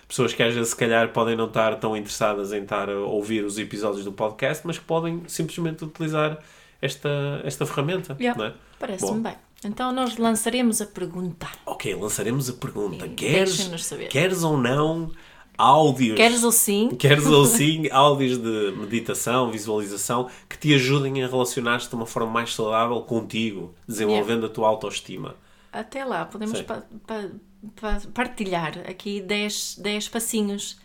Pessoas 0.08 0.34
que 0.34 0.42
às 0.42 0.52
vezes, 0.52 0.70
se 0.70 0.76
calhar, 0.76 1.08
podem 1.12 1.36
não 1.36 1.46
estar 1.46 1.76
tão 1.76 1.96
interessadas 1.96 2.52
em 2.52 2.62
estar 2.62 2.90
a 2.90 2.98
ouvir 2.98 3.44
os 3.44 3.58
episódios 3.58 4.04
do 4.04 4.12
podcast, 4.12 4.66
mas 4.66 4.76
que 4.76 4.84
podem 4.84 5.22
simplesmente 5.28 5.84
utilizar 5.84 6.36
esta, 6.80 7.40
esta 7.44 7.66
ferramenta. 7.66 8.16
Yeah. 8.20 8.46
É? 8.46 8.54
Parece-me 8.78 9.20
bem. 9.20 9.34
Então 9.64 9.90
nós 9.92 10.16
lançaremos 10.16 10.80
a 10.80 10.86
pergunta. 10.86 11.48
Ok, 11.66 11.94
lançaremos 11.94 12.48
a 12.48 12.52
pergunta. 12.52 13.06
E 13.06 13.10
Queres, 13.10 13.68
queres 14.08 14.42
ou 14.44 14.56
não 14.56 15.10
áudios? 15.56 16.16
Queres 16.16 16.44
ou 16.44 16.52
sim? 16.52 16.90
Queres 16.96 17.26
ou 17.26 17.44
sim 17.46 17.88
áudios 17.90 18.38
de 18.38 18.72
meditação, 18.76 19.50
visualização 19.50 20.28
que 20.48 20.56
te 20.56 20.72
ajudem 20.74 21.22
a 21.24 21.26
relacionar-te 21.26 21.88
de 21.88 21.94
uma 21.96 22.06
forma 22.06 22.30
mais 22.30 22.54
saudável 22.54 23.00
contigo, 23.02 23.74
desenvolvendo 23.86 24.46
a 24.46 24.48
tua 24.48 24.68
autoestima. 24.68 25.34
Até 25.72 26.04
lá, 26.04 26.24
podemos 26.24 26.62
pa- 26.62 26.84
pa- 27.06 27.28
pa- 27.80 28.00
partilhar 28.14 28.78
aqui 28.88 29.20
10, 29.20 29.78
10 29.82 30.08
passinhos 30.08 30.78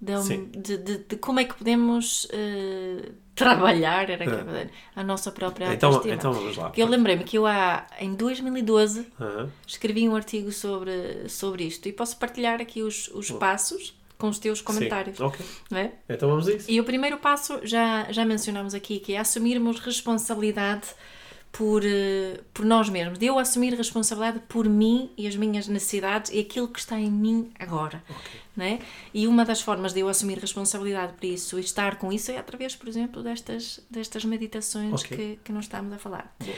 de, 0.00 0.16
um- 0.16 0.50
de, 0.50 0.78
de- 0.78 0.98
de 1.04 1.16
como 1.16 1.38
é 1.40 1.44
que 1.44 1.54
podemos 1.54 2.26
eh, 2.32 3.12
trabalhar 3.36 4.08
era 4.10 4.24
que 4.24 4.44
dizer, 4.44 4.70
a 4.94 5.02
nossa 5.02 5.30
própria 5.32 5.72
Então, 5.72 5.88
autoestima. 5.90 6.14
então 6.14 6.32
vamos 6.32 6.56
lá. 6.56 6.72
Eu 6.76 6.86
lembrei-me 6.86 7.24
que 7.24 7.38
eu 7.38 7.46
há, 7.46 7.86
em 7.98 8.14
2012 8.14 9.06
Aham. 9.20 9.50
escrevi 9.66 10.08
um 10.08 10.14
artigo 10.14 10.52
sobre, 10.52 11.28
sobre 11.28 11.64
isto 11.64 11.88
e 11.88 11.92
posso 11.92 12.16
partilhar 12.16 12.60
aqui 12.60 12.82
os, 12.82 13.08
os 13.08 13.30
passos 13.30 13.94
com 14.18 14.28
os 14.28 14.38
teus 14.38 14.60
comentários. 14.60 15.16
Sim. 15.16 15.24
Ok, 15.24 15.44
é? 15.72 15.90
então 16.08 16.28
vamos 16.28 16.46
a 16.46 16.52
isso. 16.52 16.70
E 16.70 16.80
o 16.80 16.84
primeiro 16.84 17.16
passo 17.18 17.58
já, 17.64 18.06
já 18.12 18.24
mencionámos 18.24 18.72
aqui, 18.74 19.00
que 19.00 19.14
é 19.14 19.18
assumirmos 19.18 19.80
responsabilidade 19.80 20.88
por, 21.50 21.82
eh, 21.84 22.40
por 22.54 22.64
nós 22.64 22.88
mesmos. 22.88 23.18
De 23.18 23.26
eu 23.26 23.38
assumir 23.38 23.74
responsabilidade 23.74 24.40
por 24.48 24.68
mim 24.68 25.10
e 25.18 25.26
as 25.26 25.34
minhas 25.36 25.66
necessidades 25.68 26.30
e 26.32 26.38
aquilo 26.38 26.68
que 26.68 26.78
está 26.78 26.98
em 27.00 27.10
mim 27.10 27.50
agora. 27.58 28.02
Né? 28.54 28.80
E 29.14 29.26
uma 29.26 29.46
das 29.46 29.62
formas 29.62 29.94
de 29.94 30.00
eu 30.00 30.08
assumir 30.08 30.38
responsabilidade 30.38 31.14
por 31.14 31.24
isso 31.24 31.58
e 31.58 31.62
estar 31.62 31.96
com 31.96 32.12
isso 32.12 32.30
é 32.30 32.36
através, 32.36 32.76
por 32.76 32.86
exemplo, 32.86 33.22
destas, 33.22 33.80
destas 33.88 34.26
meditações 34.26 34.92
Ok. 34.92 35.16
que, 35.16 35.38
que 35.42 35.52
nós 35.52 35.64
estamos 35.64 35.90
a 35.92 35.98
falar. 35.98 36.34
Bom. 36.38 36.52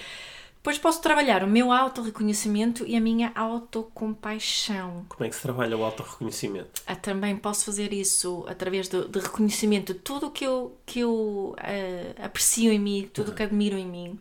Depois 0.56 0.78
posso 0.78 1.02
trabalhar 1.02 1.44
o 1.44 1.46
meu 1.46 1.70
autorreconhecimento 1.70 2.86
e 2.86 2.96
a 2.96 3.00
minha 3.00 3.30
autocompaixão. 3.34 5.04
Como 5.10 5.26
é 5.26 5.28
que 5.28 5.36
se 5.36 5.42
trabalha 5.42 5.76
o 5.76 5.84
autorreconhecimento? 5.84 6.82
Ah, 6.86 6.96
também 6.96 7.36
posso 7.36 7.66
fazer 7.66 7.92
isso 7.92 8.46
através 8.48 8.88
do, 8.88 9.06
de 9.06 9.18
reconhecimento 9.18 9.92
de 9.92 9.98
tudo 10.00 10.28
o 10.28 10.30
que 10.30 10.44
eu, 10.44 10.74
que 10.86 11.00
eu 11.00 11.54
ah, 11.58 12.24
aprecio 12.24 12.72
em 12.72 12.78
mim, 12.78 13.10
tudo 13.12 13.32
o 13.32 13.34
que 13.34 13.42
admiro 13.42 13.76
em 13.76 13.86
mim. 13.86 14.18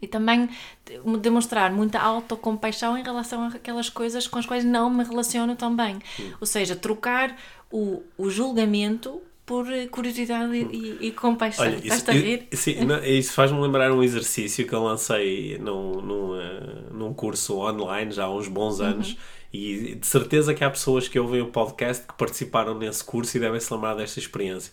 E 0.00 0.06
também 0.06 0.48
de- 0.86 1.18
demonstrar 1.18 1.72
muita 1.72 1.98
autocompaixão 1.98 2.96
em 2.96 3.02
relação 3.02 3.44
àquelas 3.48 3.88
coisas 3.90 4.26
com 4.26 4.38
as 4.38 4.46
quais 4.46 4.64
não 4.64 4.88
me 4.90 5.02
relaciono 5.04 5.54
tão 5.56 5.74
bem. 5.74 5.98
Ou 6.40 6.46
seja, 6.46 6.76
trocar 6.76 7.36
o, 7.70 8.02
o 8.16 8.30
julgamento 8.30 9.20
por 9.44 9.66
eh, 9.72 9.86
curiosidade 9.86 10.54
e, 10.54 10.62
e, 11.02 11.06
e 11.08 11.12
compaixão. 11.12 11.64
Olha, 11.64 11.76
isso, 11.76 11.96
Estás 11.96 12.18
a 12.18 12.20
rir? 12.20 12.46
eu- 12.50 12.56
sim, 12.58 12.84
não, 12.84 13.02
isso 13.02 13.32
faz-me 13.32 13.58
lembrar 13.60 13.90
um 13.92 14.02
exercício 14.02 14.66
que 14.66 14.72
eu 14.74 14.82
lancei 14.82 15.56
num, 15.58 16.00
num, 16.02 16.40
eh, 16.40 16.82
num 16.92 17.14
curso 17.14 17.56
online 17.58 18.10
já 18.12 18.24
há 18.24 18.30
uns 18.34 18.46
bons 18.46 18.80
anos. 18.80 19.16
E 19.50 19.94
de 19.94 20.06
certeza 20.06 20.52
que 20.52 20.62
há 20.62 20.68
pessoas 20.68 21.08
que 21.08 21.18
ouvem 21.18 21.40
o 21.40 21.46
podcast 21.46 22.06
que 22.06 22.12
participaram 22.12 22.76
nesse 22.78 23.02
curso 23.02 23.34
e 23.38 23.40
devem 23.40 23.58
se 23.58 23.72
lembrar 23.72 23.94
desta 23.94 24.18
experiência. 24.18 24.70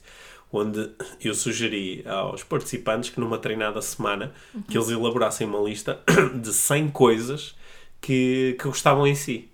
Onde 0.56 0.89
eu 1.24 1.34
sugeri 1.36 2.03
aos 2.08 2.43
participantes 2.43 3.10
que 3.10 3.20
numa 3.20 3.38
treinada 3.38 3.82
semana 3.82 4.34
que 4.68 4.78
eles 4.78 4.89
elaborassem 4.89 5.47
uma 5.47 5.60
lista 5.60 5.99
de 6.41 6.53
100 6.53 6.89
coisas 6.89 7.56
que, 8.01 8.56
que 8.60 8.66
gostavam 8.68 9.06
em 9.08 9.16
si. 9.16 9.49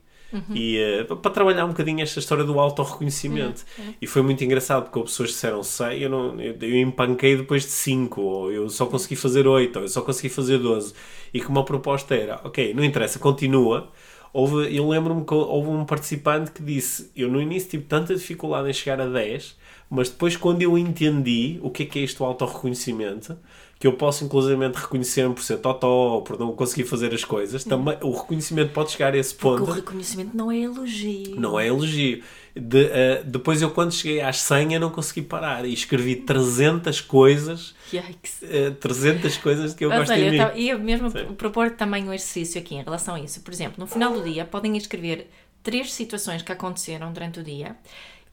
E 0.49 0.77
eh, 0.77 1.03
pa- 1.03 1.15
para 1.17 1.31
trabalhar 1.31 1.65
um 1.65 1.69
bocadinho 1.69 2.01
esta 2.01 2.19
história 2.19 2.43
do 2.43 2.57
autorreconhecimento. 2.59 3.65
E 4.01 4.07
foi 4.07 4.21
muito 4.21 4.43
engraçado 4.43 4.83
porque 4.83 4.97
houve 4.99 5.11
pessoas 5.11 5.29
que 5.29 5.33
disseram 5.35 5.61
100, 5.63 5.99
eu, 5.99 6.09
não, 6.09 6.39
eu, 6.39 6.55
eu 6.61 6.79
empanquei 6.79 7.35
depois 7.35 7.63
de 7.63 7.69
5, 7.69 8.21
ou 8.21 8.51
eu 8.51 8.69
só 8.69 8.85
consegui 8.85 9.15
fazer 9.17 9.45
8, 9.47 9.75
ou 9.77 9.83
eu 9.83 9.89
só 9.89 10.01
consegui 10.01 10.29
fazer 10.29 10.57
12. 10.59 10.93
E 11.33 11.41
como 11.41 11.59
a 11.59 11.63
proposta 11.65 12.15
era, 12.15 12.39
ok, 12.43 12.73
não 12.73 12.83
interessa, 12.83 13.19
continua. 13.19 13.89
Houve, 14.33 14.75
eu 14.75 14.87
lembro-me 14.87 15.25
que 15.25 15.33
houve 15.33 15.69
um 15.69 15.85
participante 15.85 16.51
que 16.51 16.63
disse: 16.63 17.11
Eu 17.15 17.29
no 17.29 17.41
início 17.41 17.69
tive 17.69 17.83
tanta 17.83 18.15
dificuldade 18.15 18.69
em 18.69 18.73
chegar 18.73 19.01
a 19.01 19.05
10, 19.05 19.57
mas 19.89 20.09
depois, 20.09 20.37
quando 20.37 20.61
eu 20.61 20.77
entendi 20.77 21.59
o 21.61 21.69
que 21.69 21.83
é 21.83 21.85
que 21.85 21.99
é 21.99 22.03
isto, 22.03 22.23
autorreconhecimento, 22.23 23.37
que 23.77 23.85
eu 23.85 23.93
posso 23.93 24.23
inclusivamente 24.23 24.77
reconhecer-me 24.77 25.33
por 25.33 25.43
ser 25.43 25.57
totó, 25.57 26.21
por 26.21 26.39
não 26.39 26.53
conseguir 26.53 26.85
fazer 26.85 27.13
as 27.13 27.25
coisas, 27.25 27.63
também 27.65 27.97
o 28.01 28.11
reconhecimento 28.11 28.71
pode 28.71 28.91
chegar 28.91 29.13
a 29.13 29.17
esse 29.17 29.33
ponto. 29.35 29.57
Porque 29.57 29.71
o 29.71 29.75
reconhecimento 29.75 30.37
não 30.37 30.51
é 30.51 30.59
elogio. 30.59 31.35
Não 31.35 31.59
é 31.59 31.67
elogio. 31.67 32.23
De, 32.55 32.85
eh, 32.85 33.23
depois 33.25 33.61
eu 33.61 33.71
quando 33.71 33.93
cheguei 33.93 34.19
às 34.21 34.39
100 34.41 34.73
eu 34.73 34.79
não 34.79 34.89
consegui 34.89 35.21
parar 35.21 35.65
e 35.65 35.73
escrevi 35.73 36.17
300 36.17 36.99
coisas, 36.99 37.73
Yikes. 37.93 38.43
eh, 38.43 38.71
300 38.71 39.37
coisas 39.37 39.73
que 39.73 39.85
eu 39.85 39.89
Mas 39.89 39.99
gosto 39.99 40.11
olha, 40.13 40.25
eu 40.35 40.53
mim. 40.53 40.59
ia 40.61 40.77
mesmo 40.77 41.09
Sim. 41.09 41.33
propor 41.35 41.71
também 41.71 42.03
um 42.03 42.13
exercício 42.13 42.59
aqui 42.59 42.75
em 42.75 42.83
relação 42.83 43.15
a 43.15 43.19
isso. 43.19 43.39
Por 43.41 43.53
exemplo, 43.53 43.75
no 43.79 43.87
final 43.87 44.13
do 44.13 44.21
dia 44.23 44.43
podem 44.45 44.75
escrever 44.75 45.29
três 45.63 45.93
situações 45.93 46.41
que 46.41 46.51
aconteceram 46.51 47.13
durante 47.13 47.39
o 47.39 47.43
dia, 47.43 47.75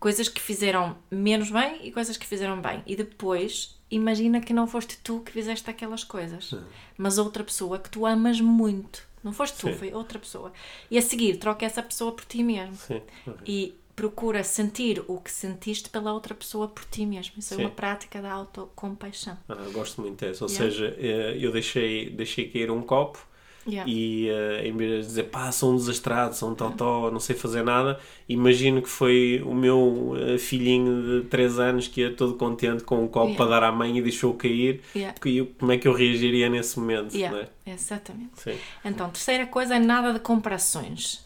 coisas 0.01 0.29
que 0.29 0.41
fizeram 0.41 0.97
menos 1.11 1.51
bem 1.51 1.79
e 1.85 1.93
coisas 1.93 2.17
que 2.17 2.27
fizeram 2.27 2.61
bem. 2.61 2.83
E 2.87 2.97
depois 2.97 3.77
imagina 3.91 4.41
que 4.41 4.53
não 4.53 4.67
foste 4.67 4.99
tu 5.03 5.21
que 5.21 5.31
fizeste 5.33 5.69
aquelas 5.71 6.03
coisas, 6.05 6.55
mas 6.97 7.19
outra 7.19 7.45
pessoa 7.45 7.79
que 7.79 7.89
tu 7.89 8.05
amas 8.05 8.41
muito. 8.41 9.07
Não 9.23 9.33
foste 9.33 9.59
tu, 9.59 9.67
Sim. 9.69 9.75
foi 9.75 9.93
outra 9.93 10.19
pessoa. 10.19 10.53
E 10.91 10.97
a 10.97 11.03
seguir, 11.03 11.37
troca 11.39 11.67
essa 11.67 11.83
pessoa 11.83 12.13
por 12.13 12.25
ti 12.25 12.43
mesmo. 12.43 12.77
Sim. 12.77 13.03
E 13.45 13.75
procura 13.99 14.45
sentir 14.45 15.03
o 15.09 15.19
que 15.19 15.29
sentiste 15.33 15.91
pela 15.91 16.13
outra 16.13 16.33
pessoa 16.33 16.69
por 16.69 16.85
ti 16.85 17.05
mesmo. 17.05 17.35
Isso 17.37 17.53
Sim. 17.57 17.63
é 17.63 17.65
uma 17.65 17.71
prática 17.71 18.23
da 18.23 18.31
autocompaixão. 18.31 19.37
Ah, 19.49 19.57
gosto 19.73 20.01
muito 20.01 20.25
dessa. 20.25 20.45
Ou 20.45 20.49
Yeah. 20.51 20.71
seja, 20.71 20.97
eh, 21.01 21.37
eu 21.41 21.51
deixei, 21.51 22.09
deixei 22.09 22.49
cair 22.49 22.71
um 22.71 22.81
copo 22.81 23.19
Yeah. 23.67 23.91
e 23.91 24.29
eh, 24.29 24.69
em 24.69 24.77
vez 24.77 25.01
de 25.03 25.07
dizer 25.09 25.25
pá, 25.25 25.51
sou 25.51 25.73
um 25.73 25.77
desastrado, 25.77 26.37
sou 26.37 26.51
um 26.51 26.55
totó, 26.55 27.11
não 27.11 27.19
sei 27.19 27.35
fazer 27.35 27.65
nada, 27.65 27.99
imagino 28.29 28.81
que 28.81 28.89
foi 28.89 29.43
o 29.45 29.53
meu 29.53 30.15
eh, 30.17 30.39
filhinho 30.39 31.23
de 31.23 31.29
3 31.29 31.59
anos 31.59 31.89
que 31.89 32.01
ia 32.03 32.15
todo 32.15 32.35
contente 32.35 32.85
com 32.85 33.03
um 33.03 33.09
copo 33.09 33.27
Yeah. 33.31 33.37
para 33.37 33.61
dar 33.61 33.67
à 33.67 33.73
mãe 33.73 33.99
e 33.99 34.01
deixou 34.01 34.33
cair. 34.35 34.81
Yeah. 34.95 35.19
Como 35.59 35.73
é 35.73 35.77
que 35.77 35.89
eu 35.89 35.93
reagiria 35.93 36.49
nesse 36.49 36.79
momento? 36.79 37.17
Yeah, 37.17 37.49
é? 37.67 37.73
Exatamente. 37.73 38.41
Sim. 38.41 38.57
Então, 38.85 39.11
terceira 39.11 39.45
coisa 39.45 39.75
é 39.75 39.81
nada 39.81 40.13
de 40.13 40.21
comparações. 40.21 41.21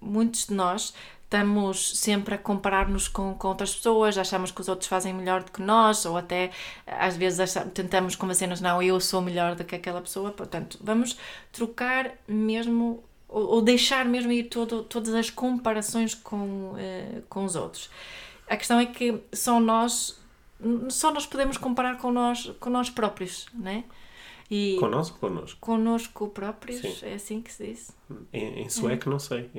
Muitos 0.00 0.46
de 0.48 0.54
nós 0.54 0.92
estamos 1.32 1.98
sempre 1.98 2.34
a 2.34 2.38
comparar-nos 2.38 3.08
com, 3.08 3.32
com 3.34 3.48
outras 3.48 3.74
pessoas, 3.74 4.18
achamos 4.18 4.50
que 4.50 4.60
os 4.60 4.68
outros 4.68 4.86
fazem 4.86 5.14
melhor 5.14 5.42
do 5.42 5.50
que 5.50 5.62
nós, 5.62 6.04
ou 6.04 6.18
até 6.18 6.50
às 6.86 7.16
vezes 7.16 7.40
acha- 7.40 7.64
tentamos 7.64 8.14
convencer-nos, 8.14 8.60
não, 8.60 8.82
eu 8.82 9.00
sou 9.00 9.22
melhor 9.22 9.54
do 9.54 9.64
que 9.64 9.74
aquela 9.74 10.02
pessoa. 10.02 10.30
Portanto, 10.30 10.78
vamos 10.82 11.16
trocar 11.50 12.12
mesmo, 12.28 13.02
ou, 13.26 13.46
ou 13.54 13.62
deixar 13.62 14.04
mesmo 14.04 14.30
ir 14.30 14.44
todo, 14.44 14.82
todas 14.82 15.14
as 15.14 15.30
comparações 15.30 16.14
com, 16.14 16.74
eh, 16.76 17.22
com 17.30 17.46
os 17.46 17.56
outros. 17.56 17.88
A 18.46 18.54
questão 18.58 18.78
é 18.78 18.84
que 18.84 19.18
só 19.32 19.58
nós, 19.58 20.20
só 20.90 21.10
nós 21.14 21.24
podemos 21.24 21.56
comparar 21.56 21.96
com 21.96 22.12
nós, 22.12 22.52
com 22.60 22.68
nós 22.68 22.90
próprios, 22.90 23.46
né? 23.54 23.84
E, 24.50 24.76
Connosco, 24.78 25.18
connosco. 25.18 25.58
Connosco 25.60 26.28
próprios, 26.28 26.82
Sim. 26.82 27.06
é 27.06 27.14
assim 27.14 27.40
que 27.40 27.50
se 27.50 27.66
diz. 27.68 27.90
Em, 28.30 28.64
em 28.64 28.68
sueco, 28.68 29.08
não 29.08 29.18
sei. 29.18 29.48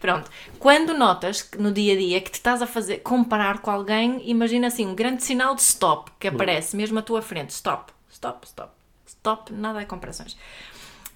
Pronto, 0.00 0.30
quando 0.58 0.94
notas 0.94 1.48
no 1.58 1.72
dia 1.72 1.94
a 1.94 1.96
dia 1.96 2.20
que 2.20 2.30
te 2.30 2.34
estás 2.34 2.62
a 2.62 2.66
fazer 2.66 2.98
comparar 2.98 3.58
com 3.58 3.70
alguém, 3.70 4.22
imagina 4.30 4.68
assim 4.68 4.86
um 4.86 4.94
grande 4.94 5.24
sinal 5.24 5.54
de 5.54 5.62
stop 5.62 6.10
que 6.20 6.28
aparece 6.28 6.76
mesmo 6.76 6.98
à 6.98 7.02
tua 7.02 7.20
frente: 7.20 7.50
stop, 7.50 7.92
stop, 8.10 8.46
stop, 8.46 8.72
stop, 9.06 9.52
nada 9.52 9.80
de 9.80 9.86
comparações. 9.86 10.36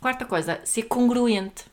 Quarta 0.01 0.24
coisa, 0.24 0.61
ser 0.64 0.83
congruente. 0.83 1.64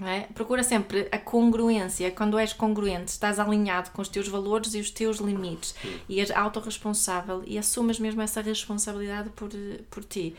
é? 0.00 0.20
Procura 0.32 0.62
sempre 0.62 1.06
a 1.12 1.18
congruência. 1.18 2.10
Quando 2.10 2.38
és 2.38 2.54
congruente, 2.54 3.10
estás 3.10 3.38
alinhado 3.38 3.90
com 3.90 4.00
os 4.00 4.08
teus 4.08 4.26
valores 4.26 4.74
e 4.74 4.80
os 4.80 4.90
teus 4.90 5.18
limites 5.18 5.74
e 6.08 6.18
és 6.18 6.30
autorresponsável 6.30 7.42
e 7.46 7.58
assumes 7.58 7.98
mesmo 7.98 8.22
essa 8.22 8.40
responsabilidade 8.40 9.28
por, 9.30 9.50
por 9.90 10.02
ti. 10.02 10.34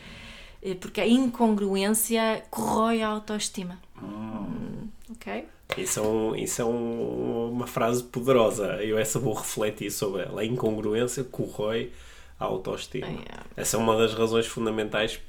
Eh, 0.64 0.74
Porque 0.74 1.00
a 1.00 1.06
incongruência 1.06 2.42
corrói 2.50 3.02
a 3.02 3.08
autoestima. 3.08 3.78
Hum, 4.02 4.88
ok? 5.10 5.46
Isso 5.76 6.00
é, 6.00 6.02
um- 6.02 6.34
isso 6.36 6.62
é 6.62 6.64
um- 6.64 7.50
uma 7.52 7.66
frase 7.66 8.02
poderosa. 8.04 8.82
Eu 8.82 8.98
essa 8.98 9.18
vou 9.18 9.34
refletir 9.34 9.90
sobre 9.90 10.22
ela. 10.22 10.40
A 10.40 10.44
incongruência 10.44 11.22
corrói 11.24 11.92
a 12.40 12.44
autoestima. 12.46 13.06
Yeah. 13.06 13.42
Essa 13.56 13.76
é 13.76 13.80
uma 13.80 13.96
das 13.96 14.14
razões 14.14 14.46
fundamentais 14.46 15.20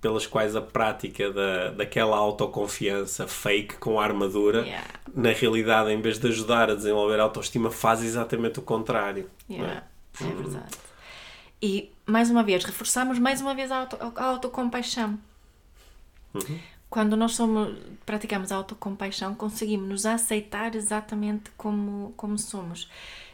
pelas 0.00 0.26
quais 0.26 0.54
a 0.54 0.60
prática 0.60 1.32
da, 1.32 1.70
daquela 1.70 2.16
autoconfiança 2.16 3.26
fake 3.26 3.76
com 3.78 3.98
a 3.98 4.04
armadura, 4.04 4.60
Yeah. 4.60 4.86
na 5.14 5.30
realidade, 5.32 5.90
em 5.92 6.00
vez 6.00 6.18
de 6.18 6.28
ajudar 6.28 6.70
a 6.70 6.74
desenvolver 6.74 7.18
a 7.18 7.22
autoestima, 7.22 7.70
faz 7.70 8.02
exatamente 8.04 8.58
o 8.58 8.62
contrário. 8.62 9.30
é? 9.48 9.52
Yeah, 9.54 9.84
é 10.20 10.24
verdade. 10.26 10.76
E, 11.62 11.90
mais 12.06 12.30
uma 12.30 12.42
vez, 12.42 12.64
reforçamos 12.64 13.18
mais 13.18 13.40
uma 13.40 13.54
vez 13.54 13.70
a, 13.70 13.78
auto, 13.78 13.98
a 14.16 14.24
autocompaixão. 14.24 15.18
Quando 16.90 17.16
nós 17.16 17.32
somos, 17.32 17.76
praticamos 18.06 18.52
a 18.52 18.56
autocompaixão, 18.56 19.34
conseguimos 19.34 19.88
nos 19.88 20.06
aceitar 20.06 20.74
exatamente 20.74 21.50
como, 21.56 22.12
como 22.16 22.38
somos. 22.38 22.88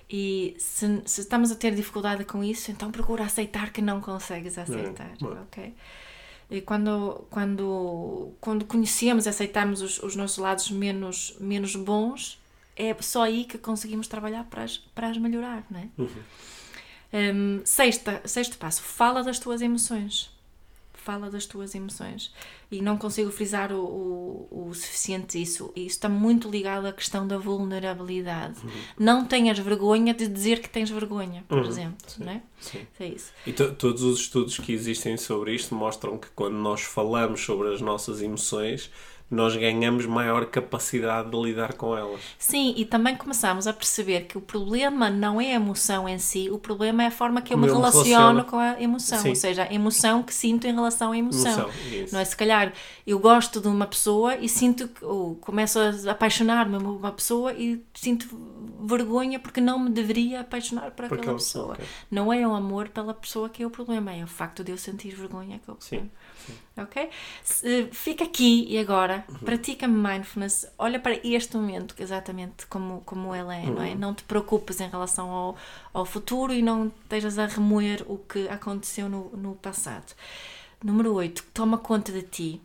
E 0.08 0.56
se, 0.58 1.02
se 1.04 1.20
estamos 1.20 1.50
a 1.52 1.54
ter 1.54 1.74
dificuldade 1.74 2.24
com 2.24 2.42
isso, 2.42 2.70
então 2.70 2.90
procura 2.90 3.24
aceitar 3.24 3.72
que 3.72 3.80
não 3.80 4.00
consegues 4.00 4.58
aceitar, 4.58 5.12
bom. 5.20 5.32
ok? 5.42 5.74
E 6.50 6.60
quando, 6.60 7.24
quando, 7.30 8.32
quando 8.40 8.64
conhecemos 8.64 9.26
e 9.26 9.28
aceitamos 9.28 9.82
os, 9.82 10.02
os 10.02 10.16
nossos 10.16 10.38
lados 10.38 10.70
menos, 10.70 11.36
menos 11.38 11.76
bons, 11.76 12.40
é 12.76 12.96
só 13.00 13.22
aí 13.22 13.44
que 13.44 13.56
conseguimos 13.56 14.08
trabalhar 14.08 14.44
para 14.44 14.64
as, 14.64 14.78
para 14.78 15.08
as 15.08 15.16
melhorar, 15.16 15.64
não 15.70 15.78
é? 15.78 15.88
Hum, 17.12 17.60
sexta, 17.64 18.20
sexto 18.24 18.56
passo, 18.58 18.82
fala 18.82 19.22
das 19.22 19.38
tuas 19.38 19.60
emoções. 19.62 20.30
Fala 20.92 21.30
das 21.30 21.46
tuas 21.46 21.74
emoções. 21.74 22.32
E 22.70 22.82
não 22.82 22.96
consigo 22.98 23.30
frisar 23.32 23.72
o, 23.72 23.80
o, 24.50 24.68
o 24.68 24.74
suficiente 24.74 25.40
isso. 25.40 25.72
E 25.74 25.80
isso 25.86 25.96
está 25.96 26.08
muito 26.10 26.48
ligado 26.50 26.86
à 26.86 26.92
questão 26.92 27.26
da 27.26 27.38
vulnerabilidade. 27.38 28.60
Não 28.98 29.24
tenhas 29.24 29.58
vergonha 29.58 30.12
de 30.12 30.28
dizer 30.28 30.60
que 30.60 30.68
tens 30.68 30.90
vergonha, 30.90 31.42
por 31.48 31.64
exemplo. 31.64 31.96
Não 32.18 32.30
é? 32.32 32.42
Sim. 32.60 32.86
É 33.00 33.06
isso. 33.06 33.32
E 33.46 33.52
to- 33.52 33.72
todos 33.74 34.02
os 34.02 34.20
estudos 34.20 34.58
que 34.58 34.72
existem 34.72 35.16
sobre 35.16 35.54
isto 35.54 35.74
mostram 35.74 36.18
que 36.18 36.28
quando 36.34 36.56
nós 36.56 36.82
falamos 36.82 37.40
sobre 37.40 37.72
as 37.74 37.80
nossas 37.80 38.20
emoções, 38.20 38.90
nós 39.30 39.54
ganhamos 39.54 40.06
maior 40.06 40.46
capacidade 40.46 41.30
de 41.30 41.36
lidar 41.40 41.74
com 41.74 41.96
elas. 41.96 42.20
Sim, 42.38 42.74
e 42.76 42.84
também 42.84 43.14
começamos 43.16 43.66
a 43.66 43.72
perceber 43.72 44.22
que 44.22 44.36
o 44.36 44.40
problema 44.40 45.08
não 45.08 45.40
é 45.40 45.52
a 45.52 45.54
emoção 45.54 46.08
em 46.08 46.18
si, 46.18 46.50
o 46.50 46.58
problema 46.58 47.04
é 47.04 47.06
a 47.06 47.10
forma 47.10 47.40
que 47.40 47.52
eu 47.52 47.56
Como 47.56 47.66
me 47.66 47.70
eu 47.72 47.76
relaciono 47.76 48.08
relaciono. 48.08 48.44
com 48.44 48.56
a 48.58 48.80
emoção. 48.82 49.18
Sim. 49.20 49.28
Ou 49.28 49.36
seja, 49.36 49.62
a 49.64 49.72
emoção 49.72 50.22
que 50.22 50.34
sinto 50.34 50.66
em 50.66 50.74
relação 50.74 51.12
à 51.12 51.16
emoção. 51.18 51.68
Emoção. 51.70 52.08
Não 52.12 52.18
é? 52.20 52.24
Se 52.24 52.36
calhar 52.36 52.72
eu 53.06 53.18
gosto 53.18 53.60
de 53.60 53.68
uma 53.68 53.86
pessoa 53.86 54.36
e 54.36 54.48
sinto 54.48 54.88
que, 54.88 55.04
ou 55.04 55.36
começo 55.36 55.78
a 55.78 56.10
apaixonar-me 56.10 56.78
por 56.78 56.86
uma 56.96 57.12
pessoa 57.12 57.52
e 57.52 57.82
sinto 57.94 58.26
vergonha 58.82 59.38
porque 59.38 59.60
não 59.60 59.78
me 59.78 59.90
deveria 59.90 60.40
apaixonar 60.40 60.90
por 60.90 61.04
aquela 61.04 61.20
pessoa. 61.20 61.36
pessoa, 61.36 61.72
ok. 61.74 61.84
Não 62.10 62.32
é 62.32 62.46
o 62.46 62.52
amor 62.54 62.88
pela 62.88 63.14
pessoa 63.14 63.48
que 63.48 63.62
é 63.62 63.66
o 63.66 63.70
problema, 63.70 64.12
é 64.12 64.24
o 64.24 64.26
facto 64.26 64.64
de 64.64 64.72
eu 64.72 64.78
sentir 64.78 65.14
vergonha 65.14 65.58
que 65.62 65.70
é 65.70 65.72
o 65.72 65.76
Sim, 65.78 65.88
problema. 65.88 66.10
Ok? 66.76 67.10
Se- 67.44 67.88
fica 67.92 68.24
aqui 68.24 68.66
e 68.68 68.78
agora, 68.78 69.24
Uhum. 69.28 69.38
pratica 69.38 69.86
mindfulness, 69.86 70.66
olha 70.78 70.98
para 70.98 71.18
este 71.26 71.56
momento 71.56 71.94
exatamente 71.98 72.66
como, 72.66 73.02
como 73.04 73.34
ele 73.34 73.54
é, 73.54 73.60
Uhum. 73.68 73.74
não 73.74 73.82
é? 73.82 73.94
Não 73.94 74.14
te 74.14 74.22
preocupes 74.24 74.80
em 74.80 74.88
relação 74.88 75.30
ao, 75.30 75.56
ao 75.92 76.04
futuro 76.06 76.52
e 76.52 76.62
não 76.62 76.86
estejas 77.02 77.38
a 77.38 77.46
remoer 77.46 78.04
o 78.08 78.16
que 78.18 78.48
aconteceu 78.48 79.08
no, 79.08 79.28
no 79.36 79.54
passado. 79.54 80.14
Número 80.82 81.12
8, 81.14 81.44
toma 81.52 81.76
conta 81.76 82.10
de 82.10 82.22
ti 82.22 82.60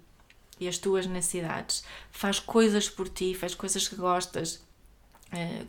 e 0.60 0.68
as 0.68 0.78
tuas 0.78 1.06
necessidades. 1.06 1.84
Faz 2.12 2.40
coisas 2.40 2.90
por 2.90 3.10
ti, 3.10 3.34
faz 3.34 3.54
coisas 3.54 3.88
que 3.88 3.96
gostas. 3.96 4.64
Eh, 5.36 5.66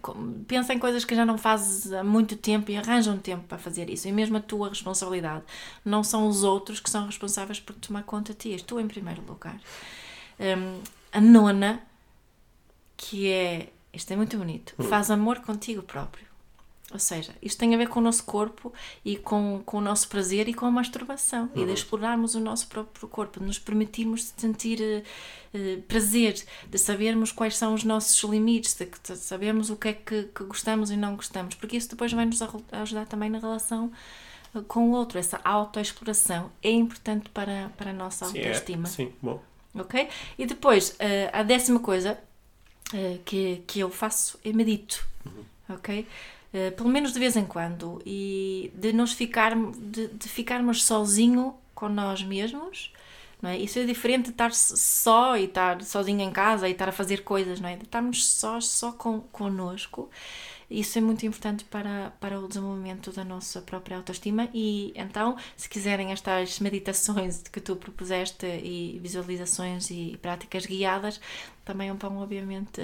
pensa 0.47 0.73
em 0.73 0.79
coisas 0.79 1.05
que 1.05 1.15
já 1.15 1.27
não 1.27 1.37
fazes 1.37 1.93
há 1.93 2.05
muito 2.05 2.37
tempo 2.37 2.71
e 2.71 2.77
arranja 2.77 3.11
um 3.11 3.19
tempo 3.19 3.45
para 3.49 3.59
fazer 3.59 3.91
isso. 3.91 4.07
E 4.07 4.13
mesmo 4.13 4.37
a 4.37 4.41
tua 4.41 4.69
responsabilidade. 4.69 5.45
Não 5.85 6.05
são 6.05 6.29
os 6.29 6.45
outros 6.45 6.79
que 6.79 6.89
são 6.89 7.07
responsáveis 7.07 7.59
por 7.59 7.75
tomar 7.75 8.05
conta 8.05 8.33
de 8.33 8.39
ti. 8.39 8.53
És 8.53 8.63
tu 8.63 8.79
em 8.79 8.87
primeiro 8.87 9.23
lugar. 9.27 9.61
Hum, 10.39 10.81
a 11.13 11.21
nona, 11.21 11.81
que 12.97 13.31
é. 13.31 13.73
Isto 13.93 14.13
é 14.13 14.17
muito 14.17 14.37
bonito. 14.37 14.75
Faz 14.85 15.11
amor 15.11 15.41
contigo 15.41 15.83
próprio. 15.83 16.27
Ou 16.93 17.01
seja, 17.01 17.35
isto 17.43 17.59
tem 17.59 17.75
a 17.75 17.79
ver 17.79 17.89
com 17.89 17.99
o 17.99 18.03
nosso 18.03 18.23
corpo 18.23 18.73
e 19.05 19.17
com, 19.17 19.61
com 19.67 19.79
o 19.79 19.81
nosso 19.81 20.09
prazer 20.09 20.49
e 20.49 20.55
com 20.55 20.67
a 20.67 20.71
masturbação 20.71 21.51
e 21.53 21.65
de 21.65 21.73
explorarmos 21.73 22.37
o 22.37 22.41
nosso 22.41 22.69
próprio 22.69 23.09
corpo, 23.09 23.41
de 23.41 23.47
nos 23.47 23.59
permitirmos 23.59 24.33
sentir 24.37 25.05
eh, 25.53 25.79
prazer, 25.89 26.41
de 26.71 26.79
sabermos 26.79 27.33
quais 27.33 27.57
são 27.57 27.75
os 27.75 27.83
nossos 27.83 28.23
limites, 28.31 28.73
de, 28.75 28.87
de 28.87 29.17
sabermos 29.17 29.69
o 29.69 29.77
que 29.77 29.89
é 29.89 29.93
que, 29.95 30.23
que 30.33 30.45
gostamos 30.45 30.93
e 30.93 30.97
não 30.97 31.17
gostamos, 31.17 31.57
porque 31.57 31.77
isso 31.77 31.91
depois 31.91 32.13
vai 32.13 32.25
nos 32.25 32.41
ajudar 32.71 33.07
também 33.07 33.31
na 33.31 33.41
relação 33.41 33.91
eh, 34.55 34.61
com 34.69 34.89
o 34.89 34.93
outro. 34.93 35.19
Essa 35.19 35.41
autoexploração 35.43 36.53
é 36.63 36.71
importante 36.71 37.29
para, 37.31 37.69
para 37.77 37.91
a 37.91 37.95
nossa 37.95 38.27
Sim, 38.27 38.39
é, 38.39 38.47
autoestima 38.47 38.87
sim, 38.87 39.13
bom. 39.21 39.43
ok? 39.75 40.09
E 40.39 40.47
depois, 40.47 40.95
eh, 41.01 41.31
a 41.33 41.43
décima 41.43 41.81
coisa 41.81 42.17
que, 43.25 43.65
que 43.67 43.81
eu 43.81 43.91
faço 43.91 44.39
é 44.45 44.53
medito, 44.53 45.05
ok? 45.69 46.07
Eh, 46.57 46.71
pelo 46.71 46.89
menos 46.89 47.13
de 47.13 47.19
vez 47.19 47.37
em 47.37 47.45
quando 47.45 48.01
e 48.07 48.73
de 48.75 48.91
nos 48.91 49.13
ficar, 49.13 49.55
de, 49.55 50.09
de 50.09 50.27
ficarmos 50.27 50.83
sozinho 50.85 51.55
com 51.75 51.87
nós 51.87 52.23
mesmos, 52.23 52.95
não 53.43 53.51
é? 53.51 53.59
Isso 53.59 53.79
é 53.79 53.85
diferente 53.85 54.27
de 54.27 54.31
estar 54.31 54.55
só 54.55 55.37
e 55.37 55.45
estar 55.45 55.83
sozinho 55.83 56.23
em 56.23 56.33
casa 56.33 56.67
e 56.67 56.73
estar 56.73 56.89
a 56.89 56.93
fazer 56.93 57.25
coisas, 57.25 57.61
não 57.61 57.69
é? 57.69 57.77
De 57.77 57.85
estarmos 57.85 58.27
sós, 58.27 58.69
só 58.69 58.91
com, 58.93 59.21
connosco. 59.21 60.09
Isso 60.71 60.97
é 60.97 61.03
muito 61.03 61.27
importante 61.27 61.63
para, 61.65 62.15
para 62.19 62.41
o 62.41 62.49
desenvolvimento 62.49 63.13
da 63.13 63.23
nossa 63.23 63.61
própria 63.61 63.99
autoestima 63.99 64.49
e 64.55 64.95
então, 64.97 65.37
se 65.59 65.69
quiserem 65.69 66.11
estas 66.11 66.59
meditações 66.59 67.43
que 67.53 67.61
tu 67.61 67.77
propuseste 67.77 68.47
e 68.47 68.99
visualizações 69.03 69.91
e 69.91 70.19
práticas 70.23 70.65
guiadas, 70.65 71.21
também 71.67 71.93
vão 71.93 72.17
obviamente 72.17 72.81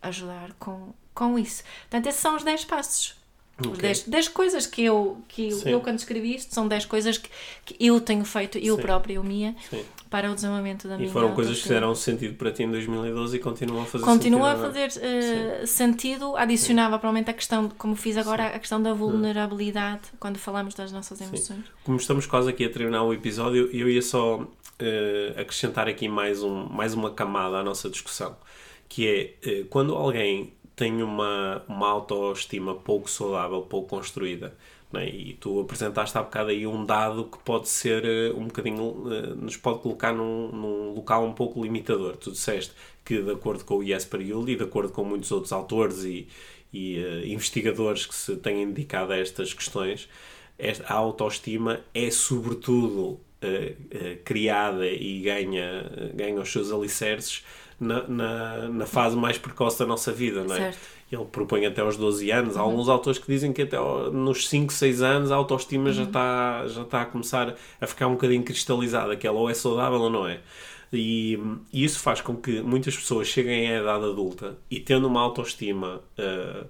ajudar 0.00 0.52
com, 0.60 0.94
com 1.20 1.38
isso. 1.38 1.62
Portanto, 1.82 2.06
esses 2.06 2.20
são 2.20 2.34
os 2.34 2.42
10 2.42 2.64
passos. 2.64 3.14
Os 3.60 3.66
Ok. 3.66 3.82
10, 3.82 4.04
10 4.08 4.28
coisas 4.28 4.66
que 4.66 4.82
eu, 4.82 5.18
que 5.28 5.50
Sim. 5.50 5.68
eu, 5.68 5.80
quando 5.82 5.98
escrevi 5.98 6.34
isto, 6.34 6.54
são 6.54 6.66
10 6.66 6.86
coisas 6.86 7.18
que, 7.18 7.28
que 7.66 7.76
eu 7.78 8.00
tenho 8.00 8.24
feito, 8.24 8.56
eu 8.56 8.76
Sim. 8.76 8.80
própria, 8.80 9.12
eu 9.14 9.22
minha, 9.22 9.54
Sim. 9.68 9.84
para 10.08 10.30
o 10.30 10.34
desenvolvimento 10.34 10.88
da 10.88 10.94
E 10.94 11.00
minha 11.00 11.10
foram 11.12 11.34
coisas 11.34 11.56
que 11.58 11.64
fizeram 11.64 11.94
sentido 11.94 12.36
para 12.36 12.50
ti 12.50 12.62
em 12.62 12.70
2012 12.70 13.36
e 13.36 13.38
continuam 13.38 13.82
a 13.82 13.84
fazer 13.84 14.02
Continua 14.06 14.52
a 14.52 14.56
sentido 14.56 14.64
agora. 14.66 14.88
fazer 14.90 15.06
eh, 15.06 15.66
sentido, 15.66 16.36
adicionava 16.38 16.98
provavelmente 16.98 17.28
a 17.30 17.34
questão, 17.34 17.68
como 17.76 17.94
fiz 17.94 18.16
agora, 18.16 18.46
a 18.46 18.58
questão 18.58 18.80
da 18.82 18.94
vulnerabilidade 18.94 20.04
quando 20.18 20.38
falamos 20.38 20.72
das 20.72 20.90
nossas 20.90 21.20
emoções. 21.20 21.64
Como 21.84 21.98
estamos 21.98 22.24
quase 22.24 22.48
aqui 22.48 22.64
a 22.64 22.70
terminar 22.70 23.02
o 23.02 23.12
episódio, 23.12 23.68
eu 23.74 23.90
ia 23.90 24.00
só 24.00 24.42
eh, 24.78 25.34
acrescentar 25.36 25.86
aqui 25.86 26.08
mais, 26.08 26.42
um, 26.42 26.64
mais 26.64 26.94
uma 26.94 27.10
camada 27.10 27.58
à 27.58 27.62
nossa 27.62 27.90
discussão, 27.90 28.34
que 28.88 29.06
é 29.06 29.34
eh, 29.46 29.64
quando 29.68 29.94
alguém 29.94 30.54
tem 30.80 31.02
uma, 31.02 31.62
uma 31.68 31.90
autoestima 31.90 32.74
pouco 32.74 33.10
saudável, 33.10 33.60
pouco 33.60 33.86
construída, 33.86 34.56
é? 34.94 35.06
e 35.06 35.34
tu 35.34 35.60
apresentaste 35.60 36.16
há 36.16 36.22
bocado 36.22 36.48
aí 36.48 36.66
um 36.66 36.86
dado 36.86 37.24
que 37.24 37.36
pode 37.40 37.68
ser 37.68 38.02
eh, 38.02 38.32
um 38.34 38.46
bocadinho, 38.46 39.04
eh, 39.12 39.34
nos 39.36 39.58
pode 39.58 39.80
colocar 39.80 40.14
num, 40.14 40.50
num 40.50 40.94
local 40.94 41.26
um 41.26 41.34
pouco 41.34 41.62
limitador. 41.62 42.16
Tu 42.16 42.32
disseste 42.32 42.72
que, 43.04 43.20
de 43.20 43.30
acordo 43.30 43.62
com 43.62 43.76
o 43.76 43.84
Jesper 43.84 44.22
Yull 44.22 44.48
e 44.48 44.56
de 44.56 44.64
acordo 44.64 44.90
com 44.90 45.04
muitos 45.04 45.30
outros 45.30 45.52
autores 45.52 46.02
e, 46.02 46.26
e 46.72 46.96
eh, 46.96 47.26
investigadores 47.26 48.06
que 48.06 48.14
se 48.14 48.36
têm 48.36 48.66
dedicado 48.72 49.12
a 49.12 49.18
estas 49.18 49.52
questões, 49.52 50.08
esta, 50.58 50.86
a 50.86 50.94
autoestima 50.94 51.80
é 51.92 52.10
sobretudo 52.10 53.20
eh, 53.42 53.74
eh, 53.90 54.18
criada 54.24 54.86
e 54.88 55.20
ganha, 55.20 56.10
ganha 56.14 56.40
os 56.40 56.50
seus 56.50 56.72
alicerces 56.72 57.44
na, 57.80 58.06
na, 58.06 58.68
na 58.68 58.86
fase 58.86 59.16
mais 59.16 59.38
precoce 59.38 59.78
da 59.78 59.86
nossa 59.86 60.12
vida, 60.12 60.44
não 60.44 60.54
é? 60.54 60.58
Certo. 60.58 60.78
Ele 61.10 61.24
propõe 61.24 61.66
até 61.66 61.80
aos 61.80 61.96
12 61.96 62.30
anos. 62.30 62.56
Há 62.56 62.60
alguns 62.60 62.88
autores 62.88 63.18
que 63.18 63.26
dizem 63.26 63.52
que 63.52 63.62
até 63.62 63.76
nos 64.12 64.48
5, 64.48 64.72
6 64.72 65.02
anos 65.02 65.32
a 65.32 65.34
autoestima 65.34 65.90
já 65.90 66.04
está 66.04 66.68
já 66.68 66.82
está 66.82 67.02
a 67.02 67.06
começar 67.06 67.56
a 67.80 67.86
ficar 67.86 68.06
um 68.06 68.12
bocadinho 68.12 68.44
cristalizada, 68.44 69.16
que 69.16 69.26
ela 69.26 69.38
ou 69.38 69.50
é 69.50 69.54
saudável 69.54 70.00
ou 70.00 70.10
não 70.10 70.26
é. 70.26 70.40
E, 70.92 71.38
e 71.72 71.84
isso 71.84 72.00
faz 72.00 72.20
com 72.20 72.36
que 72.36 72.60
muitas 72.60 72.96
pessoas 72.96 73.28
cheguem 73.28 73.72
à 73.72 73.80
idade 73.80 74.04
adulta 74.04 74.58
e 74.70 74.78
tendo 74.80 75.06
uma 75.06 75.20
autoestima 75.20 76.00
eh, 76.18 76.64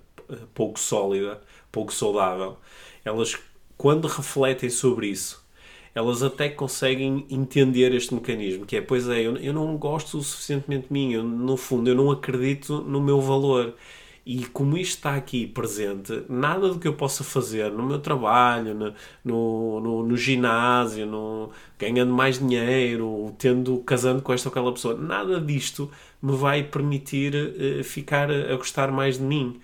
pouco 0.55 0.79
sólida, 0.79 1.41
pouco 1.73 1.93
saudável, 1.93 2.59
elas 3.05 3.37
quando 3.79 4.07
refletem 4.07 4.69
sobre 4.69 5.07
isso, 5.07 5.40
elas 5.95 6.23
até 6.23 6.49
conseguem 6.49 7.27
entender 7.31 7.93
este 7.95 8.15
mecanismo, 8.15 8.65
que 8.65 8.77
é, 8.77 8.81
pois 8.81 9.09
é, 9.09 9.21
eu, 9.21 9.37
eu 9.37 9.53
não 9.53 9.77
gosto 9.77 10.19
o 10.19 10.23
suficientemente 10.23 10.87
de 10.89 10.93
mim, 10.93 11.13
eu, 11.13 11.25
no 11.25 11.57
fundo 11.57 11.91
eu 11.91 11.95
não 11.95 12.11
acredito 12.11 12.81
no 12.83 13.01
meu 13.01 13.21
valor. 13.21 13.75
E 14.25 14.45
como 14.47 14.77
isto 14.77 14.97
está 14.99 15.17
aqui 15.17 15.47
presente, 15.47 16.23
nada 16.29 16.69
do 16.69 16.79
que 16.79 16.87
eu 16.87 16.93
possa 16.93 17.25
fazer 17.25 17.73
no 17.73 17.85
meu 17.85 17.99
trabalho, 17.99 18.75
no, 18.75 18.95
no, 19.25 19.81
no, 19.81 20.03
no 20.07 20.17
ginásio, 20.17 21.07
no, 21.07 21.51
ganhando 21.79 22.13
mais 22.13 22.39
dinheiro, 22.39 23.35
tendo, 23.39 23.79
casando 23.79 24.23
com 24.23 24.33
esta 24.33 24.49
ou 24.49 24.51
aquela 24.51 24.73
pessoa, 24.73 24.95
nada 24.95 25.41
disto 25.41 25.91
me 26.23 26.37
vai 26.37 26.63
permitir 26.63 27.35
eh, 27.35 27.83
ficar 27.83 28.31
a, 28.31 28.55
gostar 28.57 28.93
mais 28.93 29.17
de 29.19 29.25
mim. 29.25 29.59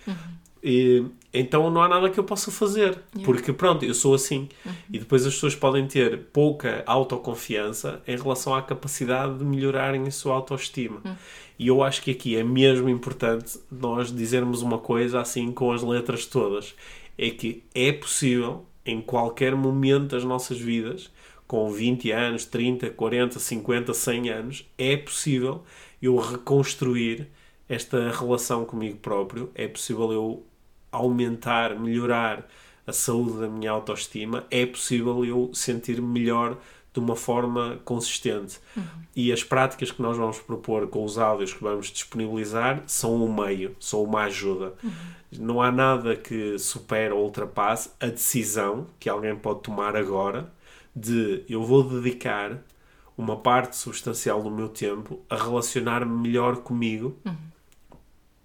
E 0.62 1.04
então 1.38 1.70
não 1.70 1.82
há 1.82 1.88
nada 1.88 2.10
que 2.10 2.18
eu 2.18 2.24
possa 2.24 2.50
fazer. 2.50 2.98
Porque 3.24 3.52
pronto, 3.52 3.84
eu 3.84 3.94
sou 3.94 4.14
assim. 4.14 4.48
E 4.92 4.98
depois 4.98 5.26
as 5.26 5.34
pessoas 5.34 5.54
podem 5.54 5.86
ter 5.86 6.18
pouca 6.32 6.82
autoconfiança 6.86 8.00
em 8.06 8.16
relação 8.16 8.54
à 8.54 8.62
capacidade 8.62 9.38
de 9.38 9.44
melhorarem 9.44 10.06
a 10.06 10.10
sua 10.10 10.34
autoestima. 10.34 11.00
E 11.58 11.68
eu 11.68 11.82
acho 11.82 12.02
que 12.02 12.10
aqui 12.10 12.36
é 12.36 12.44
mesmo 12.44 12.88
importante 12.88 13.58
nós 13.70 14.14
dizermos 14.14 14.62
uma 14.62 14.78
coisa 14.78 15.20
assim 15.20 15.50
com 15.52 15.72
as 15.72 15.82
letras 15.82 16.26
todas. 16.26 16.74
É 17.18 17.30
que 17.30 17.64
é 17.74 17.92
possível, 17.92 18.66
em 18.84 19.00
qualquer 19.00 19.54
momento 19.54 20.08
das 20.08 20.24
nossas 20.24 20.58
vidas, 20.58 21.10
com 21.46 21.70
20 21.70 22.10
anos, 22.10 22.44
30, 22.44 22.90
40, 22.90 23.38
50, 23.38 23.94
100 23.94 24.30
anos, 24.30 24.70
é 24.76 24.96
possível 24.96 25.62
eu 26.02 26.16
reconstruir 26.16 27.28
esta 27.68 28.10
relação 28.10 28.64
comigo 28.64 28.98
próprio, 28.98 29.50
é 29.54 29.66
possível 29.66 30.12
eu 30.12 30.46
aumentar, 30.96 31.78
melhorar 31.78 32.46
a 32.86 32.92
saúde 32.92 33.40
da 33.40 33.48
minha 33.48 33.70
autoestima, 33.70 34.44
é 34.50 34.64
possível 34.64 35.24
eu 35.24 35.50
sentir-me 35.52 36.06
melhor 36.06 36.56
de 36.92 37.00
uma 37.00 37.16
forma 37.16 37.78
consistente. 37.84 38.58
Uhum. 38.76 38.84
E 39.14 39.32
as 39.32 39.44
práticas 39.44 39.90
que 39.90 40.00
nós 40.00 40.16
vamos 40.16 40.38
propor 40.38 40.86
com 40.86 41.04
os 41.04 41.18
áudios 41.18 41.52
que 41.52 41.62
vamos 41.62 41.88
disponibilizar 41.88 42.82
são 42.86 43.22
um 43.22 43.32
meio, 43.32 43.76
são 43.78 44.02
uma 44.02 44.22
ajuda. 44.22 44.72
Uhum. 44.82 44.90
Não 45.32 45.60
há 45.60 45.70
nada 45.70 46.16
que 46.16 46.58
supere 46.58 47.12
ou 47.12 47.24
ultrapasse 47.24 47.90
a 48.00 48.06
decisão 48.06 48.86
que 48.98 49.08
alguém 49.08 49.36
pode 49.36 49.60
tomar 49.60 49.96
agora 49.96 50.50
de 50.94 51.44
eu 51.48 51.62
vou 51.62 51.82
dedicar 51.82 52.62
uma 53.18 53.36
parte 53.36 53.76
substancial 53.76 54.42
do 54.42 54.50
meu 54.50 54.68
tempo 54.68 55.20
a 55.28 55.36
relacionar-me 55.36 56.16
melhor 56.16 56.58
comigo. 56.58 57.18
Uhum 57.24 57.55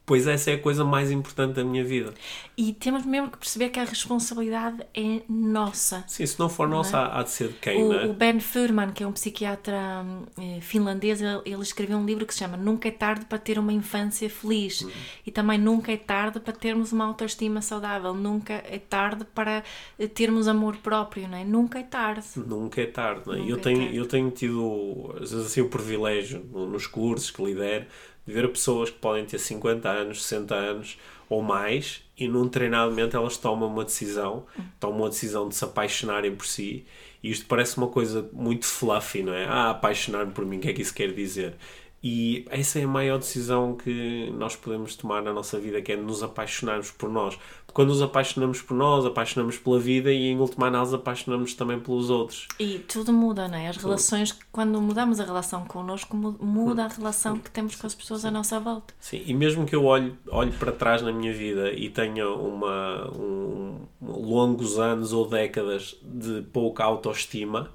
pois 0.06 0.28
essa 0.28 0.52
é 0.52 0.56
a 0.56 0.60
coisa 0.60 0.84
mais 0.84 1.12
importante 1.12 1.56
da 1.56 1.64
minha 1.64 1.84
vida. 1.84 2.14
E 2.58 2.74
temos 2.74 3.06
mesmo 3.06 3.32
que 3.32 3.38
perceber 3.38 3.70
que 3.70 3.80
a 3.80 3.84
responsabilidade 3.84 4.84
é 4.94 5.22
nossa. 5.30 6.04
Sim, 6.08 6.26
se 6.26 6.40
não 6.40 6.50
for 6.50 6.68
não 6.68 6.78
nossa, 6.78 6.98
é? 6.98 7.20
há 7.20 7.24
de 7.24 7.30
ser 7.30 7.48
de 7.50 7.54
quem, 7.56 7.84
o, 7.84 7.90
não 7.90 8.00
é? 8.00 8.06
O 8.06 8.14
Ben 8.14 8.40
Furman, 8.40 8.92
que 8.92 9.04
é 9.04 9.08
um 9.08 9.14
psiquiatra 9.14 10.06
eh, 10.38 10.60
finlandês, 10.62 11.22
ele, 11.22 11.42
ele, 11.46 11.62
escreveu 11.62 11.98
um 11.98 12.06
livro 12.06 12.26
que 12.26 12.34
se 12.34 12.40
chama 12.40 12.58
Nunca 12.58 12.88
é 12.88 12.92
tarde 12.92 13.26
para 13.26 13.38
ter 13.38 13.58
uma 13.58 13.72
infância 13.72 14.30
feliz. 14.30 14.82
Uhum. 14.82 14.92
E 15.26 15.32
também 15.32 15.58
nunca 15.58 15.92
é 15.92 15.98
tarde 15.98 16.40
para 16.40 16.54
termos 16.54 16.92
uma 16.92 17.06
autoestima 17.06 17.62
saudável. 17.62 18.14
Nunca 18.14 18.54
é 18.54 18.80
tarde 18.80 19.26
para 19.34 19.64
eh, 19.98 20.08
termos 20.08 20.48
amor 20.48 20.78
próprio, 20.78 21.28
não 21.28 21.38
é? 21.38 21.44
Nunca 21.44 21.80
é 21.80 21.84
tarde. 21.84 22.28
Nunca 22.36 22.82
é 22.82 22.86
tarde, 22.86 23.22
não 23.26 23.34
é? 23.34 23.40
eu, 23.40 23.56
é 23.56 23.60
tenho, 23.60 23.80
tarde. 23.80 23.98
eu 23.98 24.06
tenho 24.08 24.32
tido, 24.32 25.16
às 25.22 25.32
vezes 25.32 25.48
assim, 25.48 25.62
o 25.62 25.70
privilégio 25.70 26.44
nos 26.52 26.86
cursos 26.86 27.32
que 27.32 27.44
lidero 27.44 27.86
de 28.26 28.34
ver 28.34 28.48
pessoas 28.50 28.90
que 28.90 29.00
podem 29.00 29.26
ter 29.26 29.40
50 29.40 29.90
anos, 29.90 30.24
60 30.24 30.56
anos 30.56 30.98
ou 31.30 31.42
mais 31.42 32.04
e 32.18 32.28
num 32.28 32.48
treinamento 32.48 33.16
elas 33.16 33.38
tomam 33.38 33.70
uma 33.70 33.84
decisão, 33.86 34.46
tomam 34.80 35.00
uma 35.00 35.10
decisão 35.10 35.48
de 35.48 35.56
se 35.56 35.64
apaixonarem 35.64 36.36
por 36.36 36.46
si 36.46 36.86
e 37.24 37.32
isto 37.32 37.46
parece 37.46 37.78
uma 37.78 37.88
coisa 37.88 38.28
muito 38.34 38.66
fluffy, 38.66 39.24
não 39.24 39.34
é? 39.34 39.46
Ah, 39.46 39.70
apaixonar-me 39.72 40.32
por 40.32 40.46
mim, 40.46 40.58
o 40.58 40.60
que 40.60 40.70
é 40.70 40.74
que 40.74 40.82
isso 40.82 40.94
quer 40.94 41.14
dizer? 41.14 41.56
E 42.04 42.46
essa 42.50 42.80
é 42.80 42.84
a 42.84 42.88
maior 42.88 43.20
decisão 43.20 43.76
que 43.76 44.32
nós 44.32 44.56
podemos 44.56 44.96
tomar 44.96 45.22
na 45.22 45.32
nossa 45.32 45.60
vida, 45.60 45.82
que 45.84 45.92
é 45.92 45.96
nos 45.96 46.24
apaixonarmos 46.24 46.90
por 46.90 47.10
nós. 47.10 47.38
Quando 47.74 47.90
nos 47.90 48.02
apaixonamos 48.02 48.62
por 48.62 48.76
nós, 48.76 49.06
apaixonamos 49.06 49.58
pela 49.58 49.80
vida 49.80 50.12
e, 50.12 50.30
em 50.30 50.38
última 50.38 50.68
análise, 50.68 50.96
apaixonamos 50.96 51.54
também 51.54 51.80
pelos 51.80 52.10
outros. 52.10 52.48
E 52.60 52.80
tudo 52.80 53.14
muda, 53.14 53.48
não 53.48 53.58
é? 53.58 53.68
As 53.68 53.78
relações, 53.78 54.38
quando 54.52 54.82
mudamos 54.82 55.20
a 55.20 55.24
relação 55.24 55.66
connosco, 55.66 56.16
muda 56.16 56.86
a 56.86 56.88
relação 56.88 57.38
que 57.38 57.50
temos 57.50 57.76
com 57.76 57.88
as 57.88 57.96
pessoas 57.96 58.26
à 58.26 58.32
nossa 58.32 58.60
volta. 58.60 58.94
Sim, 59.00 59.24
e 59.26 59.34
mesmo 59.34 59.66
que 59.66 59.76
eu 59.76 59.86
olhe, 59.86 60.14
olhe 60.30 60.52
para 60.52 60.72
trás 60.72 61.02
na 61.02 61.12
minha 61.12 61.34
vida 61.34 61.72
e 61.72 61.90
tenha 61.90 62.28
uma, 62.30 63.10
um, 63.12 63.80
longos 64.02 64.80
anos 64.80 65.14
ou 65.14 65.28
décadas 65.28 65.96
de 66.04 66.42
pouca 66.42 66.84
autoestima, 66.84 67.70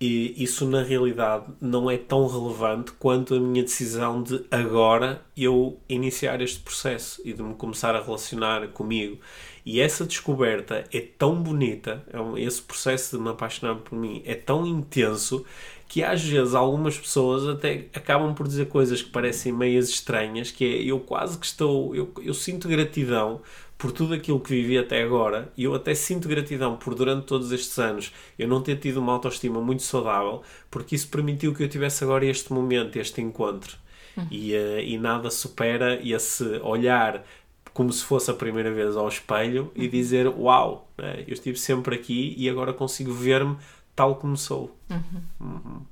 e 0.00 0.42
isso 0.42 0.66
na 0.66 0.82
realidade 0.82 1.44
não 1.60 1.90
é 1.90 1.98
tão 1.98 2.26
relevante 2.26 2.90
quanto 2.92 3.34
a 3.34 3.40
minha 3.40 3.62
decisão 3.62 4.22
de 4.22 4.42
agora 4.50 5.20
eu 5.36 5.78
iniciar 5.86 6.40
este 6.40 6.60
processo 6.60 7.20
e 7.22 7.34
de 7.34 7.42
me 7.42 7.54
começar 7.54 7.94
a 7.94 8.02
relacionar 8.02 8.68
comigo. 8.68 9.18
E 9.64 9.78
essa 9.78 10.06
descoberta 10.06 10.84
é 10.90 11.00
tão 11.00 11.42
bonita, 11.42 12.02
é 12.10 12.40
esse 12.40 12.62
processo 12.62 13.18
de 13.18 13.22
me 13.22 13.28
apaixonar 13.28 13.74
por 13.76 13.94
mim 13.94 14.22
é 14.24 14.34
tão 14.34 14.66
intenso 14.66 15.44
que 15.86 16.02
às 16.02 16.22
vezes 16.24 16.54
algumas 16.54 16.96
pessoas 16.96 17.46
até 17.46 17.86
acabam 17.92 18.32
por 18.32 18.46
dizer 18.48 18.68
coisas 18.68 19.02
que 19.02 19.10
parecem 19.10 19.52
meias 19.52 19.90
estranhas, 19.90 20.50
que 20.50 20.64
é 20.64 20.82
eu 20.82 21.00
quase 21.00 21.36
que 21.36 21.44
estou, 21.44 21.94
eu, 21.94 22.10
eu 22.22 22.32
sinto 22.32 22.68
gratidão 22.68 23.42
por 23.80 23.92
tudo 23.92 24.12
aquilo 24.12 24.38
que 24.38 24.50
vivi 24.50 24.76
até 24.76 25.02
agora 25.02 25.50
e 25.56 25.64
eu 25.64 25.74
até 25.74 25.94
sinto 25.94 26.28
gratidão 26.28 26.76
por 26.76 26.94
durante 26.94 27.24
todos 27.24 27.50
estes 27.50 27.78
anos 27.78 28.12
eu 28.38 28.46
não 28.46 28.62
ter 28.62 28.76
tido 28.76 28.98
uma 28.98 29.14
autoestima 29.14 29.58
muito 29.58 29.82
saudável 29.82 30.42
porque 30.70 30.94
isso 30.94 31.08
permitiu 31.08 31.54
que 31.54 31.62
eu 31.62 31.68
tivesse 31.68 32.04
agora 32.04 32.26
este 32.26 32.52
momento, 32.52 32.96
este 32.96 33.22
encontro 33.22 33.78
uhum. 34.18 34.26
e, 34.30 34.54
uh, 34.54 34.80
e 34.80 34.98
nada 34.98 35.30
supera 35.30 35.98
esse 36.06 36.44
olhar 36.62 37.24
como 37.72 37.90
se 37.90 38.04
fosse 38.04 38.30
a 38.30 38.34
primeira 38.34 38.70
vez 38.70 38.98
ao 38.98 39.08
espelho 39.08 39.72
e 39.74 39.84
uhum. 39.84 39.90
dizer 39.90 40.28
uau, 40.28 40.92
né? 40.98 41.24
eu 41.26 41.32
estive 41.32 41.58
sempre 41.58 41.94
aqui 41.94 42.34
e 42.36 42.50
agora 42.50 42.74
consigo 42.74 43.14
ver-me 43.14 43.56
tal 43.96 44.16
como 44.16 44.36
sou 44.36 44.76
uhum. 44.90 45.22
uhum. 45.40 45.86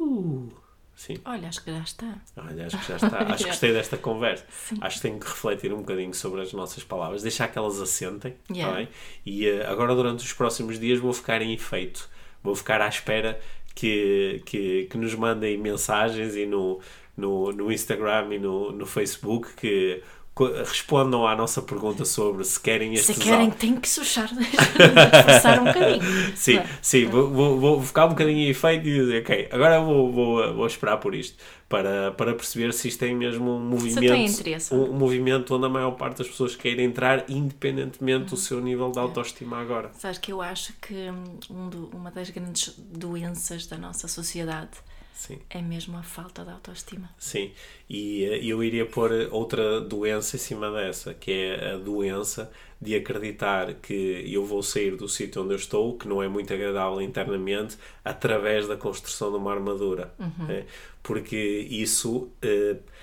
Uh. 0.00 0.63
Sim. 1.04 1.18
Olha, 1.22 1.48
acho 1.48 1.62
que 1.62 1.70
já 1.70 1.82
está. 1.82 2.14
Olha, 2.34 2.66
acho 2.66 2.78
que 2.78 2.88
já 2.88 2.96
está. 2.96 3.18
Acho 3.28 3.44
que 3.44 3.50
gostei 3.50 3.74
desta 3.74 3.98
conversa. 3.98 4.46
Sim. 4.48 4.78
Acho 4.80 4.96
que 4.96 5.02
tenho 5.02 5.20
que 5.20 5.26
refletir 5.26 5.70
um 5.70 5.80
bocadinho 5.80 6.14
sobre 6.14 6.40
as 6.40 6.50
nossas 6.54 6.82
palavras, 6.82 7.22
deixar 7.22 7.48
que 7.48 7.58
elas 7.58 7.78
assentem. 7.78 8.32
Tá 8.32 8.54
yeah. 8.54 8.86
Tá 8.86 8.92
e 9.26 9.46
uh, 9.46 9.70
agora, 9.70 9.94
durante 9.94 10.24
os 10.24 10.32
próximos 10.32 10.80
dias, 10.80 10.98
vou 10.98 11.12
ficar 11.12 11.42
em 11.42 11.52
efeito. 11.52 12.08
Vou 12.42 12.54
ficar 12.54 12.80
à 12.80 12.88
espera 12.88 13.38
que, 13.74 14.40
que, 14.46 14.86
que 14.86 14.96
nos 14.96 15.14
mandem 15.14 15.58
mensagens 15.58 16.36
e 16.36 16.46
no, 16.46 16.80
no, 17.14 17.52
no 17.52 17.70
Instagram 17.70 18.34
e 18.34 18.38
no, 18.38 18.72
no 18.72 18.86
Facebook 18.86 19.52
que 19.56 20.02
respondam 20.36 21.26
à 21.26 21.36
nossa 21.36 21.62
pergunta 21.62 22.04
sobre 22.04 22.42
se 22.44 22.58
querem 22.58 22.92
estes 22.94 23.14
Se 23.14 23.22
querem, 23.22 23.50
tem 23.50 23.76
que 23.76 23.88
sujar, 23.88 24.28
esforçar 24.34 25.60
um 25.60 25.64
bocadinho. 25.66 26.02
Sim, 26.34 26.56
é? 26.56 26.66
sim, 26.82 27.06
vou, 27.06 27.30
vou, 27.30 27.60
vou, 27.60 27.82
ficar 27.82 28.06
um 28.06 28.08
bocadinho 28.08 28.38
em 28.38 28.48
efeito 28.48 28.88
e 28.88 28.92
dizer, 28.92 29.22
ok, 29.22 29.48
agora 29.52 29.80
vou, 29.80 30.10
vou, 30.10 30.54
vou 30.54 30.66
esperar 30.66 30.96
por 30.96 31.14
isto, 31.14 31.36
para, 31.68 32.10
para 32.12 32.34
perceber 32.34 32.72
se 32.72 32.88
isto 32.88 32.98
tem 32.98 33.14
mesmo 33.14 33.48
um 33.52 33.60
movimento, 33.60 34.74
um, 34.74 34.82
um, 34.82 34.92
movimento 34.92 35.54
onde 35.54 35.66
a 35.66 35.68
maior 35.68 35.92
parte 35.92 36.18
das 36.18 36.28
pessoas 36.28 36.56
querem 36.56 36.86
entrar, 36.86 37.24
independentemente 37.28 38.30
do 38.30 38.36
seu 38.36 38.60
nível 38.60 38.90
de 38.90 38.98
autoestima 38.98 39.60
agora. 39.60 39.92
Sabes 39.96 40.18
que 40.18 40.32
eu 40.32 40.42
acho 40.42 40.72
que 40.82 41.10
um 41.48 41.68
do, 41.68 41.90
uma 41.94 42.10
das 42.10 42.30
grandes 42.30 42.74
doenças 42.76 43.66
da 43.66 43.78
nossa 43.78 44.08
sociedade 44.08 44.72
Sim. 45.14 45.38
É 45.48 45.62
mesmo 45.62 45.96
a 45.96 46.02
falta 46.02 46.44
de 46.44 46.50
autoestima. 46.50 47.08
Sim, 47.16 47.52
e 47.88 48.26
uh, 48.28 48.34
eu 48.44 48.62
iria 48.62 48.84
pôr 48.84 49.10
outra 49.30 49.80
doença 49.80 50.36
em 50.36 50.38
cima 50.38 50.70
dessa, 50.70 51.14
que 51.14 51.30
é 51.30 51.74
a 51.74 51.76
doença 51.76 52.50
de 52.80 52.94
acreditar 52.96 53.72
que 53.74 54.24
eu 54.26 54.44
vou 54.44 54.62
sair 54.62 54.96
do 54.96 55.08
sítio 55.08 55.42
onde 55.42 55.54
eu 55.54 55.56
estou, 55.56 55.96
que 55.96 56.06
não 56.06 56.22
é 56.22 56.28
muito 56.28 56.52
agradável 56.52 57.00
internamente, 57.00 57.78
através 58.04 58.66
da 58.66 58.76
construção 58.76 59.30
de 59.30 59.38
uma 59.38 59.52
armadura. 59.52 60.12
Uhum. 60.18 60.46
Né? 60.46 60.66
Porque 61.02 61.36
isso. 61.36 62.28
Uh, 62.44 62.93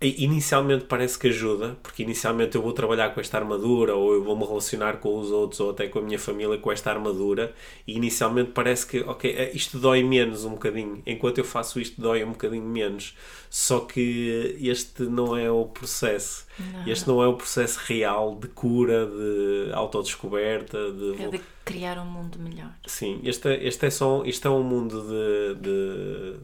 Inicialmente 0.00 0.84
parece 0.84 1.18
que 1.18 1.26
ajuda, 1.26 1.76
porque 1.82 2.04
inicialmente 2.04 2.54
eu 2.54 2.62
vou 2.62 2.72
trabalhar 2.72 3.12
com 3.12 3.20
esta 3.20 3.36
armadura, 3.36 3.96
ou 3.96 4.14
eu 4.14 4.22
vou 4.22 4.36
me 4.36 4.46
relacionar 4.46 4.98
com 4.98 5.18
os 5.18 5.32
outros, 5.32 5.58
ou 5.58 5.70
até 5.70 5.88
com 5.88 5.98
a 5.98 6.02
minha 6.02 6.18
família 6.18 6.56
com 6.56 6.70
esta 6.70 6.90
armadura, 6.90 7.52
e 7.84 7.96
inicialmente 7.96 8.52
parece 8.52 8.86
que, 8.86 9.00
ok, 9.00 9.34
é, 9.36 9.50
isto 9.52 9.76
dói 9.76 10.04
menos 10.04 10.44
um 10.44 10.50
bocadinho, 10.50 11.02
enquanto 11.04 11.38
eu 11.38 11.44
faço 11.44 11.80
isto 11.80 12.00
dói 12.00 12.22
um 12.22 12.30
bocadinho 12.30 12.64
menos. 12.64 13.16
Só 13.50 13.80
que 13.80 14.56
este 14.60 15.02
não 15.02 15.36
é 15.36 15.50
o 15.50 15.64
processo. 15.64 16.46
Não. 16.58 16.86
Este 16.86 17.08
não 17.08 17.22
é 17.22 17.26
o 17.26 17.34
processo 17.34 17.80
real 17.86 18.36
de 18.36 18.46
cura, 18.48 19.04
de 19.04 19.72
autodescoberta, 19.72 20.92
de... 20.92 21.22
É 21.24 21.28
de 21.28 21.40
criar 21.64 21.98
um 21.98 22.06
mundo 22.06 22.38
melhor. 22.38 22.72
Sim, 22.86 23.20
este, 23.24 23.48
este 23.48 23.86
é 23.86 23.90
só 23.90 24.22
este 24.24 24.46
é 24.46 24.50
um 24.50 24.62
mundo 24.62 25.02
de, 25.02 25.60
de 25.60 26.36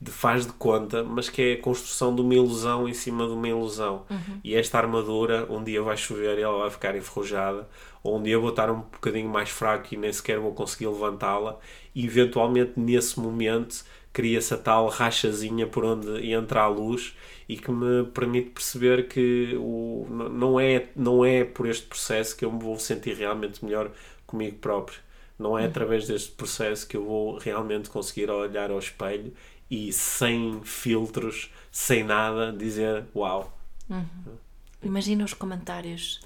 de 0.00 0.10
faz 0.10 0.46
de 0.46 0.52
conta, 0.54 1.04
mas 1.04 1.28
que 1.28 1.42
é 1.42 1.52
a 1.52 1.60
construção 1.60 2.14
de 2.14 2.22
uma 2.22 2.34
ilusão 2.34 2.88
em 2.88 2.94
cima 2.94 3.26
de 3.26 3.32
uma 3.32 3.48
ilusão. 3.48 4.06
Uhum. 4.08 4.40
E 4.42 4.54
esta 4.54 4.78
armadura, 4.78 5.46
um 5.50 5.62
dia 5.62 5.82
vai 5.82 5.96
chover 5.96 6.38
e 6.38 6.42
ela 6.42 6.58
vai 6.58 6.70
ficar 6.70 6.96
enferrujada, 6.96 7.68
ou 8.02 8.18
um 8.18 8.22
dia 8.22 8.38
vou 8.38 8.48
estar 8.48 8.70
um 8.70 8.80
bocadinho 8.80 9.28
mais 9.28 9.50
fraco 9.50 9.92
e 9.92 9.98
nem 9.98 10.10
sequer 10.10 10.38
vou 10.38 10.52
conseguir 10.54 10.86
levantá-la, 10.86 11.58
e 11.94 12.06
eventualmente 12.06 12.72
nesse 12.76 13.20
momento 13.20 13.84
cria-se 14.12 14.54
a 14.54 14.56
tal 14.56 14.88
rachazinha 14.88 15.66
por 15.66 15.84
onde 15.84 16.32
entra 16.32 16.62
a 16.62 16.68
luz 16.68 17.14
e 17.48 17.56
que 17.56 17.70
me 17.70 18.04
permite 18.06 18.50
perceber 18.50 19.06
que 19.06 19.54
o, 19.58 20.06
não, 20.08 20.58
é, 20.58 20.86
não 20.96 21.24
é 21.24 21.44
por 21.44 21.68
este 21.68 21.86
processo 21.86 22.36
que 22.36 22.44
eu 22.44 22.50
me 22.50 22.62
vou 22.62 22.78
sentir 22.78 23.16
realmente 23.16 23.64
melhor 23.64 23.90
comigo 24.26 24.56
próprio. 24.58 24.98
Não 25.38 25.58
é 25.58 25.62
uhum. 25.62 25.68
através 25.68 26.06
deste 26.06 26.32
processo 26.32 26.86
que 26.86 26.96
eu 26.96 27.04
vou 27.04 27.38
realmente 27.38 27.88
conseguir 27.88 28.30
olhar 28.30 28.70
ao 28.70 28.78
espelho 28.78 29.32
e 29.70 29.92
sem 29.92 30.60
filtros, 30.64 31.50
sem 31.70 32.02
nada, 32.02 32.52
dizer 32.52 33.04
uau. 33.14 33.56
Uhum. 33.88 34.36
Imagina 34.82 35.24
os 35.24 35.34
comentários 35.34 36.20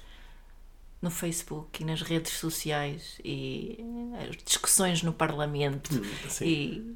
no 1.01 1.11
Facebook 1.11 1.83
e 1.83 1.85
nas 1.85 2.01
redes 2.01 2.33
sociais 2.33 3.19
e 3.23 3.77
as 4.27 4.35
discussões 4.43 5.03
no 5.03 5.13
Parlamento 5.13 5.93
sim. 6.27 6.45
e 6.45 6.95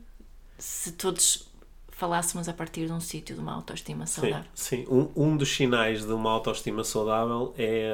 se 0.58 0.94
todos 0.94 1.48
falássemos 1.92 2.48
a 2.48 2.54
partir 2.54 2.86
de 2.86 2.94
um 2.94 3.00
sítio 3.02 3.36
de 3.36 3.42
uma 3.42 3.54
autoestima 3.54 4.08
saudável. 4.08 4.50
Sim, 4.56 4.86
sim. 4.86 4.88
Um, 4.90 5.12
um 5.16 5.38
dos 5.38 5.54
sinais 5.54 6.06
de 6.06 6.14
uma 6.14 6.32
autoestima 6.32 6.84
saudável 6.84 7.54
é 7.58 7.92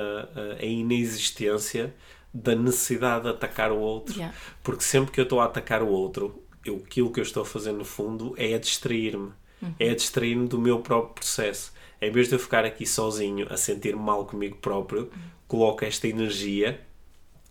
a, 0.57 0.61
a 0.61 0.65
inexistência 0.65 1.93
da 2.31 2.55
necessidade 2.55 3.23
de 3.23 3.29
atacar 3.31 3.71
o 3.71 3.79
outro. 3.79 4.13
Yeah. 4.15 4.35
Porque 4.61 4.83
sempre 4.83 5.11
que 5.11 5.19
eu 5.19 5.23
estou 5.23 5.41
a 5.41 5.45
atacar 5.45 5.81
o 5.81 5.87
outro, 5.87 6.44
eu, 6.65 6.81
aquilo 6.85 7.11
que 7.11 7.19
eu 7.19 7.23
estou 7.23 7.43
a 7.43 7.45
fazer 7.45 7.71
no 7.71 7.85
fundo 7.85 8.33
é 8.37 8.53
a 8.53 8.57
distrair-me. 8.59 9.31
É 9.79 9.89
a 9.89 9.95
distrair-me 9.95 10.47
do 10.47 10.59
meu 10.59 10.79
próprio 10.79 11.13
processo. 11.15 11.73
Em 12.01 12.11
vez 12.11 12.27
de 12.27 12.35
eu 12.35 12.39
ficar 12.39 12.65
aqui 12.65 12.85
sozinho 12.85 13.47
a 13.49 13.57
sentir 13.57 13.95
mal 13.95 14.25
comigo 14.25 14.57
próprio, 14.57 15.09
coloco 15.47 15.83
esta 15.85 16.07
energia 16.07 16.79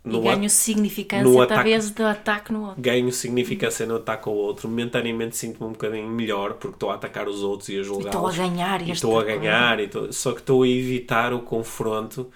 E 0.05 0.09
no 0.09 0.21
ganho 0.21 0.45
at- 0.45 0.51
significância, 0.51 1.25
no 1.25 1.41
ataque- 1.41 1.55
talvez, 1.71 1.91
do 1.91 2.05
ataque 2.05 2.53
no 2.53 2.67
outro. 2.67 2.81
ganho 2.83 3.11
significância 3.11 3.87
no 3.87 3.97
ataque 3.97 4.29
ao 4.29 4.35
outro, 4.35 4.69
momentaneamente 4.69 5.37
sinto-me 5.37 5.67
um 5.69 5.73
bocadinho 5.73 6.09
melhor 6.09 6.55
porque 6.55 6.77
estou 6.77 6.91
a 6.91 6.95
atacar 6.95 7.27
os 7.27 7.43
outros 7.43 7.69
e 7.71 7.79
a 7.79 7.83
julgá-los. 7.83 8.15
estou 8.15 8.27
a 8.29 8.33
ganhar 8.49 8.83
E 8.83 8.91
estou 8.93 9.19
a 9.19 9.25
ganhar, 9.25 9.81
e 9.81 9.85
estou- 9.85 10.13
só 10.13 10.33
que 10.33 10.41
estou 10.41 10.63
a 10.63 10.69
evitar 10.69 11.33
o 11.33 11.41
confronto, 11.41 12.31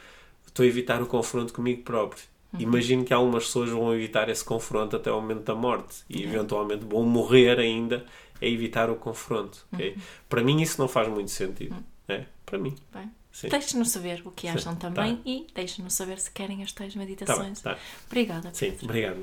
estou 0.47 0.65
a 0.65 0.67
evitar 0.67 1.03
o 1.03 1.07
confronto 1.07 1.53
comigo 1.53 1.83
próprio. 1.83 2.25
Uhum. 2.53 2.61
Imagino 2.61 3.05
que 3.05 3.13
algumas 3.13 3.45
pessoas 3.45 3.71
vão 3.71 3.95
evitar 3.95 4.29
esse 4.29 4.45
confronto 4.45 4.97
até 4.97 5.11
ao 5.11 5.21
momento 5.21 5.43
da 5.45 5.55
morte 5.55 5.97
e 6.09 6.23
eventualmente 6.25 6.85
vão 6.85 7.03
morrer 7.05 7.59
ainda 7.59 8.05
a 8.41 8.47
evitar 8.47 8.89
o 8.91 8.97
confronto. 8.97 9.67
ok? 9.73 9.91
Uhum. 9.95 10.03
Para 10.29 10.43
mim 10.43 10.61
isso 10.63 10.81
não 10.81 10.89
faz 10.89 11.09
muito 11.09 11.31
sentido. 11.31 11.77
É? 12.09 12.25
Para 12.47 12.59
mim. 12.59 12.75
Bem, 12.95 13.11
Sim. 13.31 13.49
Deixem-nos 13.51 13.91
saber 13.91 14.23
o 14.25 14.31
que 14.31 14.49
acham 14.49 14.75
Tá. 14.75 14.89
também 14.89 15.21
e 15.27 15.47
deixem-nos 15.55 15.93
saber 15.95 16.19
se 16.19 16.31
querem 16.31 16.63
as 16.63 16.73
tais 16.73 16.95
Tá 16.95 16.99
bem, 16.99 17.07
meditações. 17.09 17.61
tá. 17.61 17.77
Obrigada. 18.07 18.51
Sim, 18.55 18.73
obrigado. 18.83 19.19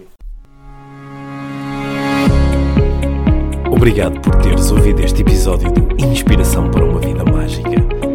Obrigado 3.72 4.22
por 4.22 4.36
teres 4.42 4.72
ouvido 4.72 5.02
este 5.02 5.22
episódio 5.22 5.72
do 5.72 6.06
Inspiração 6.06 6.70
para 6.72 6.86
uma 6.86 7.00
Vida 7.00 7.24
Mágica. 7.26 8.15